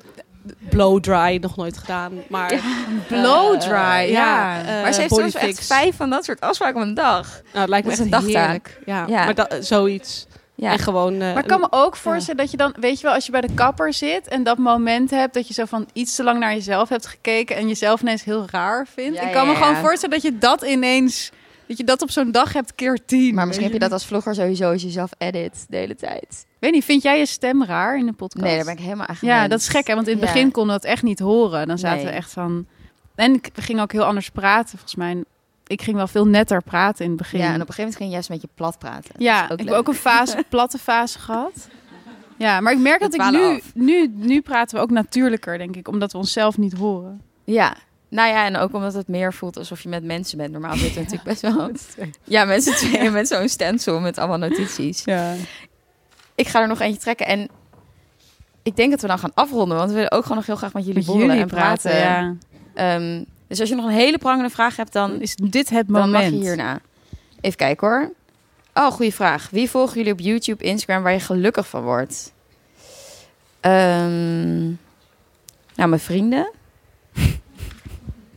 blow 0.69 1.01
dry 1.01 1.39
nog 1.41 1.57
nooit 1.57 1.79
gedaan. 1.79 2.13
Maar 2.29 2.61
Blow 3.09 3.61
dry, 3.61 3.71
eh, 3.75 4.11
ja. 4.11 4.61
eh, 4.61 4.83
maar 4.83 4.93
ze 4.93 5.01
heeft 5.01 5.15
soms 5.15 5.35
echt 5.35 5.67
vijf 5.67 5.97
van 5.97 6.11
dat 6.11 6.25
soort 6.25 6.41
afspraken 6.41 6.81
op 6.81 6.87
een 6.87 6.95
dag. 6.95 7.27
Nou, 7.31 7.59
het 7.61 7.69
lijkt 7.69 7.87
me 7.87 7.97
Dat 7.97 8.01
echt 8.07 8.15
een 8.15 8.33
dagtaak. 8.33 8.79
Ja, 8.87 9.05
Ja. 9.09 9.25
maar 9.25 9.35
dat, 9.35 9.57
zoiets. 9.61 10.27
Ja. 10.55 10.73
En 10.73 10.79
gewoon. 10.79 11.13
eh, 11.13 11.19
Maar 11.19 11.43
ik 11.43 11.49
kan 11.49 11.61
me 11.61 11.67
ook 11.71 11.97
voorstellen 11.97 12.41
dat 12.41 12.51
je 12.51 12.57
dan, 12.57 12.75
weet 12.81 12.97
je 13.01 13.07
wel, 13.07 13.15
als 13.15 13.27
je 13.27 13.33
bij 13.33 13.41
de 13.41 13.55
kapper 13.55 13.93
zit 13.93 14.29
en 14.29 14.43
dat 14.43 14.59
moment 14.59 15.11
hebt 15.11 15.35
dat 15.35 15.49
je 15.49 15.55
zo 15.55 15.65
van 15.65 15.89
iets 15.93 16.15
te 16.15 16.23
lang 16.23 16.39
naar 16.41 16.53
jezelf 16.55 16.89
hebt 16.89 17.07
gekeken 17.07 17.57
en 17.57 17.69
jezelf 17.69 18.01
ineens 18.01 18.25
heel 18.25 18.45
raar 18.51 18.87
vindt. 18.95 19.17
Ja, 19.19 19.23
ik 19.27 19.33
kan 19.33 19.47
me 19.47 19.53
ja, 19.53 19.59
gewoon 19.59 19.75
ja. 19.75 19.81
voorstellen 19.81 20.15
dat 20.15 20.25
je 20.25 20.39
dat 20.39 20.63
ineens, 20.63 21.31
dat 21.69 21.77
je 21.77 21.85
dat 21.85 22.03
op 22.03 22.11
zo'n 22.11 22.31
dag 22.31 22.53
hebt 22.53 22.75
keer 22.75 22.99
tien. 23.07 23.35
Maar 23.35 23.45
misschien 23.47 23.67
heb 23.67 23.75
je 23.75 23.81
dat 23.83 23.93
als 23.93 24.07
vlogger 24.07 24.35
sowieso 24.35 24.71
als 24.71 24.81
je 24.81 24.87
jezelf 24.87 25.11
edit 25.19 25.67
de 25.69 25.77
hele 25.77 25.95
tijd. 25.95 26.47
Weet 26.59 26.73
niet, 26.73 26.85
vind 26.85 27.03
jij 27.03 27.19
je 27.19 27.27
stem 27.27 27.65
raar 27.65 27.99
in 27.99 28.07
de 28.07 28.13
podcast? 28.13 28.45
Nee, 28.45 28.57
daar 28.57 28.65
ben 28.65 28.75
ik 28.75 28.81
helemaal 28.81 29.07
aan 29.07 29.17
Ja, 29.21 29.49
dat 29.49 29.59
is 29.61 29.69
gek, 29.69 29.87
hè? 29.87 29.95
Want 29.95 30.07
in 30.09 30.17
het 30.19 30.23
Ja. 30.27 30.33
begin 30.33 30.51
konden 30.51 30.75
we 30.75 30.81
dat 30.81 30.91
echt 30.91 31.03
niet 31.03 31.19
horen. 31.19 31.67
Dan 31.67 31.79
zaten 31.79 31.97
Nee. 31.97 32.07
we 32.07 32.13
echt 32.13 32.33
van... 32.33 32.67
En 33.15 33.35
ik- 33.35 33.51
we 33.55 33.63
gingen 33.63 33.83
ook 33.83 33.93
heel 33.93 34.05
anders 34.05 34.31
praten, 34.31 34.71
volgens 34.71 34.95
mij. 34.95 35.25
Ik 35.67 35.83
ging 35.83 35.97
wel 35.97 36.07
veel 36.07 36.27
netter 36.27 36.63
praten 36.63 37.05
in 37.05 37.11
het 37.11 37.19
begin. 37.21 37.39
Ja, 37.39 37.45
en 37.47 37.55
op 37.55 37.69
een 37.69 37.75
gegeven 37.75 37.83
moment 37.83 37.97
ging 37.97 38.09
je 38.09 38.15
juist 38.15 38.29
met 38.29 38.41
je 38.43 38.49
plat 38.55 38.79
praten. 38.79 39.15
Ja, 39.19 39.43
ook 39.45 39.51
ik 39.51 39.59
leuk. 39.59 39.69
heb 39.69 39.75
ook 39.79 39.89
een 39.89 39.95
fase, 39.95 40.45
platte 40.51 40.79
fase 40.79 41.19
gehad. 41.19 41.69
Ja, 42.37 42.61
maar 42.61 42.73
ik 42.73 42.79
merk 42.79 43.01
dat 43.01 43.15
ik 43.15 43.31
nu, 43.31 43.43
af. 43.57 43.75
nu... 43.75 44.13
Nu 44.15 44.41
praten 44.41 44.77
we 44.77 44.83
ook 44.83 44.91
natuurlijker, 44.91 45.59
denk 45.59 45.77
ik. 45.77 45.89
Omdat 45.89 46.13
we 46.13 46.19
onszelf 46.19 46.59
niet 46.59 46.73
horen. 46.73 47.21
Ja. 47.45 47.77
Nou 48.09 48.29
ja, 48.29 48.47
en 48.47 48.57
ook 48.57 48.75
omdat 48.75 48.95
het 48.95 49.09
meer 49.09 49.33
voelt 49.33 49.57
alsof 49.57 49.81
je 49.81 49.89
met 49.89 50.05
mensen 50.05 50.39
bent. 50.39 50.53
Normaal 50.53 50.77
zitten 50.77 50.95
we 50.95 51.11
natuurlijk 51.11 51.25
best 51.25 51.41
wel... 51.41 51.71
Ja, 52.25 52.45
mensen 52.45 52.75
tweeën 52.89 53.13
met 53.13 53.29
zo'n 53.29 53.49
stencil 53.49 54.01
met 54.01 54.19
allemaal 54.19 54.39
notities. 54.39 55.05
Ja. 55.05 55.35
Ik 56.35 56.49
ga 56.49 56.61
er 56.61 56.69
nog 56.69 56.81
eentje 56.81 57.01
trekken 57.01 57.27
en 57.27 57.49
ik 58.63 58.77
denk 58.77 58.91
dat 58.91 59.01
we 59.01 59.07
dan 59.07 59.19
gaan 59.19 59.35
afronden. 59.35 59.77
Want 59.77 59.89
we 59.89 59.95
willen 59.95 60.13
ook 60.13 60.23
gewoon 60.23 60.37
nog 60.37 60.47
heel 60.47 60.57
graag 60.57 60.73
met 60.73 60.87
jullie 60.87 61.05
borrelen 61.05 61.29
jullie 61.29 61.43
en 61.43 61.49
praten. 61.49 61.97
ja. 61.97 62.35
Ehm, 62.75 63.25
dus 63.49 63.61
als 63.61 63.69
je 63.69 63.75
nog 63.75 63.85
een 63.85 63.91
hele 63.91 64.19
prangende 64.19 64.51
vraag 64.51 64.77
hebt, 64.77 64.93
dan, 64.93 65.21
is 65.21 65.35
dit 65.35 65.69
het 65.69 65.89
dan 65.89 66.11
mag 66.11 66.21
moment. 66.21 66.35
je 66.35 66.41
hierna. 66.41 66.81
Even 67.41 67.57
kijken 67.57 67.89
hoor. 67.89 68.13
Oh, 68.75 68.91
goede 68.91 69.13
vraag. 69.13 69.49
Wie 69.51 69.71
volgen 69.71 69.97
jullie 69.97 70.13
op 70.13 70.21
YouTube, 70.21 70.65
Instagram 70.65 71.03
waar 71.03 71.13
je 71.13 71.21
gelukkig 71.21 71.69
van 71.69 71.83
wordt? 71.83 72.33
Ehm, 73.61 74.65
nou, 75.75 75.89
mijn 75.89 76.01
vrienden. 76.01 76.51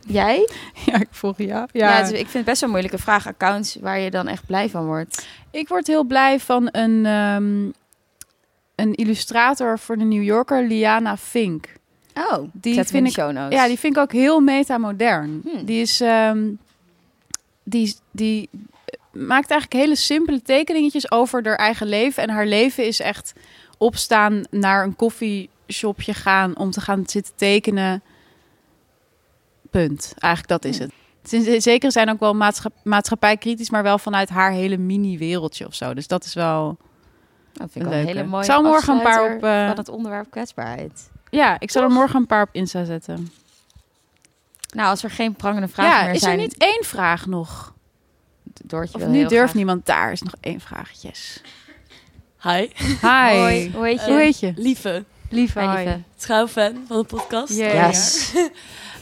Jij? 0.06 0.48
Ja, 0.86 0.94
ik 1.00 1.08
volg 1.10 1.38
jou. 1.38 1.68
Ja, 1.72 1.88
Ja, 1.98 2.00
is- 2.02 2.10
ik 2.10 2.16
vind 2.16 2.32
het 2.32 2.44
best 2.44 2.60
wel 2.60 2.68
een 2.68 2.74
moeilijke 2.74 3.02
vraag. 3.02 3.26
Accounts 3.26 3.76
waar 3.80 3.98
je 3.98 4.10
dan 4.10 4.28
echt 4.28 4.46
blij 4.46 4.68
van 4.70 4.84
wordt. 4.86 5.26
Ik 5.50 5.68
word 5.68 5.86
heel 5.86 6.04
blij 6.04 6.40
van 6.40 6.68
een, 6.72 7.06
ehm, 7.06 7.64
een 8.74 8.94
illustrator 8.94 9.78
voor 9.78 9.96
de 9.98 10.04
New 10.04 10.22
Yorker, 10.22 10.66
Liana 10.66 11.16
Fink. 11.16 11.66
Oh, 12.14 12.38
Die 12.52 12.74
vind 12.74 12.90
in 12.90 12.98
ik- 12.98 13.04
de 13.04 13.10
show 13.10 13.32
notes. 13.32 13.58
Ja, 13.58 13.66
die 13.66 13.78
vind 13.78 13.96
ik 13.96 14.02
ook 14.02 14.12
heel 14.12 14.40
metamodern. 14.40 15.40
Hmm. 15.44 15.64
Die 15.64 15.80
is... 15.80 16.00
ehm, 16.00 16.48
die, 17.64 17.96
die 18.10 18.48
maakt 19.12 19.50
eigenlijk 19.50 19.82
hele 19.82 19.96
simpele 19.96 20.42
tekeningetjes 20.42 21.10
over 21.10 21.46
haar 21.46 21.56
eigen 21.56 21.86
leven. 21.86 22.22
En 22.22 22.30
haar 22.30 22.46
leven 22.46 22.86
is 22.86 23.00
echt 23.00 23.32
opstaan 23.78 24.42
naar 24.50 24.84
een 24.84 24.96
koffieshopje 24.96 26.14
gaan 26.14 26.56
om 26.56 26.70
te 26.70 26.80
gaan 26.80 27.02
zitten 27.06 27.32
tekenen. 27.36 28.02
Punt. 29.72 30.14
Eigenlijk 30.18 30.62
dat 30.62 30.72
is 30.72 30.78
het. 30.78 30.92
Het 31.22 31.32
is 31.32 31.46
in 31.46 31.62
zekere 31.62 31.92
zijn 31.92 32.10
ook 32.10 32.20
wel 32.20 32.34
maatschapp, 32.34 32.74
maatschappijkritisch, 32.84 33.70
maar 33.70 33.82
wel 33.82 33.98
vanuit 33.98 34.28
haar 34.28 34.52
hele 34.52 34.76
mini-wereldje 34.76 35.66
of 35.66 35.74
zo. 35.74 35.94
Dus 35.94 36.06
dat 36.06 36.24
is 36.24 36.34
wel... 36.34 36.76
Dat 37.52 37.70
vind 37.70 37.84
ik 37.84 37.90
wel 37.90 38.00
een 38.00 38.06
hele 38.06 38.24
mooie 38.24 38.44
Ik 38.44 38.50
zal 38.50 38.62
morgen 38.62 38.94
een 38.94 39.02
paar 39.02 39.34
op, 39.34 39.44
eh, 39.44 39.66
van 39.66 39.76
het 39.76 39.88
onderwerp 39.88 40.30
kwetsbaarheid. 40.30 41.10
Ja, 41.30 41.60
ik 41.60 41.70
zal 41.70 41.82
er 41.82 41.90
morgen 41.90 42.20
een 42.20 42.26
paar 42.26 42.42
op 42.42 42.48
Insta 42.52 42.84
zetten. 42.84 43.32
Nou, 44.74 44.88
als 44.88 45.02
er 45.02 45.10
geen 45.10 45.34
prangende 45.34 45.68
vragen 45.68 45.98
ja, 45.98 46.04
meer 46.04 46.14
is 46.14 46.20
zijn... 46.20 46.38
er 46.38 46.44
niet 46.44 46.56
één 46.58 46.84
vraag 46.84 47.26
nog? 47.26 47.74
Doortje 48.64 48.94
Of 48.94 49.00
wil 49.00 49.10
nu 49.10 49.18
heel 49.18 49.28
durft 49.28 49.42
graag. 49.42 49.54
niemand 49.54 49.86
daar? 49.86 50.12
Is 50.12 50.22
nog 50.22 50.34
één 50.40 50.60
vraag. 50.60 50.90
Yes. 51.00 51.40
Hi, 52.42 52.68
Hi. 53.00 53.38
Hoi, 53.38 53.72
hoe 53.74 53.84
heet 53.84 54.00
je? 54.00 54.10
Hoe 54.10 54.20
heet 54.20 54.40
je? 54.40 54.52
lieve. 54.56 55.04
Lieve. 55.28 55.60
Lieve. 55.60 56.00
Trouw 56.16 56.46
fan 56.46 56.84
van 56.86 56.98
de 56.98 57.04
podcast. 57.04 57.52
Yes. 57.56 58.32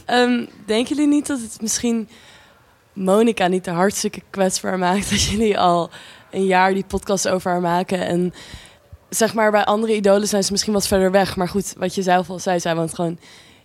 Ehm, 0.05 0.45
denken 0.65 0.95
jullie 0.95 1.07
niet 1.11 1.27
dat 1.27 1.39
het 1.39 1.61
misschien 1.61 2.09
Monica 2.93 3.47
niet 3.47 3.63
te 3.63 3.71
hartstikke 3.71 4.21
kwetsbaar 4.29 4.77
maakt 4.79 5.09
dat 5.09 5.21
jullie 5.23 5.59
al 5.59 5.89
een 6.31 6.45
jaar 6.45 6.73
die 6.73 6.85
podcast 6.87 7.27
over 7.27 7.51
haar 7.51 7.61
maken 7.61 8.05
en 8.05 8.33
zeg 9.09 9.33
maar 9.33 9.51
bij 9.51 9.65
andere 9.65 9.95
idolen 9.95 10.27
zijn 10.27 10.43
ze 10.43 10.51
misschien 10.51 10.73
wat 10.73 10.87
verder 10.87 11.11
weg, 11.11 11.35
maar 11.35 11.47
goed, 11.49 11.73
wat 11.77 11.95
je 11.95 12.01
zelf 12.01 12.29
al 12.29 12.39
zei, 12.39 12.59
zij 12.59 12.75
woont 12.75 12.93
gewoon 12.93 13.19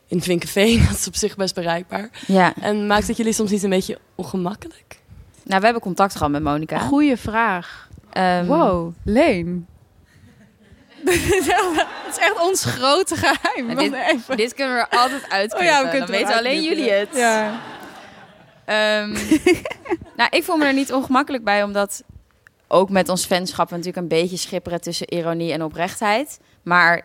in 0.06 0.22
Vinkenveen, 0.22 0.80
dat 0.88 0.96
is 0.96 1.06
op 1.06 1.16
zich 1.16 1.36
best 1.36 1.54
bereikbaar. 1.54 2.10
Ja, 2.26 2.54
En 2.60 2.86
maakt 2.86 3.06
het 3.08 3.16
jullie 3.16 3.32
soms 3.32 3.50
niet 3.50 3.62
een 3.62 3.70
beetje 3.70 3.98
ongemakkelijk? 4.14 5.00
nou, 5.44 5.58
we 5.58 5.64
hebben 5.64 5.82
contact 5.82 6.12
gehad 6.16 6.30
met 6.30 6.42
Monica. 6.42 6.78
Goeie 6.78 7.16
vraag. 7.16 7.88
Ehm, 8.12 8.46
Wow, 8.46 8.92
Leen. 9.04 9.66
Het 12.06 12.16
is 12.16 12.18
echt 12.18 12.40
ons 12.42 12.64
grote 12.64 13.16
geheim. 13.16 13.74
Dit- 13.76 14.36
Dit 14.36 14.54
kunnen 14.54 14.74
we 14.74 14.80
er 14.80 14.98
altijd 14.98 15.30
uitknippen. 15.30 15.58
Oh 15.58 15.64
ja, 15.64 15.82
we 15.82 15.88
kunnen 15.90 16.08
Dan 16.10 16.16
weten 16.16 16.36
alleen 16.38 16.62
jullie 16.62 16.90
het. 16.90 17.08
Ja. 17.14 17.60
Ehm, 18.64 19.10
nou, 20.16 20.28
ik 20.30 20.44
voel 20.44 20.56
me 20.56 20.64
er 20.64 20.72
niet 20.74 20.92
ongemakkelijk 20.92 21.44
bij, 21.44 21.62
omdat 21.62 22.02
ook 22.68 22.90
met 22.90 23.08
ons 23.08 23.24
fanschap 23.26 23.70
natuurlijk 23.70 23.96
een 23.96 24.08
beetje 24.08 24.36
schipperen 24.36 24.80
tussen 24.80 25.12
ironie 25.14 25.52
en 25.52 25.62
oprechtheid. 25.62 26.38
Maar 26.62 27.02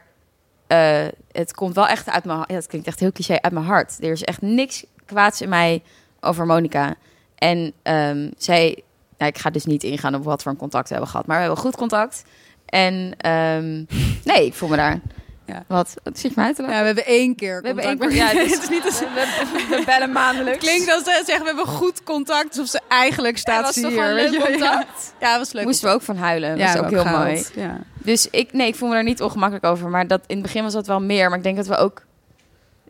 eh, 0.67 1.05
het 1.31 1.53
komt 1.53 1.75
wel 1.75 1.87
echt 1.87 2.09
uit 2.09 2.25
mijn 2.25 2.43
ja, 2.47 2.55
Het 2.55 2.67
klinkt 2.67 2.87
echt 2.87 2.99
heel 2.99 3.11
cliché 3.11 3.41
uit 3.41 3.53
mijn 3.53 3.65
hart. 3.65 3.97
Er 3.99 4.11
is 4.11 4.23
echt 4.23 4.41
niks 4.41 4.85
kwaads 5.05 5.41
in 5.41 5.49
mij 5.49 5.83
over 6.19 6.45
Monica. 6.45 6.95
En 7.35 7.73
ehm, 7.83 8.29
zij, 8.37 8.83
nou, 9.17 9.31
ik 9.31 9.37
ga 9.37 9.49
dus 9.49 9.65
niet 9.65 9.83
ingaan 9.83 10.15
op 10.15 10.23
wat 10.23 10.41
voor 10.43 10.51
een 10.51 10.57
contact 10.57 10.87
we 10.87 10.93
hebben 10.93 11.11
gehad, 11.11 11.25
maar 11.27 11.35
we 11.37 11.43
hebben 11.43 11.61
goed 11.61 11.75
contact. 11.75 12.23
En 12.71 13.13
ehm, 13.17 13.83
nee, 14.23 14.45
ik 14.45 14.53
voel 14.53 14.69
me 14.69 14.75
daar. 14.75 14.99
Ja. 15.45 15.63
Wat? 15.67 15.93
Wat 16.03 16.19
zit 16.19 16.29
je 16.29 16.35
mij 16.35 16.45
uit 16.45 16.55
te 16.55 16.61
lachen? 16.61 16.77
Ja, 16.77 16.81
we 16.81 16.87
hebben 16.87 17.05
één 17.05 17.35
keer 17.35 17.61
We 17.61 17.67
hebben 17.67 17.83
één 17.85 17.97
keer, 17.97 18.13
ja, 18.13 18.27
het 18.35 18.61
is 18.61 18.69
niet 18.69 18.85
als... 18.85 18.99
we, 18.99 19.05
we 19.69 19.83
bellen 19.91 20.11
maandelijks. 20.11 20.59
Klinkt 20.59 20.91
als 20.91 21.03
ze 21.03 21.21
zeggen, 21.25 21.39
we 21.39 21.45
hebben 21.45 21.65
goed 21.65 22.03
contact. 22.03 22.47
Alsof 22.49 22.67
ze 22.67 22.79
eigenlijk 22.87 23.37
staat 23.37 23.73
ze 23.73 23.87
hier. 23.87 24.13
weet 24.13 24.29
leuk. 24.29 24.41
Ja. 24.41 24.45
contact? 24.45 25.13
Ja, 25.19 25.37
was 25.37 25.51
leuk. 25.51 25.65
Moesten 25.65 25.87
we 25.87 25.93
ook 25.93 26.01
van 26.01 26.15
huilen. 26.15 26.49
Dat 26.49 26.59
ja, 26.59 26.67
is 26.67 26.73
we 26.73 26.85
ook 26.85 26.89
heel 26.89 27.17
mooi. 27.19 27.45
Ja. 27.55 27.79
Dus 27.93 28.29
ik, 28.29 28.53
nee, 28.53 28.67
ik 28.67 28.75
voel 28.75 28.87
me 28.87 28.93
daar 28.93 29.03
niet 29.03 29.21
ongemakkelijk 29.21 29.65
over. 29.65 29.89
Maar 29.89 30.07
dat, 30.07 30.21
in 30.27 30.35
het 30.35 30.45
begin 30.45 30.63
was 30.63 30.73
dat 30.73 30.87
wel 30.87 31.01
meer. 31.01 31.29
Maar 31.29 31.37
ik 31.37 31.43
denk 31.43 31.57
dat 31.57 31.67
we 31.67 31.77
ook... 31.77 32.05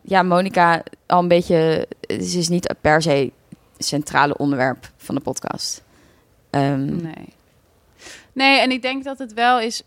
Ja, 0.02 0.22
Monica 0.22 0.82
al 1.06 1.18
een 1.18 1.28
beetje... 1.28 1.86
Ze 2.08 2.38
is 2.38 2.48
niet 2.48 2.74
per 2.80 3.02
se 3.02 3.32
het 3.76 3.86
centrale 3.86 4.36
onderwerp 4.36 4.90
van 4.96 5.14
de 5.14 5.20
podcast. 5.20 5.82
Ehm, 6.50 7.02
Nee. 7.02 7.28
Nee, 8.32 8.60
en 8.60 8.70
ik 8.70 8.82
denk 8.82 9.04
dat 9.04 9.18
het 9.18 9.32
wel 9.32 9.60
is 9.60 9.82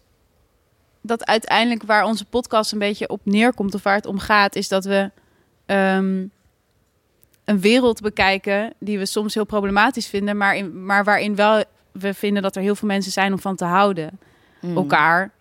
dat 1.02 1.26
uiteindelijk 1.26 1.84
waar 1.84 2.04
onze 2.04 2.26
podcast 2.26 2.72
een 2.72 2.80
beetje 2.80 3.10
op 3.10 3.20
neerkomt 3.24 3.76
of 3.76 3.84
waar 3.84 3.96
het 3.96 4.06
om 4.06 4.20
gaat, 4.20 4.56
is 4.56 4.68
dat 4.68 4.86
we 4.86 5.12
ehm, 5.66 6.26
een 7.46 7.60
wereld 7.60 8.02
bekijken 8.02 8.74
die 8.80 8.98
we 8.98 9.06
soms 9.06 9.34
heel 9.34 9.46
problematisch 9.46 10.08
vinden, 10.08 10.38
maar, 10.38 10.56
in, 10.56 10.86
maar 10.86 11.04
waarin 11.04 11.36
wel 11.36 11.64
we 11.92 12.14
vinden 12.14 12.44
dat 12.44 12.56
er 12.56 12.62
heel 12.62 12.76
veel 12.76 12.88
mensen 12.88 13.12
zijn 13.12 13.32
om 13.32 13.40
van 13.40 13.56
te 13.56 13.66
houden. 13.66 14.20
mm. 14.62 14.78
Elkaar, 14.78 15.32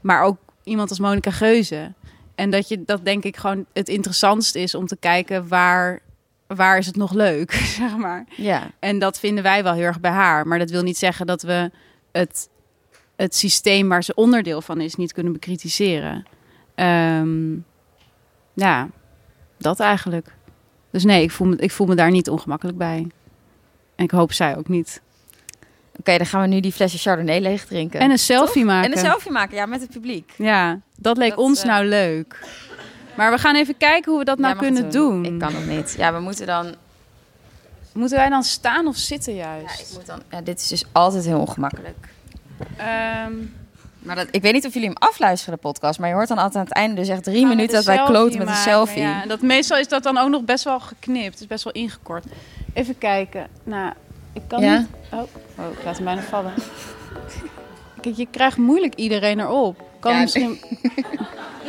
maar 0.00 0.22
ook 0.22 0.36
iemand 0.64 0.90
als 0.90 0.98
Monica 0.98 1.30
Geuze. 1.30 1.92
En 2.34 2.50
dat 2.50 2.68
je 2.68 2.84
dat 2.84 3.04
denk 3.04 3.24
ik 3.24 3.36
gewoon 3.36 3.66
het 3.72 3.88
interessantst 3.88 4.54
is 4.54 4.74
om 4.74 4.86
te 4.86 4.96
kijken 4.96 5.48
waar, 5.48 6.00
waar 6.46 6.78
is 6.78 6.86
het 6.86 6.96
nog 6.96 7.12
leuk, 7.12 7.52
zeg 7.80 7.96
maar. 7.96 8.24
Ja. 8.36 8.70
En 8.78 8.98
dat 8.98 9.18
vinden 9.18 9.42
wij 9.42 9.62
wel 9.62 9.72
heel 9.72 9.84
erg 9.84 10.00
bij 10.00 10.10
haar. 10.10 10.46
Maar 10.46 10.58
dat 10.58 10.70
wil 10.70 10.82
niet 10.82 10.98
zeggen 10.98 11.26
dat 11.26 11.42
we 11.42 11.70
het, 12.12 12.48
het 13.16 13.34
systeem 13.34 13.88
waar 13.88 14.04
ze 14.04 14.14
onderdeel 14.14 14.62
van 14.62 14.80
is 14.80 14.94
niet 14.94 15.12
kunnen 15.12 15.32
bekritiseren. 15.32 16.26
Ehm, 16.74 17.52
ja, 18.52 18.88
dat 19.58 19.80
eigenlijk. 19.80 20.34
Dus 20.90 21.04
nee, 21.04 21.22
ik 21.22 21.30
voel, 21.30 21.46
me, 21.46 21.56
ik 21.56 21.70
voel 21.70 21.86
me 21.86 21.94
daar 21.94 22.10
niet 22.10 22.28
ongemakkelijk 22.28 22.78
bij. 22.78 23.06
En 23.96 24.04
ik 24.04 24.10
hoop 24.10 24.32
zij 24.32 24.56
ook 24.56 24.68
niet. 24.68 25.02
Oké, 25.96 26.16
dan 26.16 26.26
gaan 26.26 26.40
we 26.40 26.46
nu 26.46 26.60
die 26.60 26.72
flesje 26.72 26.98
Chardonnay 26.98 27.40
leeg 27.40 27.64
drinken. 27.64 28.00
En 28.00 28.10
een 28.10 28.18
selfie 28.18 28.64
maken. 28.64 28.90
En 28.90 28.98
een 28.98 29.04
selfie 29.04 29.30
maken, 29.30 29.56
ja, 29.56 29.66
met 29.66 29.80
het 29.80 29.90
publiek. 29.90 30.32
Ja, 30.36 30.80
dat 30.96 31.16
leek 31.16 31.30
Dat, 31.30 31.38
ons 31.38 31.60
eh, 31.60 31.66
nou 31.66 31.84
leuk. 31.84 32.46
Maar 33.16 33.30
we 33.30 33.38
gaan 33.38 33.54
even 33.54 33.76
kijken 33.76 34.10
hoe 34.10 34.18
we 34.18 34.24
dat 34.24 34.38
nou 34.38 34.56
kunnen 34.56 34.82
het 34.82 34.92
doen. 34.92 35.24
Ik 35.24 35.38
kan 35.38 35.54
het 35.54 35.66
niet. 35.66 35.94
Ja, 35.98 36.12
we 36.12 36.20
moeten 36.20 36.46
dan... 36.46 36.74
Moeten 37.94 38.16
wij 38.18 38.28
dan 38.28 38.42
staan 38.42 38.86
of 38.86 38.96
zitten 38.96 39.34
Ja, 39.34 39.56
juist? 39.58 39.80
ik 39.80 39.86
moet 39.94 40.06
dan 40.06 40.22
ja, 40.30 40.40
dit 40.40 40.60
is 40.60 40.68
dus 40.68 40.84
altijd 40.92 41.24
heel 41.24 41.40
ongemakkelijk. 41.40 42.08
Ehm, 42.76 43.32
Maar 43.98 44.16
dat, 44.16 44.28
ik 44.30 44.42
weet 44.42 44.52
niet 44.52 44.66
of 44.66 44.72
jullie 44.72 44.88
hem 44.88 44.96
afluisteren, 44.98 45.54
de 45.54 45.60
podcast. 45.60 45.98
Maar 45.98 46.08
je 46.08 46.14
hoort 46.14 46.28
dan 46.28 46.36
altijd 46.36 46.56
aan 46.56 46.64
het 46.64 46.72
einde 46.74 46.94
dus 46.94 47.08
echt 47.08 47.24
drie 47.24 47.42
we 47.42 47.48
minuten 47.48 47.74
dat 47.74 47.84
wij 47.84 48.02
kloten 48.04 48.38
met 48.38 48.48
een 48.48 48.54
selfie. 48.54 49.02
Ja, 49.02 49.22
en 49.22 49.28
dat, 49.28 49.40
meestal 49.42 49.78
is 49.78 49.88
dat 49.88 50.02
dan 50.02 50.18
ook 50.18 50.28
nog 50.28 50.42
best 50.42 50.64
wel 50.64 50.80
geknipt. 50.80 51.32
Het 51.32 51.40
is 51.40 51.46
best 51.46 51.64
wel 51.64 51.72
ingekort. 51.72 52.24
Even 52.72 52.98
kijken. 52.98 53.46
Nou, 53.64 53.92
ik 54.32 54.42
kan 54.46 54.62
Ja? 54.62 54.78
niet... 54.78 54.88
Oh, 55.12 55.20
oh, 55.58 55.72
ik 55.78 55.84
laat 55.84 55.96
hem 55.96 56.04
bijna 56.04 56.22
vallen. 56.22 56.52
Kijk, 58.00 58.16
je 58.16 58.26
krijgt 58.30 58.56
moeilijk 58.56 58.94
iedereen 58.94 59.40
erop. 59.40 59.82
Kan 60.00 60.12
Ja, 60.14 60.20
misschien... 60.20 60.60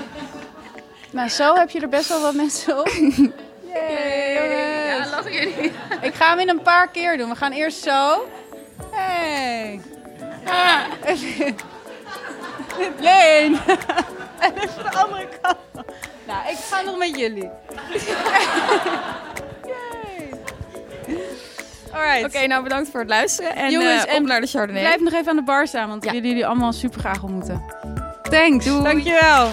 nou, 1.11 1.29
zo 1.29 1.55
heb 1.55 1.69
je 1.69 1.79
er 1.79 1.89
best 1.89 2.09
wel 2.09 2.21
wat 2.21 2.33
mensen 2.35 2.79
op. 2.79 2.91
Yay, 3.73 4.91
jongens. 4.91 5.11
lachen 5.11 5.31
jullie. 5.33 5.71
Ik 6.07 6.13
ga 6.13 6.29
hem 6.29 6.39
in 6.39 6.49
een 6.49 6.61
paar 6.61 6.87
keer 6.89 7.17
doen. 7.17 7.29
We 7.29 7.35
gaan 7.35 7.51
eerst 7.51 7.83
zo. 7.83 8.27
Hey. 8.91 9.79
Ah. 10.45 10.81
Leen. 12.99 13.57
En 14.39 14.53
even 14.57 14.83
de 14.91 14.97
andere 14.97 15.27
kant. 15.41 15.57
Nou, 16.27 16.49
ik 16.49 16.57
ga 16.69 16.81
nog 16.81 16.97
met 16.97 17.19
jullie. 17.19 17.49
Alright. 21.91 22.25
Oké, 22.25 22.47
nou 22.47 22.63
bedankt 22.63 22.89
voor 22.89 22.99
het 22.99 23.09
luisteren. 23.09 23.55
En 23.55 23.71
Jongens, 23.71 24.05
eh, 24.05 24.11
op 24.11 24.17
en 24.19 24.25
naar 24.27 24.41
de 24.41 24.47
Chardonnay. 24.47 24.81
Blijf 24.83 24.99
nog 24.99 25.13
even 25.13 25.29
aan 25.29 25.35
de 25.35 25.43
bar 25.43 25.67
staan, 25.67 25.87
want 25.89 26.03
Ja. 26.03 26.11
willen 26.11 26.27
jullie 26.27 26.45
allemaal 26.45 26.73
super 26.73 26.99
graag 26.99 27.23
ontmoeten. 27.23 27.63
Thanks. 28.21 28.65
Doei. 28.65 28.83
Dankjewel. 28.83 29.49